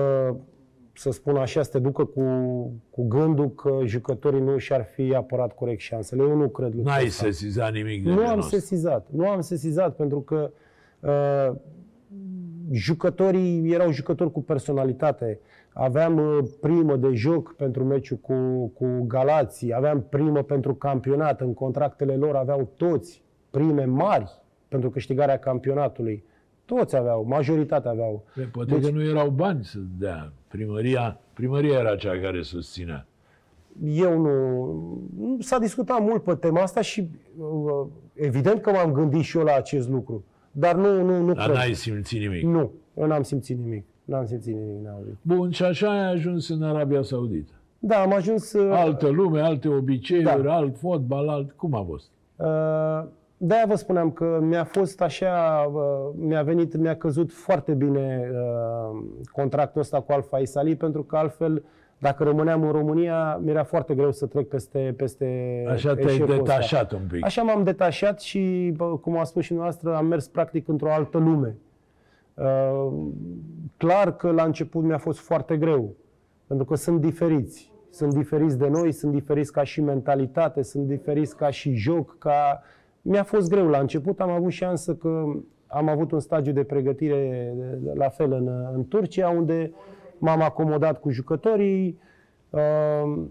să 0.95 1.11
spun 1.11 1.37
așa, 1.37 1.63
să 1.63 1.71
te 1.71 1.79
ducă 1.79 2.05
cu, 2.05 2.23
cu 2.91 3.07
gândul 3.09 3.51
că 3.51 3.79
jucătorii 3.85 4.41
nu 4.41 4.59
și-ar 4.59 4.85
fi 4.85 5.15
apărat 5.15 5.53
corect 5.55 5.81
șansele. 5.81 6.23
Eu 6.23 6.37
nu 6.37 6.49
cred 6.49 6.75
lucrul 6.75 6.93
N-ai 6.93 7.07
ăsta. 7.07 7.25
sesizat 7.25 7.73
nimic 7.73 8.03
de 8.05 8.09
Nu 8.11 8.15
genul 8.17 8.31
am 8.31 8.39
ăsta. 8.39 8.57
sesizat. 8.57 9.07
Nu 9.11 9.29
am 9.29 9.41
sesizat 9.41 9.97
pentru 9.97 10.21
că 10.21 10.51
uh, 11.01 11.53
jucătorii 12.71 13.73
erau 13.73 13.91
jucători 13.91 14.33
cu 14.33 14.43
personalitate. 14.43 15.41
Aveam 15.73 16.17
uh, 16.19 16.39
primă 16.61 16.97
de 16.97 17.09
joc 17.13 17.55
pentru 17.57 17.85
meciul 17.85 18.17
cu, 18.17 18.67
cu 18.75 18.87
Galații, 19.07 19.75
aveam 19.75 20.07
primă 20.09 20.43
pentru 20.43 20.75
campionat. 20.75 21.41
În 21.41 21.55
contractele 21.55 22.15
lor 22.17 22.35
aveau 22.35 22.73
toți 22.77 23.23
prime 23.53 23.85
mari 23.85 24.31
pentru 24.69 24.91
câștigarea 24.91 25.39
campionatului. 25.39 26.25
Toți 26.65 26.97
aveau, 26.97 27.25
majoritatea 27.29 27.91
aveau. 27.91 28.25
Păi, 28.35 28.45
Poate 28.45 28.75
Deci- 28.75 28.85
că 28.85 28.91
nu 28.91 29.03
erau 29.03 29.29
bani 29.29 29.65
să 29.65 29.79
dea. 29.99 30.33
Primăria, 30.49 31.21
primăria 31.33 31.79
era 31.79 31.97
cea 31.97 32.19
care 32.21 32.43
susținea. 32.43 33.07
Eu 33.85 34.19
nu... 34.19 34.65
nu- 35.19 35.37
S-a 35.41 35.59
discutat 35.59 36.01
mult 36.01 36.23
pe 36.23 36.35
tema 36.35 36.61
asta 36.61 36.81
și 36.81 37.09
uh, 37.39 37.87
evident 38.15 38.61
că 38.61 38.71
m-am 38.71 38.93
gândit 38.93 39.23
și 39.23 39.37
eu 39.39 39.43
la 39.45 39.55
acest 39.55 39.89
lucru. 39.89 40.25
Dar 40.53 40.75
nu, 40.75 41.03
nu, 41.03 41.19
nu 41.21 41.33
Dar 41.33 41.45
cred. 41.45 41.57
n-ai 41.57 41.75
simțit 41.75 42.21
nimic. 42.21 42.43
Nu, 42.43 42.71
eu 42.97 43.07
n-am 43.07 43.23
simțit 43.23 43.59
nimic. 43.59 43.85
N-am 44.05 44.27
simțit 44.27 44.55
nimic, 44.55 44.85
n-am 44.85 44.95
auzit. 44.95 45.17
Bun, 45.23 45.51
și 45.51 45.63
așa 45.65 45.91
ai 45.91 46.13
ajuns 46.13 46.49
în 46.49 46.63
Arabia 46.63 47.03
Saudită. 47.03 47.53
Da, 47.79 47.97
am 48.01 48.13
ajuns... 48.13 48.53
uh, 48.53 48.71
Altă 48.75 49.09
lume, 49.09 49.41
alte 49.41 49.69
obiceiuri, 49.69 50.43
Da. 50.43 50.55
alt 50.55 50.77
fotbal, 50.79 51.29
alt... 51.29 51.53
Cum 51.53 51.75
a 51.75 51.83
fost? 51.89 52.11
Uh, 52.37 53.05
de-aia 53.45 53.65
vă 53.67 53.75
spuneam 53.75 54.11
că 54.11 54.39
mi-a 54.43 54.65
fost 54.65 55.01
așa, 55.01 55.65
uh, 55.73 55.83
mi-a 56.15 56.43
venit, 56.43 56.77
mi-a 56.77 56.97
căzut 56.97 57.33
foarte 57.33 57.73
bine 57.73 58.31
uh, 58.33 59.03
contractul 59.33 59.81
ăsta 59.81 60.01
cu 60.01 60.13
Al 60.13 60.23
Faisali, 60.23 60.77
pentru 60.77 61.03
că 61.03 61.17
altfel 61.17 61.65
Dacă 61.99 62.25
rămâneam 62.25 62.63
în 62.63 62.71
România, 62.71 63.41
mi-era 63.43 63.65
foarte 63.65 63.95
greu 63.95 64.13
să 64.13 64.27
trec 64.27 64.49
peste, 64.49 64.95
peste 64.97 65.27
Așa 65.69 65.95
te-ai 65.95 66.15
eșecul 66.15 66.31
ăsta. 66.31 66.43
detașat 66.43 66.93
un 66.93 67.01
pic. 67.11 67.25
Așa 67.25 67.43
m-am 67.43 67.63
detașat 67.63 68.21
și, 68.21 68.73
bă, 68.77 68.85
cum 68.85 69.19
a 69.19 69.25
spus 69.25 69.45
și 69.45 69.55
noastră, 69.55 69.97
am 69.97 70.07
mers 70.07 70.29
practic 70.29 70.69
într-o 70.69 70.93
altă 70.93 71.19
lume. 71.19 71.57
Uh, 72.35 72.93
clar 73.77 74.17
că 74.17 74.31
la 74.31 74.43
început 74.43 74.83
mi-a 74.83 74.99
fost 74.99 75.19
foarte 75.19 75.57
greu, 75.57 75.95
pentru 76.47 76.65
că 76.67 76.75
sunt 76.75 77.01
diferiți. 77.01 77.73
Sunt 77.91 78.15
diferiți 78.15 78.59
de 78.59 78.69
noi, 78.69 78.93
sunt 78.93 79.13
diferiți 79.13 79.53
ca 79.53 79.65
și 79.65 79.81
mentalitate, 79.81 80.63
sunt 80.63 80.87
diferiți 80.87 81.37
ca 81.37 81.51
și 81.51 81.75
joc, 81.75 82.19
ca... 82.19 82.63
Mi-a 83.03 83.23
fost 83.23 83.49
greu 83.49 83.69
la 83.69 83.79
început, 83.79 84.21
am 84.21 84.31
avut 84.31 84.51
șansă 84.51 84.95
că 84.95 85.25
am 85.67 85.89
avut 85.89 86.13
un 86.13 86.21
stagiu 86.21 86.53
de 86.53 86.63
pregătire 86.63 87.53
la 87.95 88.09
fel 88.09 88.33
în, 88.33 88.51
în 88.75 88.89
Turcia, 88.89 89.29
unde 89.29 89.73
m-am 90.19 90.43
acomodat 90.43 91.01
cu 91.01 91.11
jucătorii. 91.11 91.99
Uh, 92.51 93.23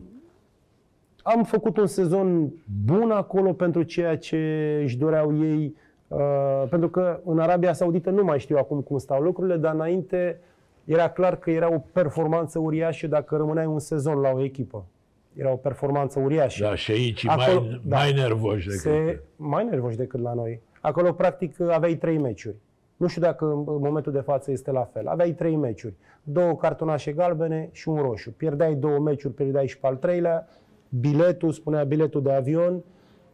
am 1.23 1.43
făcut 1.43 1.77
un 1.77 1.85
sezon 1.85 2.53
bun 2.85 3.11
acolo 3.11 3.53
pentru 3.53 3.83
ceea 3.83 4.17
ce 4.17 4.79
își 4.83 4.97
doreau 4.97 5.37
ei, 5.37 5.75
uh, 6.07 6.63
pentru 6.69 6.89
că 6.89 7.19
în 7.25 7.39
Arabia 7.39 7.73
Saudită 7.73 8.09
nu 8.09 8.23
mai 8.23 8.39
știu 8.39 8.57
acum 8.57 8.81
cum 8.81 8.97
stau 8.97 9.21
lucrurile, 9.21 9.57
dar 9.57 9.73
înainte 9.73 10.39
era 10.85 11.09
clar 11.09 11.35
că 11.35 11.51
era 11.51 11.73
o 11.73 11.81
performanță 11.91 12.59
uriașă 12.59 13.07
dacă 13.07 13.35
rămâneai 13.35 13.65
un 13.65 13.79
sezon 13.79 14.17
la 14.17 14.29
o 14.29 14.43
echipă. 14.43 14.85
Era 15.33 15.51
o 15.51 15.55
performanță 15.55 16.19
uriașă. 16.19 16.63
Da, 16.63 16.75
și 16.75 16.91
aici 16.91 17.27
Acolo- 17.27 17.59
mai, 17.59 17.81
da. 17.83 17.97
mai 17.97 18.13
nervoși 18.13 18.67
decât... 18.67 18.81
Se, 18.81 19.21
mai 19.35 19.65
nervoși 19.65 19.97
decât 19.97 20.21
la 20.21 20.33
noi. 20.33 20.61
Acolo, 20.81 21.13
practic, 21.13 21.59
aveai 21.59 21.95
trei 21.95 22.17
meciuri. 22.17 22.55
Nu 22.97 23.07
știu 23.07 23.21
dacă 23.21 23.45
în 23.45 23.63
momentul 23.65 24.11
de 24.11 24.19
față 24.19 24.51
este 24.51 24.71
la 24.71 24.83
fel. 24.83 25.07
Aveai 25.07 25.31
trei 25.31 25.55
meciuri. 25.55 25.93
Două 26.23 26.55
cartonașe 26.55 27.11
galbene 27.11 27.69
și 27.71 27.89
un 27.89 27.97
roșu. 27.97 28.31
Pierdeai 28.31 28.75
două 28.75 28.99
meciuri, 28.99 29.33
pierdeai 29.33 29.67
și 29.67 29.79
pe 29.79 29.87
al 29.87 29.95
treilea. 29.95 30.47
Biletul, 30.89 31.51
spunea 31.51 31.83
biletul 31.83 32.21
de 32.21 32.31
avion, 32.31 32.83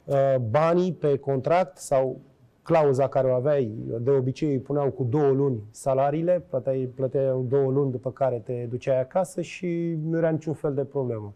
uh, 0.06 0.36
banii 0.50 0.94
pe 0.94 1.18
contract 1.18 1.78
sau 1.78 2.20
clauza 2.62 3.08
care 3.08 3.28
o 3.28 3.34
aveai, 3.34 3.72
de 4.00 4.10
obicei 4.12 4.52
îi 4.52 4.60
puneau 4.60 4.92
cu 4.92 5.04
două 5.04 5.32
luni 5.32 5.64
salariile, 5.72 6.44
plăteai, 6.50 6.90
plăteai 6.96 7.46
două 7.48 7.72
luni 7.72 7.92
după 7.92 8.12
care 8.12 8.42
te 8.46 8.66
duceai 8.70 9.00
acasă 9.00 9.42
și 9.42 9.98
nu 10.04 10.18
era 10.18 10.30
niciun 10.30 10.54
fel 10.54 10.74
de 10.74 10.84
problemă. 10.84 11.34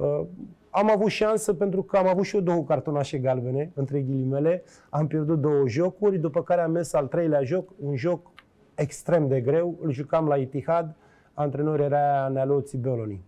Uh, 0.00 0.26
am 0.70 0.90
avut 0.90 1.10
șansă 1.10 1.54
pentru 1.54 1.82
că 1.82 1.96
am 1.96 2.06
avut 2.06 2.24
și 2.24 2.34
eu 2.34 2.40
două 2.40 2.64
cartonașe 2.64 3.18
galbene, 3.18 3.70
între 3.74 4.00
ghilimele, 4.00 4.62
am 4.90 5.06
pierdut 5.06 5.40
două 5.40 5.68
jocuri, 5.68 6.18
după 6.18 6.42
care 6.42 6.60
am 6.60 6.70
mers 6.70 6.92
al 6.92 7.06
treilea 7.06 7.42
joc, 7.42 7.70
un 7.80 7.96
joc 7.96 8.30
extrem 8.74 9.28
de 9.28 9.40
greu, 9.40 9.78
îl 9.80 9.90
jucam 9.90 10.26
la 10.26 10.36
Itihad, 10.36 10.96
antrenor 11.34 11.80
era 11.80 12.28
Nealoți 12.28 12.76
Beloni 12.76 13.20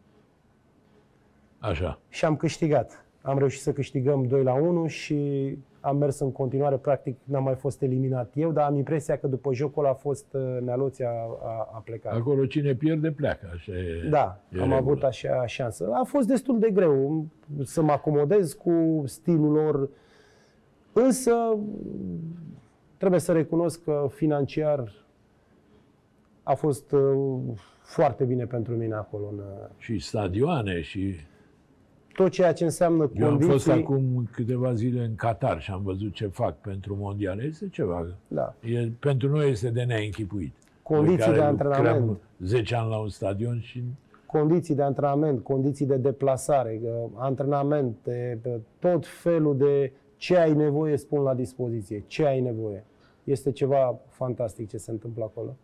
Așa. 1.59 2.01
și 2.09 2.25
am 2.25 2.37
câștigat. 2.37 3.05
Am 3.23 3.39
reușit 3.39 3.61
să 3.61 3.73
câștigăm 3.73 4.23
2 4.27 4.43
la 4.43 4.55
1 4.55 4.87
și 4.87 5.19
am 5.81 5.97
mers 5.97 6.19
în 6.19 6.33
continuare, 6.33 6.77
practic 6.77 7.17
n-am 7.25 7.43
mai 7.43 7.55
fost 7.55 7.83
eliminat 7.83 8.33
eu, 8.35 8.53
dar 8.53 8.67
am 8.67 8.77
impresia 8.77 9.17
că 9.17 9.27
după 9.27 9.55
jocul 9.55 9.87
a 9.87 9.93
fost 9.93 10.27
uh, 10.33 10.59
Nealoți 10.61 11.03
a, 11.05 11.09
a, 11.43 11.69
a 11.73 11.83
plecat. 11.85 12.13
Acolo 12.13 12.47
cine 12.47 12.75
pierde 12.75 13.11
pleacă. 13.11 13.51
Așa 13.55 13.73
e, 13.73 14.09
Da, 14.11 14.41
e 14.49 14.55
am 14.57 14.59
regulă. 14.59 14.75
avut 14.75 15.03
așa 15.03 15.47
șansă. 15.47 15.91
A 15.93 16.05
fost 16.05 16.27
destul 16.29 16.59
de 16.59 16.71
greu 16.71 17.27
să 17.63 17.83
mă 17.83 17.93
acomodez 17.93 18.53
cu 18.53 19.03
stilul 19.07 19.53
lor, 19.53 19.89
însă 20.93 21.33
trebuie 22.97 23.21
să 23.21 23.33
recunosc 23.33 23.85
că 23.85 24.07
financiar 24.11 24.93
a 26.43 26.55
fost 26.55 26.93
uh, 26.93 27.39
foarte 27.83 28.25
bine 28.25 28.45
pentru 28.47 28.75
mine 28.77 28.95
acolo. 28.95 29.29
În, 29.33 29.39
uh, 29.39 29.69
Și 29.77 29.99
stadioane 29.99 30.81
și... 30.81 31.15
tot 32.15 32.31
ceea 32.31 32.53
ce 32.53 32.65
înseamnă 32.65 33.11
Eu 33.15 33.25
am 33.25 33.31
condiții. 33.31 33.53
fost 33.53 33.69
acum 33.69 34.29
câteva 34.33 34.75
zile 34.75 35.05
în 35.05 35.15
Qatar 35.15 35.61
și 35.61 35.71
am 35.71 35.83
văzut 35.83 36.13
ce 36.13 36.27
fac 36.27 36.57
pentru 36.61 36.97
mondial. 36.99 37.41
Este 37.41 37.69
ceva. 37.69 38.07
Da. 38.29 38.55
E, 38.61 38.89
pentru 39.01 39.29
noi 39.29 39.51
este 39.51 39.71
de 39.71 39.83
neînchipuit. 39.83 40.55
Condiții 40.83 41.17
Noi 41.17 41.27
care 41.27 41.39
de 41.39 41.43
antrenament. 41.45 41.99
lucrăm 41.99 42.21
10 42.39 42.75
ani 42.75 42.89
la 42.91 42.97
un 42.99 43.09
stadion 43.09 43.61
și 43.61 43.83
condiții 44.27 44.75
de 44.75 44.83
antrenament, 44.83 45.43
condiții 45.43 45.87
de 45.87 45.97
deplasare, 45.97 46.81
uh, 46.85 46.91
antrenamente, 47.15 48.41
uh, 48.47 48.55
tot 48.79 49.07
felul 49.07 49.57
de 49.57 49.93
ce 50.17 50.37
ai 50.37 50.53
nevoie 50.55 50.97
spun 50.97 51.23
la 51.23 51.35
dispoziție, 51.35 52.05
ce 52.07 52.27
ai 52.27 52.41
nevoie. 52.41 52.85
Este 53.25 53.51
ceva 53.53 53.99
fantastic 54.09 54.69
ce 54.69 54.77
se 54.77 54.91
întâmplă 54.91 55.25
acolo. 55.25 55.57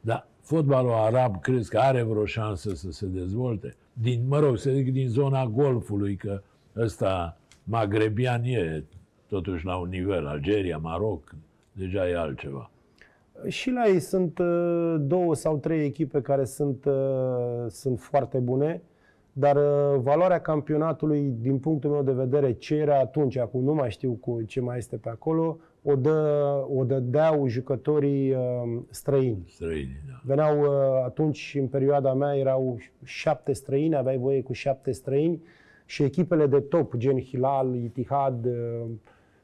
Da, 0.00 0.26
fotbalul 0.40 0.92
arab 0.92 1.40
crezi 1.40 1.70
că 1.70 1.78
are 1.78 2.02
vreo 2.02 2.24
șansă 2.24 2.74
să 2.74 2.90
se 2.90 3.06
dezvolte? 3.06 3.76
Din, 3.92 4.24
mă 4.28 4.38
rog, 4.38 4.56
să 4.56 4.70
zic 4.70 4.92
din 4.92 5.08
zona 5.08 5.46
golfului, 5.46 6.16
că 6.16 6.42
ăsta 6.76 7.36
magrebian 7.64 8.42
e 8.44 8.84
totuși 9.26 9.64
la 9.64 9.76
un 9.76 9.88
nivel, 9.88 10.26
Algeria, 10.26 10.78
Maroc, 10.78 11.34
deja 11.72 12.08
e 12.08 12.16
altceva. 12.16 12.70
Și 13.46 13.70
la 13.70 13.86
ei 13.86 14.00
sunt 14.00 14.38
uh, 14.38 14.96
două 15.00 15.34
sau 15.34 15.58
trei 15.58 15.84
echipe 15.84 16.20
care 16.20 16.44
sunt, 16.44 16.84
uh, 16.84 17.64
sunt 17.68 18.00
foarte 18.00 18.38
bune, 18.38 18.82
dar 19.32 19.56
uh, 19.56 20.00
valoarea 20.00 20.40
campionatului, 20.40 21.34
din 21.40 21.58
punctul 21.58 21.90
meu 21.90 22.02
de 22.02 22.12
vedere, 22.12 22.52
ce 22.52 22.74
era 22.74 22.98
atunci, 22.98 23.36
acum 23.36 23.62
nu 23.62 23.74
mai 23.74 23.90
știu 23.90 24.12
cu 24.12 24.42
ce 24.42 24.60
mai 24.60 24.78
este 24.78 24.96
pe 24.96 25.08
acolo, 25.08 25.58
o, 25.82 25.96
dă, 25.96 26.64
o 26.68 26.84
dădeau 26.84 27.46
jucătorii 27.46 28.32
uh, 28.32 28.38
străini. 28.90 29.44
Străini, 29.48 30.02
da. 30.08 30.20
Veneau 30.24 30.60
uh, 30.60 31.02
atunci, 31.04 31.56
în 31.60 31.66
perioada 31.66 32.14
mea, 32.14 32.36
erau 32.36 32.78
șapte 33.04 33.52
străini, 33.52 33.96
aveai 33.96 34.18
voie 34.18 34.42
cu 34.42 34.52
șapte 34.52 34.92
străini 34.92 35.42
și 35.86 36.02
echipele 36.02 36.46
de 36.46 36.60
top, 36.60 36.96
gen 36.96 37.20
Hilal, 37.20 37.74
Itihad, 37.74 38.44
uh, 38.44 38.52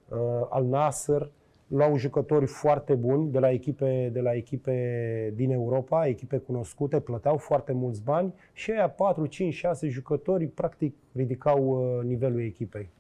uh, 0.09 0.47
Al 0.49 0.65
Nasser, 0.65 1.31
luau 1.67 1.97
jucători 1.97 2.47
foarte 2.47 2.95
buni 2.95 3.31
de 3.31 3.39
la 3.39 3.51
echipe, 3.51 4.11
de 4.13 4.21
la 4.21 4.35
echipe 4.35 5.33
din 5.35 5.51
Europa, 5.51 6.07
echipe 6.07 6.37
cunoscute, 6.37 7.01
plăteau 7.01 7.37
foarte 7.37 7.73
mulți 7.73 8.03
bani 8.03 8.35
și 8.53 8.71
aia 8.71 8.89
4, 8.89 9.27
5, 9.27 9.55
6 9.55 9.89
jucători 9.89 10.47
practic 10.47 10.95
ridicau 11.13 11.69
uh, 11.69 12.05
nivelul 12.05 12.41
echipei. 12.41 12.91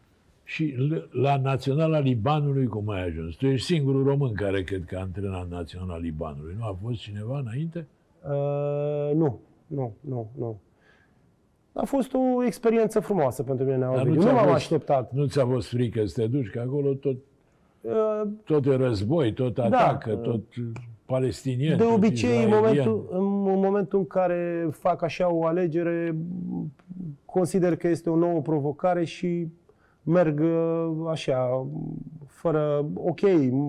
Și 0.50 0.74
l- 0.76 1.08
la 1.22 1.36
Naționala 1.36 1.98
Libanului 1.98 2.66
cum 2.66 2.88
ai 2.88 3.04
ajuns? 3.04 3.34
Tu 3.34 3.46
ești 3.46 3.66
singurul 3.66 4.04
român 4.04 4.32
care 4.32 4.62
cred 4.62 4.84
că 4.84 4.96
a 4.96 5.00
antrenat 5.00 5.48
Naționala 5.48 5.98
Libanului. 5.98 6.54
Nu 6.58 6.64
a 6.64 6.76
fost 6.82 7.00
cineva 7.00 7.38
înainte? 7.38 7.86
Uh, 8.28 9.14
nu, 9.16 9.40
nu, 9.66 9.92
nu, 10.00 10.28
nu. 10.38 10.58
A 11.72 11.84
fost 11.84 12.14
o 12.14 12.44
experiență 12.44 13.00
frumoasă 13.00 13.42
pentru 13.42 13.64
mine, 13.64 13.78
Dar 13.78 14.00
Ovidiu. 14.00 14.20
ți-a 14.20 14.28
Nu 14.30 14.34
m-am 14.36 14.42
fost- 14.44 14.54
așteptat. 14.56 15.12
Nu 15.12 15.26
ți-a 15.26 15.46
fost 15.46 15.68
frică 15.68 16.04
să 16.04 16.20
te 16.20 16.26
duci? 16.26 16.50
Că 16.50 16.60
acolo 16.60 16.94
tot, 16.94 17.16
Uh, 17.80 18.22
tot 18.44 18.66
e 18.66 18.74
război, 18.76 19.32
tot 19.32 19.58
atacă, 19.58 20.14
tot 20.14 20.40
palestinieni. 21.06 21.76
De 21.76 21.82
tot 21.82 21.92
obicei, 21.94 22.28
în 22.42 22.48
israelieni. 22.48 22.86
momentul, 22.86 23.08
în, 23.10 23.48
în 23.54 23.60
momentul 23.60 23.98
în 23.98 24.06
care 24.06 24.68
fac 24.70 25.02
așa 25.02 25.32
o 25.32 25.44
alegere, 25.46 26.16
consider 27.24 27.76
că 27.76 27.88
este 27.88 28.10
o 28.10 28.16
nouă 28.16 28.40
provocare 28.40 29.04
și 29.04 29.46
merg 30.08 30.40
uh, 30.40 31.08
așa, 31.08 31.66
fără, 32.26 32.86
ok, 32.94 33.20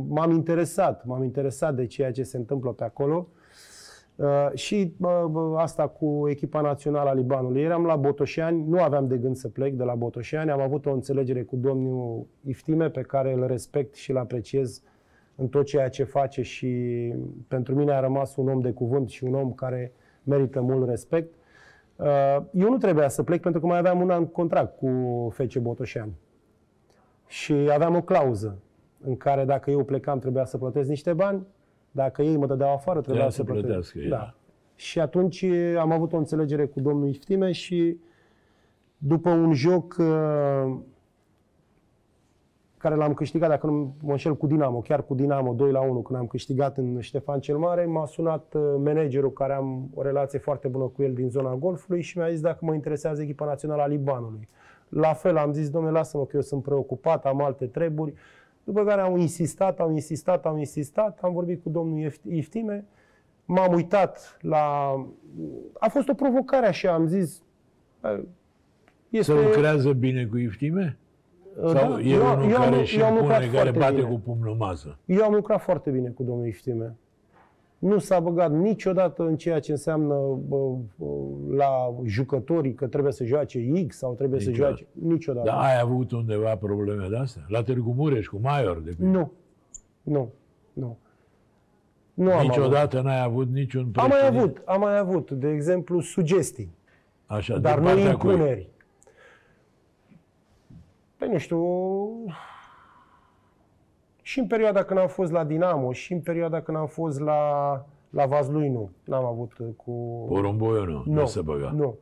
m-am 0.07 0.31
interesat, 0.31 1.05
m-am 1.05 1.23
interesat 1.23 1.75
de 1.75 1.85
ceea 1.85 2.11
ce 2.11 2.23
se 2.23 2.37
întâmplă 2.37 2.71
pe 2.71 2.83
acolo. 2.83 3.27
Uh, 4.15 4.49
și 4.53 4.93
bă, 4.97 5.27
bă, 5.31 5.55
asta 5.57 5.87
cu 5.87 6.25
echipa 6.29 6.61
națională 6.61 7.09
a 7.09 7.13
Libanului. 7.13 7.61
Eram 7.61 7.85
la 7.85 7.95
Botoșani, 7.95 8.63
nu 8.67 8.81
aveam 8.81 9.07
de 9.07 9.17
gând 9.17 9.35
să 9.35 9.47
plec 9.47 9.73
de 9.73 9.83
la 9.83 9.95
Botoșani, 9.95 10.51
am 10.51 10.61
avut 10.61 10.85
o 10.85 10.91
înțelegere 10.91 11.43
cu 11.43 11.55
domnul 11.55 12.25
Iftime, 12.45 12.89
pe 12.89 13.01
care 13.01 13.33
îl 13.33 13.47
respect 13.47 13.95
și 13.95 14.11
îl 14.11 14.17
apreciez 14.17 14.81
în 15.35 15.47
tot 15.47 15.65
ceea 15.65 15.89
ce 15.89 16.03
face 16.03 16.41
și 16.41 17.13
pentru 17.47 17.75
mine 17.75 17.91
a 17.91 17.99
rămas 17.99 18.35
un 18.35 18.47
om 18.47 18.59
de 18.59 18.71
cuvânt 18.71 19.09
și 19.09 19.23
un 19.23 19.33
om 19.33 19.51
care 19.51 19.91
merită 20.23 20.61
mult 20.61 20.89
respect. 20.89 21.33
Uh, 21.95 22.37
Eu 22.51 22.69
nu 22.69 22.77
trebuia 22.77 23.09
să 23.09 23.23
plec 23.23 23.41
pentru 23.41 23.61
că 23.61 23.67
mai 23.67 23.77
aveam 23.77 24.01
un 24.01 24.09
an 24.09 24.25
contract 24.25 24.77
cu 24.77 24.87
FC 25.31 25.57
Botoșani. 25.57 26.11
Și 27.29 27.53
aveam 27.53 27.95
o 27.95 28.01
clauză 28.01 28.57
în 29.03 29.17
care 29.17 29.45
dacă 29.45 29.71
eu 29.71 29.83
plecam 29.83 30.19
trebuia 30.19 30.45
să 30.45 30.57
plătesc 30.57 30.89
niște 30.89 31.13
bani, 31.13 31.45
dacă 31.91 32.21
ei 32.21 32.37
mă 32.37 32.45
dădeau 32.45 32.73
afară 32.73 33.01
trebuia 33.01 33.27
Trebuia 33.27 33.29
să, 33.29 33.35
să 33.35 33.43
plătesc. 33.43 33.65
plătească 33.65 33.99
ei, 33.99 34.09
da. 34.09 34.15
Da. 34.15 34.33
Și 34.75 34.99
atunci 34.99 35.45
am 35.79 35.91
avut 35.91 36.13
o 36.13 36.17
înțelegere 36.17 36.65
cu 36.65 36.79
domnul 36.79 37.07
Iftime 37.07 37.51
și 37.51 37.97
după 38.97 39.29
un 39.29 39.53
joc 39.53 39.95
uh, 39.99 40.77
care 42.77 42.95
l-am 42.95 43.13
câștigat, 43.13 43.49
dacă 43.49 43.67
nu 43.67 43.95
mă 44.01 44.11
înșel, 44.11 44.35
cu 44.37 44.47
Dinamo, 44.47 44.79
chiar 44.79 45.05
cu 45.05 45.13
Dinamo, 45.13 45.53
2 45.53 45.71
la 45.71 45.81
1, 45.81 46.01
când 46.01 46.19
am 46.19 46.27
câștigat 46.27 46.77
în 46.77 46.99
Ștefan 46.99 47.39
cel 47.39 47.57
Mare, 47.57 47.85
m-a 47.85 48.05
sunat 48.05 48.53
uh, 48.53 48.61
managerul 48.77 49.33
care 49.33 49.53
am 49.53 49.89
o 49.93 50.01
relație 50.01 50.39
foarte 50.39 50.67
bună 50.67 50.83
cu 50.83 51.01
el 51.03 51.13
din 51.13 51.29
zona 51.29 51.55
golfului 51.55 52.01
și 52.01 52.17
mi-a 52.17 52.29
zis 52.29 52.41
dacă 52.41 52.65
mă 52.65 52.73
interesează 52.73 53.21
echipa 53.21 53.45
națională 53.45 53.81
a 53.81 53.87
Libanului. 53.87 54.47
La 54.89 55.13
fel 55.13 55.37
am 55.37 55.53
zis, 55.53 55.69
domnule, 55.69 55.93
lasă-mă 55.97 56.25
că 56.25 56.35
eu 56.35 56.41
sunt 56.41 56.63
preocupat, 56.63 57.25
am 57.25 57.41
alte 57.41 57.65
treburi. 57.65 58.13
După 58.63 58.83
care 58.83 59.01
au 59.01 59.17
insistat, 59.17 59.79
au 59.79 59.91
insistat, 59.91 60.45
au 60.45 60.57
insistat, 60.57 61.19
am 61.21 61.33
vorbit 61.33 61.63
cu 61.63 61.69
domnul 61.69 62.09
Ift- 62.11 62.29
Iftime, 62.31 62.85
m-am 63.45 63.73
uitat 63.73 64.37
la... 64.41 64.93
A 65.79 65.87
fost 65.87 66.09
o 66.09 66.13
provocare 66.13 66.65
așa, 66.67 66.93
am 66.93 67.07
zis, 67.07 67.41
Este, 69.09 69.33
Se 69.33 69.41
lucrează 69.45 69.93
bine 69.93 70.25
cu 70.25 70.37
iftime? 70.37 70.97
uh, 71.61 71.71
Sau 71.71 71.91
da, 71.93 71.99
e 71.99 72.09
eu- 72.13 72.21
unul 72.33 72.49
eu 72.49 72.57
am- 72.57 72.69
care 72.71 72.83
și 72.83 72.99
eu 72.99 73.05
am 73.05 73.11
impune, 73.15 73.33
lucrat 73.33 73.39
care 73.51 73.51
foarte 73.71 73.79
bate 73.79 73.93
bine. 73.95 74.07
cu 74.07 74.19
pumnul 74.19 74.51
în 74.51 74.57
masă? 74.57 74.97
Eu 75.05 75.23
am 75.23 75.33
lucrat 75.33 75.61
foarte 75.61 75.89
bine 75.89 76.09
cu 76.09 76.23
domnul 76.23 76.47
Iftime. 76.47 76.95
Nu 77.79 77.97
s-a 77.97 78.19
băgat 78.19 78.51
niciodată 78.51 79.23
în 79.23 79.35
ceea 79.37 79.59
ce 79.59 79.71
înseamnă 79.71 80.15
bă, 80.47 80.57
bă, 80.95 81.05
la 81.55 81.93
jucătorii 82.05 82.73
că 82.73 82.87
trebuie 82.87 83.11
să 83.13 83.23
joace 83.25 83.83
X 83.87 83.97
sau 83.97 84.13
trebuie 84.13 84.39
să 84.39 84.49
Niciodată. 84.49 84.75
joace... 84.75 85.07
Niciodată. 85.13 85.45
Dar 85.49 85.57
ai 85.63 85.79
avut 85.79 86.11
undeva 86.11 86.55
probleme 86.55 87.07
de 87.09 87.17
astea? 87.17 87.45
La 87.47 87.63
Târgu 87.63 87.93
Mureș, 87.97 88.27
cu 88.27 88.39
Maior, 88.41 88.79
de 88.81 88.91
pildă. 88.97 89.17
Nu. 89.17 89.31
Nu. 90.01 90.31
Nu. 90.73 90.97
Nu 92.13 92.31
am 92.31 92.37
avut. 92.37 92.47
Niciodată 92.49 93.01
n-ai 93.01 93.23
avut 93.23 93.49
niciun 93.51 93.81
Am 93.95 94.07
mai 94.07 94.17
președinte? 94.17 94.37
avut, 94.39 94.61
am 94.65 94.79
mai 94.79 94.97
avut, 94.97 95.31
de 95.31 95.49
exemplu, 95.49 95.99
sugestii, 95.99 96.71
Așa, 97.25 97.57
dar 97.57 97.79
din 97.79 97.87
nu 97.87 97.93
partea 97.93 98.17
cui? 98.17 98.31
impuneri. 98.31 98.69
Păi 101.17 101.27
nu 101.31 101.37
știu, 101.37 101.59
și 104.29 104.39
în 104.39 104.47
perioada 104.47 104.83
când 104.83 104.99
am 104.99 105.07
fost 105.07 105.31
la 105.31 105.43
Dinamo, 105.43 105.91
și 105.91 106.13
în 106.13 106.19
perioada 106.19 106.61
când 106.61 106.77
am 106.77 106.85
fost 106.87 107.19
la, 107.19 107.41
la 108.09 108.25
Vazlui, 108.25 108.69
nu. 108.69 108.89
N-am 109.03 109.25
avut 109.25 109.57
uh, 109.57 109.67
cu... 109.75 109.91
Porumboiul 110.27 110.87
nu, 110.87 111.13
nu, 111.13 111.19
nu, 111.19 111.25
se 111.25 111.41
băga. 111.41 111.71
Nu, 111.75 111.95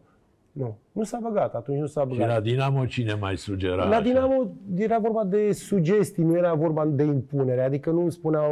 nu. 0.52 0.78
Nu 0.92 1.04
s-a 1.04 1.20
băgat, 1.22 1.56
atunci 1.56 1.80
nu 1.80 1.86
s-a 1.86 2.02
Și 2.02 2.08
băgat. 2.08 2.28
la 2.28 2.40
Dinamo 2.40 2.86
cine 2.86 3.14
mai 3.14 3.38
sugera 3.38 3.76
La 3.76 3.96
așa? 3.96 4.02
Dinamo 4.02 4.48
era 4.76 5.00
vorba 5.00 5.24
de 5.24 5.52
sugestii, 5.52 6.24
nu 6.24 6.38
era 6.38 6.54
vorba 6.54 6.86
de 6.86 7.04
impunere. 7.04 7.62
Adică 7.62 7.92
nu 7.92 8.02
îmi 8.02 8.12
spuneau 8.12 8.52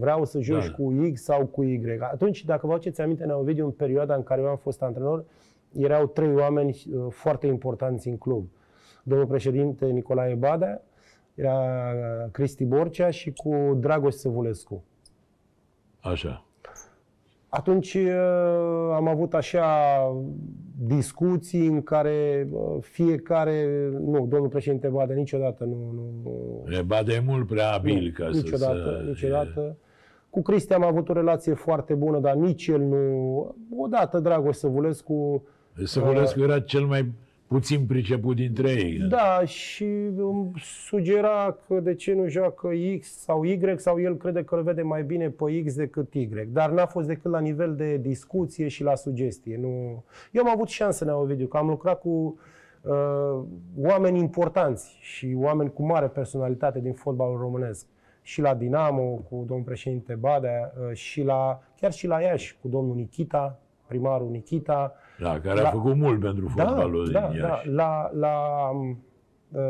vreau 0.00 0.24
să 0.24 0.40
joci 0.40 0.66
Da. 0.66 0.72
cu 0.72 0.94
X 1.12 1.22
sau 1.22 1.46
cu 1.46 1.62
Y. 1.62 1.80
Atunci, 2.00 2.44
dacă 2.44 2.66
vă 2.66 2.72
aduceți 2.72 3.00
aminte, 3.00 3.24
ne 3.24 3.32
Ovidiu, 3.32 3.64
în 3.64 3.70
perioada 3.70 4.14
în 4.14 4.22
care 4.22 4.40
eu 4.40 4.48
am 4.48 4.56
fost 4.56 4.82
antrenor, 4.82 5.24
erau 5.72 6.06
trei 6.06 6.34
oameni 6.34 6.68
uh, 6.92 7.06
foarte 7.10 7.46
importanți 7.46 8.08
în 8.08 8.16
club. 8.18 8.48
Domnul 9.02 9.26
președinte 9.26 9.86
Nicolae 9.86 10.34
Badea, 10.34 10.82
era 11.36 11.54
uh, 11.54 12.30
Cristi 12.30 12.64
Borcea 12.64 13.10
și 13.10 13.32
cu 13.32 13.76
Dragoș 13.80 14.14
Săvulescu. 14.14 14.84
Așa. 16.00 16.44
Atunci 17.48 17.94
uh, 17.94 18.92
am 18.94 19.08
avut 19.08 19.34
așa 19.34 19.66
discuții 20.78 21.66
în 21.66 21.82
care 21.82 22.48
uh, 22.50 22.76
fiecare, 22.80 23.88
nu, 23.92 24.26
domnul 24.26 24.48
președinte 24.48 24.88
Badea 24.88 25.16
niciodată 25.16 25.64
nu, 25.64 25.92
nu, 26.22 26.64
E 26.78 26.82
ba 26.82 27.02
de 27.02 27.22
mult 27.26 27.46
prea 27.46 27.72
abil 27.72 28.02
nu, 28.02 28.24
ca 28.24 28.30
să 28.32 28.36
niciodată, 28.36 29.00
se... 29.02 29.08
niciodată. 29.08 29.76
Cu 30.30 30.42
Cristi 30.42 30.72
am 30.72 30.84
avut 30.84 31.08
o 31.08 31.12
relație 31.12 31.54
foarte 31.54 31.94
bună, 31.94 32.18
dar 32.18 32.34
nici 32.34 32.66
el 32.66 32.80
nu... 32.80 33.54
Odată 33.76 34.18
Dragoș 34.18 34.56
Săvulescu, 34.56 35.42
Săvulescu 35.84 36.40
era 36.40 36.60
cel 36.60 36.84
mai 36.84 37.12
puțin 37.46 37.86
priceput 37.86 38.36
dintre 38.36 38.70
ei. 38.70 38.98
da, 39.08 39.44
și 39.44 39.84
îmi 40.16 40.52
sugera 40.56 41.56
că 41.66 41.80
de 41.80 41.94
ce 41.94 42.12
nu 42.12 42.28
joacă 42.28 42.68
X 42.98 43.18
sau 43.18 43.42
Y, 43.42 43.60
sau 43.76 44.00
el 44.00 44.16
crede 44.16 44.44
că 44.44 44.54
îl 44.54 44.62
vede 44.62 44.82
mai 44.82 45.02
bine 45.02 45.30
pe 45.30 45.62
X 45.64 45.74
decât 45.74 46.14
Y. 46.14 46.28
Dar 46.52 46.70
n-a 46.70 46.86
fost 46.86 47.06
decât 47.06 47.30
la 47.30 47.40
nivel 47.40 47.76
de 47.76 47.96
discuție 47.96 48.68
și 48.68 48.82
la 48.82 48.94
sugestie. 48.94 49.58
Nu... 49.60 50.04
Eu 50.32 50.42
am 50.44 50.50
avut 50.50 50.68
șansă, 50.68 51.04
Nea 51.04 51.16
Ovidiu, 51.16 51.46
că 51.46 51.56
am 51.56 51.68
lucrat 51.68 52.00
cu 52.00 52.38
uh, 52.82 53.44
oameni 53.76 54.18
importanți 54.18 54.96
și 55.00 55.34
oameni 55.36 55.72
cu 55.72 55.86
mare 55.86 56.06
personalitate 56.06 56.80
din 56.80 56.92
fotbalul 56.92 57.38
românesc. 57.38 57.86
Și 58.22 58.40
la 58.40 58.54
Dinamo, 58.54 59.02
cu 59.02 59.44
domnul 59.46 59.66
președinte 59.66 60.14
Badea, 60.14 60.72
uh, 60.88 60.94
și 60.94 61.22
la, 61.22 61.62
chiar 61.80 61.92
și 61.92 62.06
la 62.06 62.20
Iași, 62.20 62.58
cu 62.62 62.68
domnul 62.68 62.96
Nikita, 62.96 63.58
primarul 63.86 64.30
Nikita, 64.30 64.94
Da, 65.18 65.40
care 65.40 65.58
a 65.58 65.62
La- 65.62 65.70
făcut 65.70 65.96
mult 65.96 66.20
pentru 66.20 66.48
fotbalul 66.48 67.10
da, 67.12 67.28
din 67.30 67.40
da, 67.40 67.46
Iași. 67.48 67.68
la, 67.68 68.10
la 68.14 68.36
uh, 69.52 69.60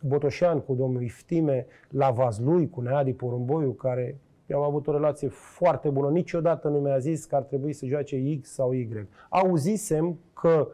Botoșan 0.00 0.60
cu 0.60 0.74
domnul 0.74 1.02
Iftime, 1.02 1.66
la 1.88 2.10
Vazlui 2.10 2.68
cu 2.70 2.80
Neadi 2.80 3.12
Porumboiu, 3.12 3.70
care 3.72 4.18
eu 4.46 4.58
am 4.58 4.64
avut 4.64 4.86
o 4.86 4.92
relație 4.92 5.28
foarte 5.28 5.88
bună. 5.88 6.08
Niciodată 6.10 6.68
nu 6.68 6.78
mi-a 6.78 6.98
zis 6.98 7.24
că 7.24 7.36
ar 7.36 7.42
trebui 7.42 7.72
să 7.72 7.86
joace 7.86 8.38
X 8.40 8.48
sau 8.52 8.72
Y. 8.72 9.08
Auzisem 9.28 10.18
că 10.40 10.68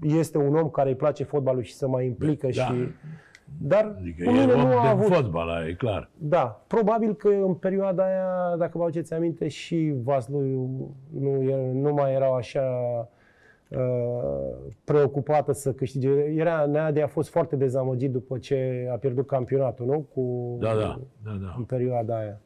este 0.00 0.38
un 0.38 0.54
om 0.56 0.68
care 0.70 0.88
îi 0.88 0.96
place 0.96 1.24
fotbalul 1.24 1.62
și 1.62 1.74
să 1.74 1.88
mai 1.88 2.06
implică 2.06 2.48
Da. 2.56 2.62
și... 2.62 2.72
Dar 3.60 3.94
Adică 3.98 4.24
cu 4.24 4.30
e 4.30 4.32
mine 4.32 4.52
om 4.52 4.60
nu 4.60 4.78
a 4.78 4.82
de 4.82 4.88
avut... 4.88 5.06
fotbal, 5.14 5.48
aia 5.48 5.68
e 5.68 5.72
clar. 5.72 6.10
Da, 6.18 6.64
probabil 6.66 7.14
că 7.14 7.28
în 7.28 7.54
perioada 7.54 8.04
aia, 8.04 8.56
dacă 8.56 8.78
vă 8.78 8.82
aduceți 8.84 9.14
aminte, 9.14 9.48
și 9.48 9.94
Vaslui 10.02 10.50
nu, 11.20 11.42
era- 11.42 11.72
nu 11.72 11.92
mai 11.92 12.12
erau 12.14 12.34
așa 12.34 12.62
uh, 13.68 13.78
preocupată 14.84 15.52
să 15.52 15.72
câștige. 15.72 16.08
Era, 16.10 16.66
Neadi 16.66 17.00
a 17.00 17.06
fost 17.06 17.30
foarte 17.30 17.56
dezamăgit 17.56 18.10
după 18.12 18.38
ce 18.38 18.88
a 18.92 18.96
pierdut 18.96 19.26
campionatul, 19.26 19.86
nu? 19.86 20.06
Cu, 20.14 20.56
Da, 20.60 20.68
da, 20.74 21.00
da, 21.24 21.32
În 21.32 21.40
da. 21.40 21.64
perioada 21.66 22.18
aia. 22.18 22.40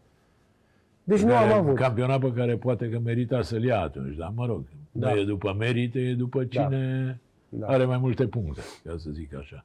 Deci 1.05 1.21
nu 1.23 1.29
Care- 1.29 1.53
am 1.53 1.59
avut. 1.59 1.75
Campionat 1.77 2.21
pe 2.21 2.33
care 2.33 2.57
poate 2.57 2.89
că 2.89 2.99
merita 3.05 3.43
să-l 3.43 3.65
ia 3.65 3.81
atunci, 3.81 4.17
dar 4.17 4.33
mă 4.35 4.47
rog, 4.47 4.63
Da. 4.93 5.11
nu 5.13 5.19
e 5.21 5.25
după 5.25 5.55
merite, 5.59 5.99
e 5.99 6.15
după 6.15 6.45
cine 6.45 7.21
Da. 7.49 7.67
are 7.67 7.85
mai 7.85 7.99
multe 7.99 8.27
puncte, 8.27 8.61
ca 8.85 8.95
să 8.97 9.11
zic 9.11 9.35
așa. 9.37 9.65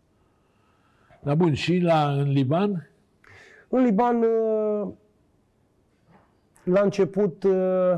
Dar 1.24 1.36
bun, 1.36 1.54
și 1.54 1.80
la, 1.80 2.12
în 2.12 2.30
Liban? 2.32 2.90
În 3.70 3.84
Liban, 3.84 4.24
uh, 4.24 4.88
la 6.64 6.82
început, 6.82 7.44
uh, 7.44 7.94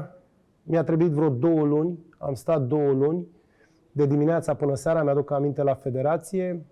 mi-a 0.64 0.84
trebuit 0.84 1.12
vreo 1.12 1.30
două 1.30 1.64
luni. 1.66 2.00
Am 2.18 2.34
stat 2.34 2.62
două 2.62 2.92
luni, 2.92 3.28
de 3.92 4.06
dimineața 4.06 4.54
până 4.54 4.76
seara, 4.76 5.04
mi-aduc 5.04 5.32
aminte 5.32 5.64
la 5.64 5.74
federație. 5.74 6.66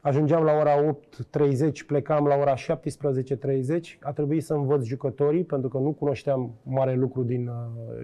Ajungeam 0.00 0.44
la 0.44 0.52
ora 0.52 0.96
8.30, 1.38 1.86
plecam 1.86 2.26
la 2.26 2.36
ora 2.36 2.54
17.30. 2.54 3.98
A 4.00 4.12
trebuit 4.12 4.44
să 4.44 4.54
învăț 4.54 4.84
jucătorii, 4.84 5.44
pentru 5.44 5.68
că 5.68 5.78
nu 5.78 5.92
cunoșteam 5.92 6.54
mare 6.62 6.94
lucru 6.94 7.22
din 7.22 7.46
uh, 7.48 7.54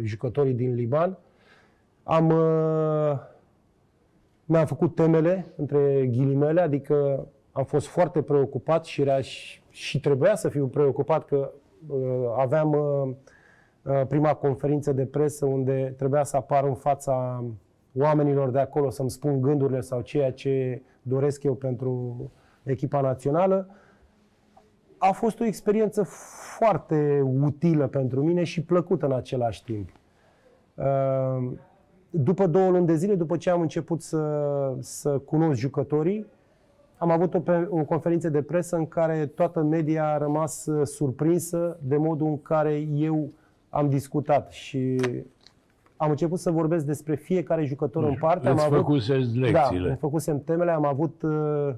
jucătorii 0.03 0.55
din 0.55 0.75
Liban. 0.75 1.19
Am, 2.03 2.29
uh, 2.29 3.19
mi-am 4.45 4.67
făcut 4.67 4.95
temele, 4.95 5.47
între 5.57 6.07
ghilimele, 6.07 6.61
adică 6.61 7.27
am 7.57 7.65
fost 7.65 7.87
foarte 7.87 8.23
preocupat 8.23 8.85
și, 8.85 9.01
era 9.01 9.21
și, 9.21 9.63
și 9.71 10.01
trebuia 10.01 10.35
să 10.35 10.49
fiu 10.49 10.67
preocupat 10.67 11.25
că 11.25 11.53
uh, 11.87 11.99
aveam 12.37 12.73
uh, 12.73 13.15
uh, 13.83 14.07
prima 14.09 14.35
conferință 14.35 14.93
de 14.93 15.07
presă 15.07 15.47
unde 15.47 15.95
trebuia 15.97 16.25
să 16.25 16.37
apar 16.37 16.65
în 16.65 16.75
fața 16.75 17.45
oamenilor 17.99 18.51
de 18.51 18.59
acolo 18.59 18.91
să-mi 18.91 19.11
spun 19.11 19.41
gândurile 19.41 19.81
sau 19.81 20.01
ceea 20.01 20.33
ce 20.33 20.83
doresc 21.03 21.43
eu 21.43 21.55
pentru 21.55 22.17
echipa 22.63 23.01
națională. 23.01 23.69
A 24.99 25.11
fost 25.13 25.41
o 25.41 25.45
experiență 25.45 26.03
foarte 26.59 27.21
utilă 27.41 27.87
pentru 27.87 28.23
mine 28.23 28.45
și 28.45 28.65
plăcută 28.65 29.07
în 29.07 29.13
același 29.13 29.65
timp. 29.65 29.91
Uh, 30.75 31.53
După 32.11 32.47
două 32.47 32.71
luni 32.71 32.87
de 32.87 32.95
zile, 32.95 33.15
după 33.15 33.37
ce 33.37 33.51
am 33.51 33.61
început 33.61 34.03
să, 34.03 34.75
să 34.81 35.19
cunosc 35.19 35.59
jucătorii, 35.59 36.27
am 36.99 37.11
avut 37.11 37.35
o, 37.35 37.41
pe- 37.41 37.67
o 37.71 37.85
conferință 37.85 38.29
de 38.29 38.43
presă 38.43 38.77
în 38.77 38.89
care 38.89 39.27
toată 39.27 39.63
media 39.63 40.09
a 40.09 40.19
rămas 40.19 40.67
uh, 40.67 40.87
surprinsă 40.87 41.79
de 41.83 41.97
modul 41.97 42.27
în 42.27 42.43
care 42.43 42.87
eu 42.95 43.29
am 43.69 43.89
discutat 43.89 44.51
și 44.51 45.01
am 45.97 46.11
început 46.11 46.39
să 46.39 46.51
vorbesc 46.51 46.85
despre 46.85 47.15
fiecare 47.15 47.65
jucător 47.65 48.05
în 48.05 48.17
parte. 48.21 48.49
Îți 48.49 48.61
am 48.61 48.65
avut, 48.73 48.77
făcuseți 48.77 49.39
da, 49.39 49.41
lecțiile. 49.41 49.89
îmi 49.89 49.97
făcusem 49.97 50.43
temele, 50.43 50.71
am 50.71 50.85
avut, 50.85 51.23
uh, 51.23 51.75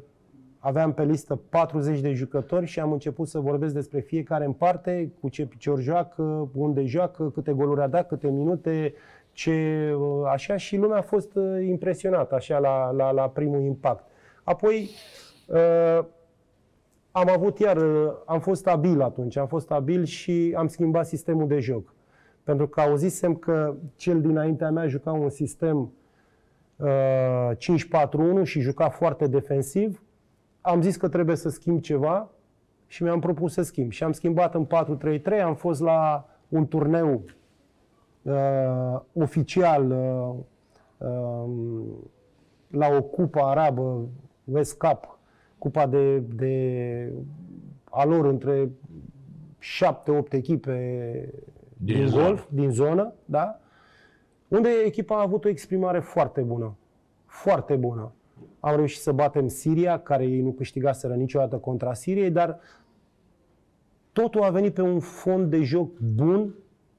aveam 0.59 0.93
pe 0.93 1.05
listă 1.05 1.41
40 1.49 2.01
de 2.01 2.13
jucători 2.13 2.67
și 2.67 2.81
am 2.81 2.93
început 2.93 3.29
să 3.29 3.39
vorbesc 3.39 3.75
despre 3.75 4.01
fiecare 4.01 4.45
în 4.45 4.53
parte, 4.53 5.13
cu 5.21 5.29
ce 5.29 5.47
picior 5.47 5.81
joacă, 5.81 6.49
unde 6.55 6.85
joacă, 6.85 7.31
câte 7.35 7.53
goluri 7.53 7.81
a 7.81 7.89
dat, 7.89 8.09
câte 8.09 8.29
minute, 8.31 8.95
ce, 9.33 9.91
uh, 9.99 10.29
așa 10.33 10.57
și 10.57 10.77
lumea 10.77 10.99
a 10.99 11.03
fost 11.03 11.35
uh, 11.35 11.67
impresionată 11.67 12.35
așa 12.35 12.59
la, 12.59 12.91
la, 12.91 13.11
la 13.11 13.23
primul 13.29 13.61
impact. 13.61 14.05
Apoi 14.49 14.91
uh, 15.47 16.05
am 17.11 17.29
avut 17.29 17.59
iar, 17.59 17.77
uh, 17.77 18.13
am 18.27 18.41
fost 18.41 18.61
stabil 18.61 19.03
atunci, 19.03 19.37
am 19.37 19.47
fost 19.47 19.65
stabil 19.65 20.05
și 20.05 20.55
am 20.57 20.69
schimbat 20.69 21.07
sistemul 21.07 21.47
de 21.47 21.59
joc. 21.59 21.95
Pentru 22.43 22.69
că 22.69 22.81
auzisem 22.81 23.35
că 23.35 23.75
cel 23.97 24.21
dinaintea 24.21 24.71
mea 24.71 24.87
juca 24.87 25.13
un 25.13 25.31
sistem 25.31 25.93
uh, 26.77 27.51
5-4-1 28.41 28.43
și 28.43 28.61
juca 28.61 28.89
foarte 28.89 29.27
defensiv. 29.27 30.03
Am 30.61 30.83
zis 30.83 30.97
că 30.97 31.09
trebuie 31.09 31.37
să 31.37 31.49
schimb 31.49 31.81
ceva 31.81 32.31
și 32.87 33.03
mi-am 33.03 33.21
propus 33.21 33.53
să 33.53 33.63
schimb. 33.63 33.91
Și 33.91 34.05
am 34.05 34.13
schimbat 34.13 34.55
în 34.55 34.67
4-3-3, 35.21 35.43
am 35.43 35.55
fost 35.55 35.81
la 35.81 36.29
un 36.49 36.67
turneu 36.67 37.23
uh, 38.23 39.01
oficial 39.13 39.91
uh, 39.91 40.35
uh, 41.09 41.51
la 42.71 42.89
o 42.97 43.03
cupă 43.03 43.41
arabă, 43.41 44.09
West 44.51 44.79
Cup, 44.79 45.19
cupa 45.59 45.87
de, 45.87 46.19
de 46.19 47.13
a 47.85 48.05
lor 48.05 48.25
între 48.25 48.71
7-8 50.29 50.31
echipe 50.31 50.75
Din 51.77 51.97
din, 51.97 52.07
zonă. 52.07 52.23
golf, 52.25 52.47
din 52.49 52.71
zonă, 52.71 53.13
da? 53.25 53.61
Unde 54.49 54.69
echipa 54.85 55.17
a 55.17 55.23
avut 55.23 55.45
o 55.45 55.49
exprimare 55.49 56.01
foarte 56.01 56.41
bună. 56.41 56.77
foarte 57.27 57.77
bună. 57.77 58.13
Am 58.61 58.77
reușit 58.77 59.01
să 59.01 59.13
batem 59.13 59.49
Siria, 59.49 60.01
care 60.01 60.25
ei 60.25 60.41
nu 60.41 60.51
câștigaseră 60.51 61.15
niciodată 61.15 61.57
contra 61.57 61.95
Siriei, 61.95 62.31
dar 62.31 62.59
totul 64.13 64.43
a 64.43 64.51
venit 64.51 64.75
pe 64.75 64.83
un 64.83 65.01
fond 65.01 65.51
de 65.51 65.63
joc 65.63 65.99
bun 65.99 66.55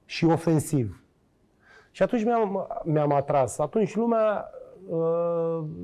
și 0.05 0.25
ofensiv. 0.25 1.03
Și 1.91 2.03
atunci 2.03 2.23
mi-am, 2.23 2.67
mi-am 2.83 3.11
atras. 3.11 3.57
Atunci 3.57 3.95
lumea 3.95 4.49
uh, 4.53 4.58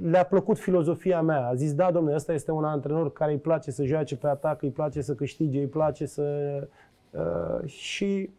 le-a 0.02 0.24
plăcut 0.24 0.58
filozofia 0.58 1.22
mea. 1.22 1.48
A 1.48 1.56
zis, 1.56 1.74
da, 1.74 1.92
domnule, 1.92 2.16
ăsta 2.16 2.34
este 2.34 2.52
un 2.52 2.64
antrenor 2.64 3.14
care 3.14 3.32
îi 3.32 3.38
place 3.38 3.72
să 3.72 3.84
joace 3.84 4.18
pe 4.18 4.28
atac, 4.28 4.62
îi 4.62 4.70
place 4.70 5.02
să 5.02 5.14
câștige, 5.14 5.60
îi 5.60 5.68
place 5.68 6.06
să... 6.06 6.24
Uh, 7.12 7.68
și 7.70 8.30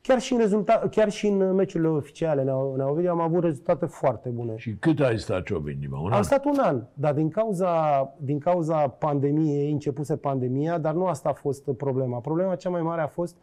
chiar 0.00 0.20
și 0.20 0.32
în, 0.32 0.38
rezultat, 0.38 0.90
chiar 0.90 1.10
și 1.10 1.26
în 1.26 1.54
meciurile 1.54 1.88
oficiale 1.88 2.42
ne 2.42 2.84
Ovidiu 2.84 3.10
am 3.10 3.20
avut 3.20 3.42
rezultate 3.42 3.86
foarte 3.86 4.28
bune. 4.28 4.56
Și 4.56 4.76
cât 4.76 5.00
ai 5.00 5.18
stat 5.18 5.42
Ciobin, 5.42 5.76
Dima? 5.80 5.98
Un 5.98 6.10
Am 6.10 6.16
an? 6.16 6.22
stat 6.22 6.44
un 6.44 6.58
an, 6.58 6.82
dar 6.94 7.14
din 7.14 7.28
cauza, 7.28 8.14
din 8.16 8.38
cauza 8.38 8.88
pandemiei, 8.88 9.70
începuse 9.70 10.16
pandemia, 10.16 10.78
dar 10.78 10.94
nu 10.94 11.06
asta 11.06 11.28
a 11.28 11.32
fost 11.32 11.70
problema. 11.70 12.18
Problema 12.18 12.54
cea 12.54 12.70
mai 12.70 12.82
mare 12.82 13.00
a 13.00 13.06
fost 13.06 13.36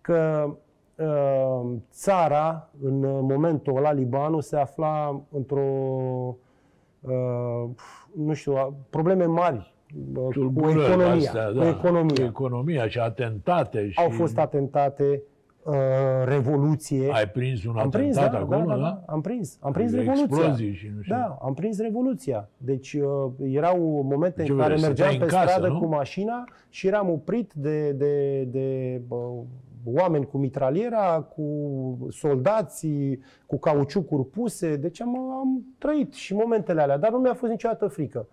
că 0.00 0.44
uh, 0.46 0.52
țara, 1.90 2.70
în 2.82 3.00
momentul 3.02 3.76
ăla, 3.76 3.92
Libanul, 3.92 4.40
se 4.40 4.56
afla 4.56 5.20
într-o, 5.30 5.60
uh, 7.00 7.68
nu 8.16 8.32
știu, 8.32 8.76
probleme 8.90 9.24
mari 9.24 9.74
uh, 10.14 10.22
cu 10.22 10.30
Tulburări 10.30 10.84
economia. 10.84 11.14
astea, 11.14 11.46
cu 11.46 11.52
da, 11.58 11.68
economia. 11.68 12.14
Cu 12.24 12.28
economia 12.28 12.88
și 12.88 12.98
atentate. 12.98 13.88
Și 13.88 14.00
Au 14.00 14.08
fost 14.08 14.38
atentate, 14.38 15.22
uh, 15.62 15.74
revoluție. 16.24 17.10
Ai 17.12 17.28
prins 17.28 17.64
un 17.64 17.76
Am 17.76 17.90
prins, 17.90 18.16
atentat 18.16 18.48
da, 18.48 18.56
acolo, 18.56 18.68
da, 18.68 18.74
da, 18.74 18.80
da? 18.80 19.02
da, 19.06 19.12
am 19.12 19.20
prins. 19.20 19.58
Am 19.60 19.72
prins 19.72 19.92
Adică 19.92 20.10
revoluția. 20.10 20.36
Explozii 20.36 20.74
și 20.74 20.90
nu 20.96 21.02
știu. 21.02 21.14
Da, 21.14 21.38
am 21.42 21.54
prins 21.54 21.80
revoluția. 21.80 22.48
Deci 22.56 22.92
uh, 22.92 23.32
erau 23.38 24.06
momente 24.10 24.42
Ce 24.42 24.52
în 24.52 24.58
care 24.58 24.74
vrei, 24.74 24.86
mergeam 24.86 25.10
stăteai 25.10 25.28
pe 25.28 25.34
în 25.34 25.40
casă, 25.40 25.52
stradă 25.56 25.72
nu? 25.72 25.78
cu 25.78 25.86
mașina 25.86 26.44
și 26.68 26.86
eram 26.86 27.10
oprit 27.10 27.52
de, 27.52 27.92
de, 27.92 28.44
de 28.44 29.00
uh, 29.08 29.18
oameni 29.84 30.26
cu 30.26 30.38
mitraliera, 30.38 31.20
cu 31.20 31.44
soldații, 32.10 33.22
cu 33.46 33.58
cauciucuri 33.58 34.26
puse. 34.26 34.76
Deci 34.76 35.00
am, 35.00 35.18
am 35.18 35.64
trăit 35.78 36.12
și 36.12 36.34
momentele 36.34 36.82
alea, 36.82 36.98
dar 36.98 37.10
nu 37.10 37.18
mi-a 37.18 37.34
fost 37.34 37.50
niciodată 37.52 37.86
frică. 37.86 38.28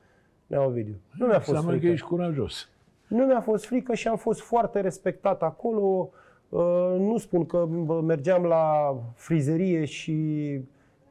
Nea 0.47 0.65
Ovidiu. 0.65 0.95
Nu 1.17 1.25
mi-a 1.25 1.35
fost 1.35 1.47
Înseamnă 1.47 1.71
că 1.71 1.77
frică. 1.77 1.91
ești 1.93 2.05
curajos. 2.05 2.69
Nu 3.07 3.25
mi-a 3.25 3.41
fost 3.41 3.65
frică 3.65 3.93
și 3.93 4.07
am 4.07 4.17
fost 4.17 4.41
foarte 4.41 4.79
respectat 4.79 5.41
acolo. 5.41 6.09
Uh, 6.49 6.95
Nu 6.99 7.17
spun 7.17 7.45
că 7.45 7.67
bă, 7.69 8.01
mergeam 8.01 8.43
la 8.43 8.95
frizerie 9.15 9.85
și 9.85 10.11
uh, 10.57 10.61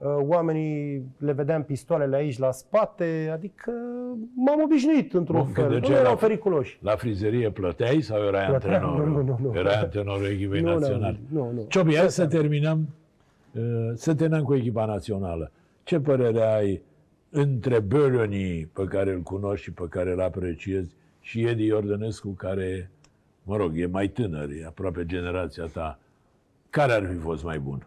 oamenii 0.05 1.03
le 1.18 1.32
vedeam 1.32 1.62
pistoalele 1.62 2.16
aici 2.16 2.38
la 2.38 2.51
spate, 2.51 3.30
adică 3.32 3.72
m-am 4.34 4.61
obișnuit 4.64 5.12
într-un 5.14 5.36
Bun, 5.36 5.47
fel. 5.47 5.55
când 5.55 5.66
Nu 5.66 5.72
mergeai 5.72 5.99
erau 6.01 6.12
la- 6.12 6.18
periculoși. 6.18 6.78
La 6.82 6.97
frizerie 6.97 7.51
plăteai 7.51 8.01
sau 8.01 8.22
erai 8.24 8.47
Plăteam, 8.47 8.72
antrenorul? 8.84 9.09
nu, 9.12 9.22
nu, 9.22 9.38
nu. 9.53 9.59
Erai 9.59 9.80
antrenorul 9.80 10.26
echipei 10.26 10.61
Nu, 10.61 10.72
nu, 10.72 10.78
naționale. 10.78 11.18
nu, 11.28 11.51
nu. 11.55 11.64
Ciobi, 11.68 11.97
hai 11.97 12.11
să 12.11 12.26
terminăm, 12.26 12.88
uh, 13.53 13.62
să 13.94 14.14
terminăm 14.14 14.44
cu 14.44 14.55
echipa 14.55 14.84
națională. 14.84 15.51
Ce 15.82 16.01
părere 16.01 16.40
ai 16.40 16.82
între 17.30 17.80
Bölöni, 17.80 18.68
pe 18.72 18.84
care 18.88 19.12
îl 19.12 19.20
cunoști 19.20 19.64
și 19.64 19.72
pe 19.72 19.84
care 19.90 20.12
îl 20.12 20.20
apreciezi, 20.20 20.94
și 21.20 21.47
Edi 21.47 21.64
Iordănescu, 21.64 22.28
care, 22.28 22.90
mă 23.42 23.57
rog, 23.57 23.78
e 23.78 23.86
mai 23.86 24.09
tânăr, 24.09 24.49
e 24.51 24.64
aproape 24.66 25.07
generația 25.07 25.64
ta. 25.72 25.99
Care 26.70 26.92
ar 26.92 27.07
fi 27.07 27.14
fost 27.16 27.44
mai 27.44 27.59
bun? 27.59 27.86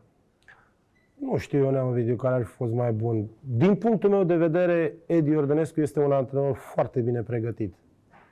Nu 1.20 1.38
știu 1.38 1.64
eu, 1.64 1.70
Neam 1.70 1.88
Ovidiu, 1.88 2.16
care 2.16 2.36
ar 2.36 2.44
fi 2.44 2.52
fost 2.52 2.74
mai 2.74 2.92
bun. 2.92 3.28
Din 3.40 3.76
punctul 3.76 4.10
meu 4.10 4.24
de 4.24 4.36
vedere, 4.36 4.96
Edi 5.06 5.36
Ordănescu 5.36 5.82
este 5.82 6.00
un 6.00 6.12
antrenor 6.12 6.56
foarte 6.56 7.02
bine 7.02 7.22
pregătit. 7.22 7.74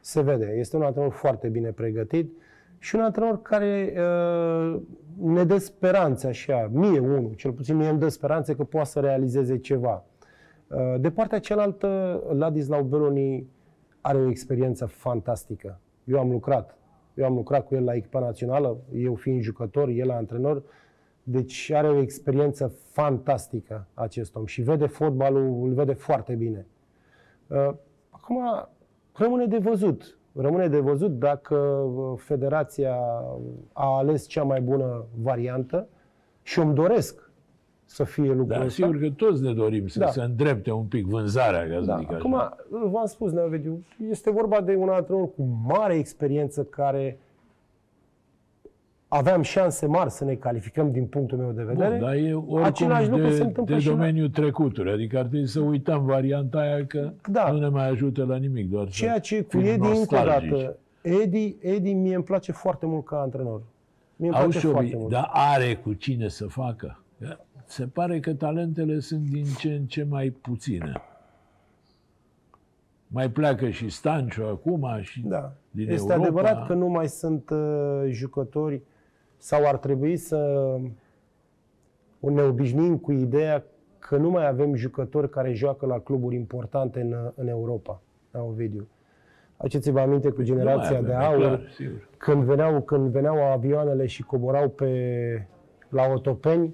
Se 0.02 0.22
vede, 0.22 0.56
este 0.58 0.76
un 0.76 0.82
antrenor 0.82 1.12
foarte 1.12 1.48
bine 1.48 1.72
pregătit 1.72 2.32
și 2.80 2.96
un 2.96 3.02
antrenor 3.02 3.42
care 3.42 3.94
uh, 3.96 4.82
ne 5.22 5.44
dă 5.44 5.58
speranțe 5.58 6.28
așa, 6.28 6.70
mie 6.74 7.00
unul, 7.00 7.34
cel 7.36 7.52
puțin 7.52 7.76
mie 7.76 7.90
îmi 7.90 8.00
dă 8.00 8.08
speranțe 8.08 8.56
că 8.56 8.64
poate 8.64 8.90
să 8.90 9.00
realizeze 9.00 9.58
ceva. 9.58 10.06
Uh, 10.68 11.00
de 11.00 11.12
partea 11.12 11.40
cealaltă, 11.40 12.22
Ladislau 12.34 12.84
Beloni 12.84 13.48
are 14.02 14.18
o 14.18 14.30
experiență 14.30 14.86
fantastică. 14.86 15.80
Eu 16.04 16.20
am 16.20 16.32
lucrat. 16.32 16.78
Eu 17.14 17.26
am 17.26 17.34
lucrat 17.34 17.66
cu 17.66 17.76
el 17.76 17.84
la 17.84 17.94
echipa 17.94 18.20
națională, 18.20 18.78
eu 18.94 19.16
fiind 19.16 19.42
jucător, 19.42 19.90
el 19.90 20.12
antrenor. 20.12 20.64
Deci 21.30 21.72
are 21.72 21.88
o 21.90 22.00
experiență 22.02 22.74
fantastică 22.92 23.86
acest 23.94 24.36
om 24.36 24.46
și 24.46 24.62
vede 24.62 24.86
fotbalul, 24.86 25.68
îl 25.68 25.74
vede 25.74 25.94
foarte 25.94 26.34
bine. 26.34 26.66
Uh, 27.48 27.70
Acum 28.10 28.38
rămâne 29.14 29.46
de 29.46 29.58
văzut. 29.58 30.18
Rămâne 30.36 30.68
de 30.68 30.80
văzut 30.80 31.20
dacă 31.20 31.56
uh, 31.56 32.14
federația 32.20 32.96
a 33.74 33.98
ales 33.98 34.28
cea 34.28 34.44
mai 34.44 34.62
bună 34.62 35.06
variantă 35.22 35.88
și 36.42 36.60
îmi 36.60 36.74
doresc 36.74 37.32
să 37.86 38.04
fie 38.04 38.28
lucrul 38.28 38.46
Da, 38.48 38.56
ăsta. 38.66 38.70
sigur 38.70 39.00
că 39.00 39.10
toți 39.10 39.42
ne 39.42 39.54
dorim 39.54 39.88
să 39.88 40.00
Da. 40.00 40.08
se 40.08 40.22
îndrepte 40.22 40.72
un 40.72 40.86
pic 40.86 41.06
vânzarea, 41.06 41.68
ca 41.70 41.80
să 41.80 41.86
Da. 41.86 41.98
zic 41.98 42.08
așa. 42.08 42.18
Acum, 42.18 42.92
v-am 42.92 43.06
spus, 43.06 43.32
Neovidiu, 43.32 43.86
este 44.10 44.32
vorba 44.32 44.62
de 44.62 44.76
un 44.76 44.90
antrenor 44.90 45.30
cu 45.34 45.44
mare 45.66 45.96
experiență 45.96 46.64
care 46.64 47.20
aveam 49.08 49.42
șanse 49.42 49.86
mari 49.86 50.12
să 50.12 50.24
ne 50.26 50.34
calificăm 50.34 50.92
din 50.92 51.06
punctul 51.06 51.38
meu 51.38 51.52
de 51.52 51.64
vedere. 51.64 51.90
Bun, 51.90 52.00
dar 52.00 52.14
e 52.14 52.34
oricum 52.34 52.64
Același 52.64 53.10
lucru 53.10 53.30
se 53.30 53.38
de, 53.38 53.44
întâmplă 53.44 53.76
de 53.76 53.82
și 53.82 53.88
la- 53.88 53.94
domeniul 53.94 54.30
trecutului. 54.30 54.92
Adică 54.92 55.18
ar 55.18 55.26
trebui 55.26 55.48
să 55.48 55.60
uităm 55.60 56.06
varianta 56.06 56.58
aia 56.60 56.86
că 56.86 57.12
Da. 57.32 57.52
nu 57.52 57.60
ne 57.60 57.68
mai 57.68 57.90
ajută 57.90 58.24
la 58.26 58.36
nimic. 58.36 58.70
Doar 58.70 58.88
Ceea 58.90 59.14
să 59.14 59.20
ce 59.20 59.42
cu 59.42 59.50
fim 59.50 59.60
Edi, 59.60 59.72
încă 59.74 59.86
o 59.88 59.90
nostalgici. 59.90 60.50
dată, 60.50 60.78
Edi, 61.02 61.56
Edi 61.60 61.94
mie 61.94 62.16
îmi 62.16 62.24
place 62.24 62.52
foarte 62.52 62.86
mult 62.86 63.06
ca 63.06 63.20
antrenor. 63.20 63.62
Mie 64.16 64.30
îmi 64.30 64.38
Auzi, 64.38 64.50
place 64.50 64.60
Șobi, 64.68 64.74
foarte 64.78 64.96
mult. 64.98 65.10
dar 65.12 65.30
are 65.32 65.76
cu 65.76 65.94
cine 65.94 66.28
să 66.28 66.46
facă? 66.48 67.00
Se 67.66 67.86
pare 67.86 68.20
că 68.20 68.34
talentele 68.34 69.00
sunt 69.00 69.22
din 69.22 69.44
ce 69.58 69.72
în 69.74 69.86
ce 69.86 70.06
mai 70.10 70.30
puține. 70.30 71.02
Mai 73.08 73.30
pleacă 73.30 73.70
și 73.70 73.90
Stanciu 73.90 74.44
acum 74.46 74.88
și 75.02 75.22
Da. 75.26 75.52
din 75.72 75.90
este 75.92 76.12
Europa. 76.14 76.22
adevărat 76.28 76.68
că 76.68 76.74
nu 76.74 76.88
mai 76.88 77.08
sunt 77.08 77.50
uh, 77.50 77.58
jucători 78.12 78.82
sau 79.38 79.68
ar 79.68 79.78
trebui 79.78 80.16
să 80.18 80.70
ne 82.20 82.42
obișnuim 82.42 82.98
cu 82.98 83.12
ideea 83.12 83.64
că 84.00 84.18
nu 84.18 84.30
mai 84.30 84.48
avem 84.48 84.76
jucători 84.76 85.30
care 85.30 85.54
joacă 85.54 85.86
la 85.86 86.00
cluburi 86.00 86.36
importante 86.36 87.00
în, 87.00 87.32
în 87.36 87.48
Europa, 87.48 88.02
la 88.32 88.44
Ovidiu. 88.44 88.88
Faceți-vă 89.58 90.00
aminte 90.00 90.30
cu 90.30 90.42
Nu 90.42 90.46
mai 90.54 90.56
generația 90.56 90.98
avem, 90.98 91.06
de 91.06 91.12
e 91.12 91.16
aur, 91.16 91.38
clar, 91.38 91.62
sigur. 91.76 92.10
când 92.18 92.44
veneau, 92.44 92.82
când 92.82 93.12
veneau 93.12 93.52
avioanele 93.52 94.06
și 94.06 94.24
coborau 94.24 94.70
pe, 94.70 95.48
la 95.90 96.04
Otopeni, 96.14 96.74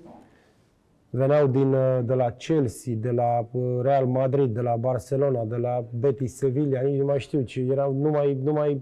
veneau 1.10 1.48
din, 1.48 1.74
uh, 1.74 2.00
de 2.04 2.14
la 2.14 2.32
Chelsea, 2.32 2.94
de 2.98 3.12
la 3.12 3.48
uh, 3.52 3.80
Real 3.82 4.06
Madrid, 4.06 4.54
de 4.54 4.62
la 4.62 4.76
Barcelona, 4.76 5.44
de 5.44 5.56
la 5.56 5.86
Betis 6.00 6.36
Sevilla, 6.38 6.82
nici 6.82 7.00
nu 7.00 7.06
mai 7.06 7.20
știu 7.20 7.42
ce, 7.42 7.62
erau 7.62 7.94
numai, 7.94 8.38
numai 8.44 8.82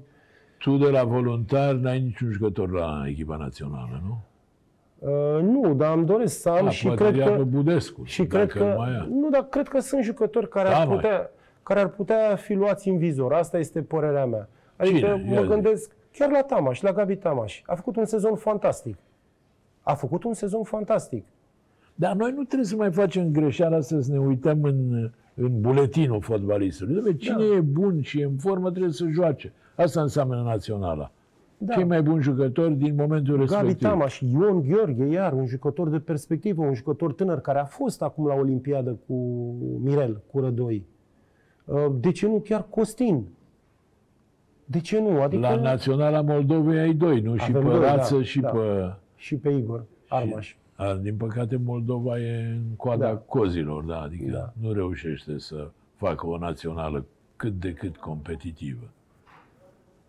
Tu 0.62 0.78
de 0.78 0.89
la 0.89 1.03
voluntar 1.03 1.74
n-ai 1.74 1.99
niciun 2.01 2.32
jucător 2.32 2.72
la 2.72 3.03
echipa 3.07 3.36
națională, 3.36 4.01
nu? 4.05 4.18
Uh, 5.09 5.41
nu, 5.43 5.74
dar 5.74 5.95
îmi 5.97 6.05
doresc 6.05 6.39
să 6.41 6.49
am 6.49 6.64
Da, 6.64 6.70
și 6.70 6.86
poate 6.86 7.03
cred 7.03 7.16
ia 7.16 7.26
că 7.26 7.32
pe 7.32 7.43
Budescu, 7.43 8.03
și 8.03 8.24
dacă 8.24 8.45
cred 8.45 8.62
că 8.64 8.74
mai 8.78 8.91
ia. 8.91 9.07
nu, 9.09 9.30
dar 9.30 9.43
cred 9.49 9.68
că 9.68 9.80
sunt 9.80 10.03
jucători 10.03 10.49
care 10.49 10.70
Da, 10.70 10.80
ar 10.80 10.88
mai. 10.88 10.95
putea 10.95 11.32
care 11.64 11.80
ar 11.80 11.88
putea 11.88 12.36
fi 12.36 12.53
luați 12.53 12.89
în 12.89 12.97
vizor. 12.97 13.34
Asta 13.34 13.57
este 13.57 13.82
părerea 13.82 14.26
mea. 14.26 14.49
Adică 14.76 14.97
Cine? 14.97 15.07
Ia 15.32 15.36
mă 15.39 15.41
zi. 15.41 15.47
gândesc 15.47 15.91
chiar 16.12 16.30
la 16.32 16.41
Tamaș, 16.41 16.82
la 16.82 16.91
Gabi 16.91 17.16
Tamaș. 17.16 17.62
A 17.66 17.76
făcut 17.76 17.95
un 17.95 18.05
sezon 18.05 18.36
fantastic. 18.36 18.97
A 19.82 19.93
făcut 19.93 20.24
un 20.24 20.34
sezon 20.34 20.64
fantastic. 20.64 21.26
Dar 21.95 22.14
noi 22.16 22.32
nu 22.36 22.43
trebuie 22.43 22.68
să 22.68 22.76
mai 22.76 22.91
facem 22.91 23.32
greșeala 23.32 23.76
asta 23.78 23.97
să 24.01 24.12
ne 24.12 24.20
uităm 24.20 24.64
în, 24.64 25.09
în 25.34 25.62
buletinul 25.62 26.22
fotbalistului. 26.22 26.95
Dom'le, 27.14 27.18
cine 27.18 27.36
Da. 27.49 27.55
e 27.55 27.59
bun 27.59 28.01
și 28.01 28.20
e 28.20 28.24
în 28.24 28.36
formă 28.38 28.70
trebuie 28.72 28.91
să 28.91 29.05
joace. 29.14 29.53
Asta 29.82 30.02
înseamnă 30.02 30.42
naționala. 30.46 31.12
Da. 31.58 31.74
Cei 31.74 31.84
mai 31.84 32.02
buni 32.02 32.22
jucători 32.22 32.74
din 32.74 32.96
momentul 32.96 33.34
Gabi 33.38 33.46
respectiv. 33.48 33.88
Tamaș, 33.88 34.20
Ion 34.20 34.62
Gheorghe, 34.68 35.06
iar 35.06 35.34
un 35.34 35.46
jucător 35.46 35.90
de 35.90 36.00
perspectivă, 36.00 36.62
un 36.66 36.74
jucător 36.74 37.14
tânăr 37.14 37.40
care 37.40 37.60
a 37.60 37.66
fost 37.66 38.02
acum 38.02 38.28
la 38.28 38.34
Olimpiadă 38.34 38.98
cu 39.08 39.14
Mirel, 39.84 40.22
cu 40.32 40.40
Rădoi. 40.40 40.86
Uh, 41.66 41.86
De 42.00 42.12
ce 42.12 42.28
nu 42.28 42.40
chiar 42.40 42.66
Costin? 42.70 43.26
De 44.66 44.80
ce 44.80 45.00
nu? 45.00 45.22
Adică 45.22 45.42
La 45.42 45.56
Naționala 45.56 46.22
Moldovei 46.22 46.80
ai 46.80 46.94
doi, 46.94 47.20
nu? 47.22 47.36
Și 47.38 47.46
Avem 47.50 47.64
pe 47.64 47.70
doi, 47.70 47.80
Rață 47.80 48.16
da, 48.16 48.22
și 48.24 48.40
da. 48.40 48.50
pe... 48.50 48.94
și 49.16 49.36
pe 49.36 49.50
Igor 49.50 49.86
Armaș. 50.08 50.56
A, 50.76 50.94
din 51.02 51.16
păcate, 51.16 51.60
Moldova 51.64 52.20
e 52.20 52.46
în 52.56 52.76
coada 52.76 53.06
Da. 53.06 53.16
cozilor, 53.16 53.84
da, 53.84 54.02
adică 54.02 54.32
Da. 54.32 54.54
nu 54.62 54.72
reușește 54.72 55.38
să 55.40 55.70
facă 55.96 56.28
o 56.28 56.38
națională 56.38 57.06
cât 57.36 57.54
de 57.60 57.74
cât 57.74 57.98
competitivă. 57.98 58.90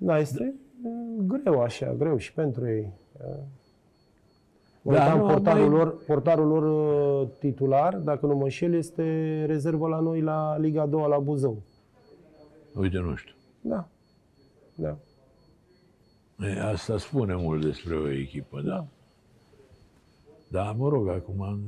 Da, 0.04 0.18
este 0.18 0.54
uh, 0.82 1.24
greu 1.26 1.60
așa, 1.60 1.94
greu 1.94 2.16
și 2.16 2.32
pentru 2.32 2.68
ei. 2.68 2.92
Uh, 3.28 3.34
Momentan 4.82 5.18
nu, 5.18 5.26
portarul, 5.26 5.68
mai- 5.68 5.78
lor, 5.78 5.96
portarul 6.06 6.46
lor 6.46 6.62
uh, 7.22 7.28
titular, 7.38 7.96
dacă 7.96 8.26
nu 8.26 8.34
mă 8.36 8.42
înșel, 8.42 8.74
este 8.74 9.04
rezervă 9.46 9.88
la 9.88 10.00
noi 10.00 10.20
la 10.20 10.58
Liga 10.58 10.86
2 10.86 11.04
la 11.08 11.18
Buzău. 11.18 11.62
Uite, 12.74 12.98
nu 12.98 13.14
știu. 13.14 13.34
Da. 13.60 13.88
Da. 14.74 14.96
E, 16.46 16.60
asta 16.60 16.98
spune 16.98 17.34
mult 17.36 17.64
despre 17.64 17.94
o 17.94 18.10
echipă, 18.10 18.60
da? 18.60 18.86
Da, 20.50 20.72
mă 20.72 20.88
rog, 20.88 21.08
acum 21.08 21.40
în- 21.40 21.60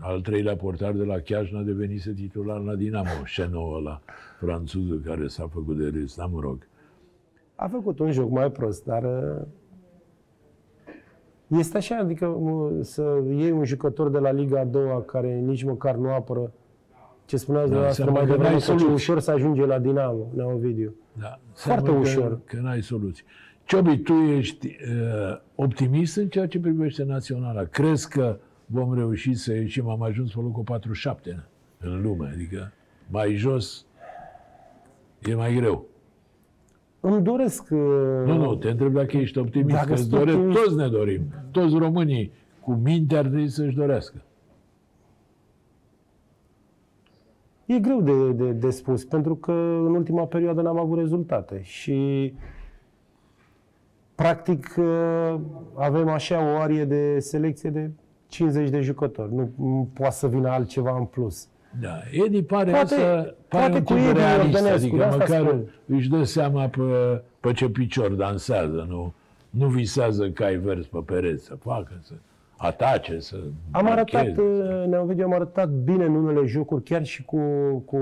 al 0.00 0.20
treilea 0.20 0.56
portar 0.56 0.92
de 0.92 1.04
la 1.04 1.18
Chiajna 1.18 1.62
devenise 1.62 2.12
titular 2.12 2.60
la 2.60 2.74
Dinamo, 2.74 3.24
Șenou 3.24 3.80
la 3.80 4.00
franțuzul 4.38 5.02
care 5.04 5.26
s-a 5.26 5.48
făcut 5.52 5.78
de 5.78 5.88
râs, 5.88 6.16
da, 6.16 6.24
mă 6.26 6.40
rog. 6.40 6.68
A 7.54 7.68
făcut 7.68 7.98
un 7.98 8.12
joc 8.12 8.30
mai 8.30 8.50
prost, 8.50 8.84
dar 8.84 9.02
uh, 9.02 9.42
este 11.46 11.76
așa, 11.76 11.96
adică 11.96 12.26
uh, 12.26 12.78
să 12.80 13.22
iei 13.28 13.50
un 13.50 13.64
jucător 13.64 14.10
de 14.10 14.18
la 14.18 14.30
Liga 14.30 14.60
a 14.60 14.64
doua 14.64 15.02
care 15.02 15.34
nici 15.34 15.64
măcar 15.64 15.94
nu 15.94 16.08
apără 16.08 16.52
ce 17.24 17.36
spuneați 17.36 17.66
dumneavoastră 17.66 18.04
înseamnă 18.04 18.20
mai 18.20 18.36
că 18.36 18.42
devreme, 18.42 18.48
n-ai 18.48 18.66
că 18.66 18.72
ce 18.72 18.78
soluții. 18.78 18.92
ușor 18.92 19.20
să 19.20 19.30
ajunge 19.30 19.64
la 19.66 19.78
Dinamo, 19.78 20.26
Neovidiu. 20.34 20.94
Da. 21.20 21.38
Foarte 21.52 21.90
Înseamnă 21.90 22.08
ușor. 22.08 22.40
Că, 22.44 22.56
că 22.56 22.62
n-ai 22.62 22.82
soluții. 22.82 23.24
Ciobi, 23.64 23.98
tu 23.98 24.12
ești 24.12 24.66
uh, 24.66 25.38
optimist 25.54 26.16
în 26.16 26.28
ceea 26.28 26.46
ce 26.46 26.60
privește 26.60 27.04
naționala. 27.04 27.62
Crezi 27.64 28.08
că 28.08 28.38
vom 28.66 28.94
reuși 28.94 29.34
să 29.34 29.52
ieșim? 29.52 29.88
Am 29.88 30.02
ajuns 30.02 30.32
pe 30.34 30.40
locul 30.40 30.62
47 30.62 31.44
în 31.78 32.02
lume, 32.02 32.30
adică 32.32 32.72
mai 33.10 33.34
jos 33.34 33.86
e 35.22 35.34
mai 35.34 35.54
greu. 35.54 35.84
Îmi 37.00 37.22
doresc... 37.22 37.62
uh, 37.70 37.78
Nu, 38.24 38.36
nu, 38.36 38.54
te 38.54 38.70
întreb 38.70 38.92
dacă 38.92 39.16
ești 39.16 39.38
optimist, 39.38 39.74
Dacă 39.76 39.86
că 39.86 39.92
îți 39.92 40.00
sunt 40.02 40.14
doresc, 40.14 40.36
optimist- 40.38 40.62
toți 40.64 40.76
ne 40.76 40.88
dorim. 40.88 41.22
Toți 41.50 41.74
românii 41.76 42.32
cu 42.60 42.72
minte 42.72 43.16
ar 43.16 43.24
trebui 43.26 43.48
să-și 43.48 43.76
dorească. 43.76 44.22
E 47.66 47.78
greu 47.78 48.00
de, 48.00 48.32
de, 48.32 48.52
de 48.52 48.70
spus, 48.70 49.04
pentru 49.04 49.34
că 49.36 49.52
în 49.86 49.94
ultima 49.94 50.26
perioadă 50.26 50.62
n-am 50.62 50.78
avut 50.78 50.98
rezultate 50.98 51.60
și 51.62 52.32
practic 54.14 54.74
uh, 54.78 55.40
avem 55.74 56.08
așa 56.08 56.52
o 56.52 56.56
arie 56.58 56.84
de 56.84 57.18
selecție 57.18 57.70
de 57.70 57.90
50 58.36 58.68
de 58.68 58.80
jucători. 58.80 59.34
Nu, 59.34 59.50
nu 59.58 59.88
poate 59.92 60.14
să 60.14 60.26
vină 60.28 60.48
altceva 60.48 60.96
în 60.98 61.04
plus. 61.04 61.48
Da, 61.80 61.98
Edi 62.24 62.42
pare 62.42 62.70
Poate- 62.70 62.86
să 62.86 62.94
pare 63.04 63.34
poate 63.48 63.72
un 63.76 63.82
cu 63.82 63.92
tip 63.94 64.02
Edi 64.02 64.18
realist, 64.18 64.52
Iordănescu, 64.52 64.76
adică 64.76 64.96
de 64.96 65.02
asta 65.02 65.16
măcar 65.16 65.46
spun. 65.46 65.70
își 65.86 66.08
dă 66.08 66.22
seama 66.22 66.66
pe, 66.68 66.80
pe 67.40 67.52
ce 67.52 67.68
picior 67.68 68.10
dansează, 68.10 68.86
nu, 68.88 69.12
nu 69.50 69.66
visează 69.66 70.28
cai 70.30 70.56
verzi 70.56 70.88
pe 70.88 70.98
pereți 71.04 71.44
să 71.44 71.54
facă, 71.60 71.92
să 72.02 72.12
atace, 72.58 73.18
să 73.18 73.36
Am 73.70 73.86
arătat, 73.86 74.12
marcheze. 74.12 74.40
uh, 74.40 74.86
Neovidiu, 74.88 75.24
am 75.24 75.32
arătat 75.32 75.68
bine 75.68 76.04
în 76.04 76.14
unele 76.14 76.46
jocuri, 76.46 76.82
chiar 76.82 77.04
și 77.04 77.24
cu, 77.24 77.38
cu 77.84 77.96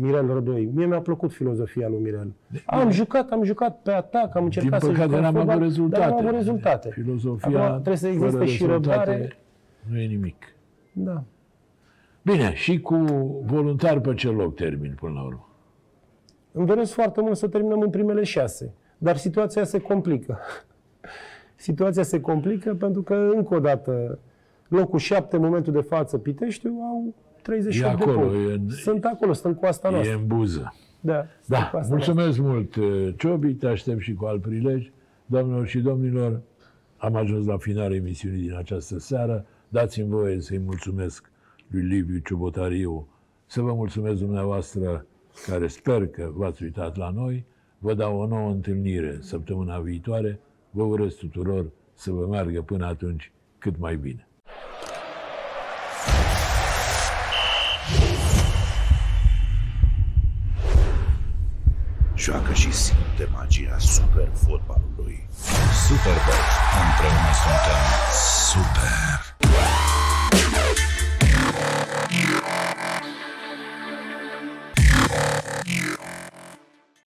Mirel 0.00 0.26
Rădoi. 0.32 0.68
Mie 0.74 0.86
mi-a 0.86 1.00
plăcut 1.00 1.32
filozofia 1.32 1.88
lui 1.88 1.98
Mirel. 2.02 2.32
Am 2.66 2.90
jucat, 2.90 3.30
am 3.30 3.42
jucat 3.44 3.78
pe 3.82 3.90
atac, 3.92 4.36
am 4.36 4.44
încercat 4.44 4.70
Din 4.70 4.80
să 4.80 4.86
păcate 4.86 5.06
jucăm 5.08 5.20
n-am 5.22 5.32
fotbal, 5.34 5.50
avut 5.54 5.62
rezultate. 5.62 6.00
Dar 6.00 6.10
n-am 6.10 6.26
avut 6.26 6.36
rezultate. 6.36 6.88
Filozofia 6.92 7.62
Acum 7.64 7.72
trebuie 7.82 7.96
să 7.96 8.06
fără 8.06 8.24
existe 8.26 8.44
și 8.44 8.66
rezultate 8.66 9.10
răbdare. 9.10 9.36
Nu 9.90 9.98
e 10.00 10.06
nimic. 10.06 10.44
Da. 10.92 11.22
Bine, 12.22 12.54
și 12.54 12.80
cu 12.80 12.94
voluntar 13.44 14.00
pe 14.00 14.14
ce 14.14 14.28
loc 14.28 14.54
termin 14.54 14.94
până 15.00 15.12
la 15.12 15.22
urmă? 15.22 15.48
Îmi 16.52 16.66
doresc 16.66 16.92
foarte 16.92 17.20
mult 17.20 17.36
să 17.36 17.48
terminăm 17.48 17.80
în 17.80 17.90
primele 17.90 18.22
șase, 18.22 18.72
dar 18.98 19.16
situația 19.16 19.64
se 19.64 19.78
complică. 19.80 20.38
Situația 21.56 22.02
se 22.02 22.20
complică 22.20 22.74
pentru 22.74 23.02
că, 23.02 23.14
încă 23.34 23.54
o 23.54 23.58
dată, 23.60 24.18
locul 24.68 24.98
șapte, 24.98 25.36
în 25.36 25.42
momentul 25.42 25.72
de 25.72 25.80
față, 25.80 26.18
Piteștiu, 26.18 26.70
au 26.70 27.14
38 27.42 27.92
E 27.92 27.96
de 27.96 28.02
acolo, 28.10 28.18
puncte. 28.28 28.50
e 28.50 28.52
în- 28.54 28.68
Sunt 28.68 29.04
acolo, 29.04 29.32
sunt 29.32 29.52
în 29.52 29.58
coasta 29.60 29.88
E 29.88 29.90
noastră. 29.90 30.16
în 30.16 30.26
buză. 30.26 30.74
Da, 31.00 31.14
sunt 31.14 31.28
în 31.48 31.64
Da, 31.64 31.68
coasta 31.70 31.94
mulțumesc 31.94 32.38
mult, 32.38 32.74
uh, 32.76 33.14
Ciobi, 33.16 33.54
te 33.54 33.66
aștept 33.66 34.00
și 34.00 34.14
cu 34.14 34.24
alt 34.24 34.40
prilej. 34.42 34.90
Doamnelor 35.26 35.66
și 35.66 35.80
domnilor, 35.80 36.40
am 36.96 37.14
ajuns 37.16 37.46
la 37.46 37.56
finalul 37.56 37.96
emisiunii 37.96 38.40
din 38.40 38.54
această 38.56 38.98
seară. 38.98 39.44
Dați-mi 39.74 40.08
voie 40.08 40.40
să-i 40.40 40.58
mulțumesc 40.58 41.30
lui 41.68 41.82
Liviu 41.82 42.18
Ciobotariu, 42.18 43.08
să 43.46 43.60
vă 43.60 43.74
mulțumesc 43.74 44.18
dumneavoastră 44.18 45.06
care 45.46 45.66
sper 45.66 46.06
că 46.06 46.30
v-ați 46.34 46.62
uitat 46.62 46.96
la 46.96 47.10
noi. 47.10 47.44
Vă 47.78 47.94
dau 47.94 48.18
o 48.18 48.26
nouă 48.26 48.50
întâlnire 48.50 49.18
săptămâna 49.20 49.78
viitoare. 49.78 50.40
Vă 50.70 50.82
urez 50.82 51.14
tuturor 51.14 51.70
să 51.94 52.10
vă 52.10 52.26
meargă 52.26 52.62
până 52.62 52.86
atunci 52.86 53.32
cât 53.58 53.78
mai 53.78 53.96
bine. 53.96 54.28
Joacă 62.24 62.52
și 62.52 62.72
simte 62.72 63.28
magia 63.32 63.78
super 63.78 64.28
fotbalului. 64.44 65.26
Superbox. 65.86 66.40
Împreună 66.84 67.32
suntem 67.42 67.82
super. 68.52 69.73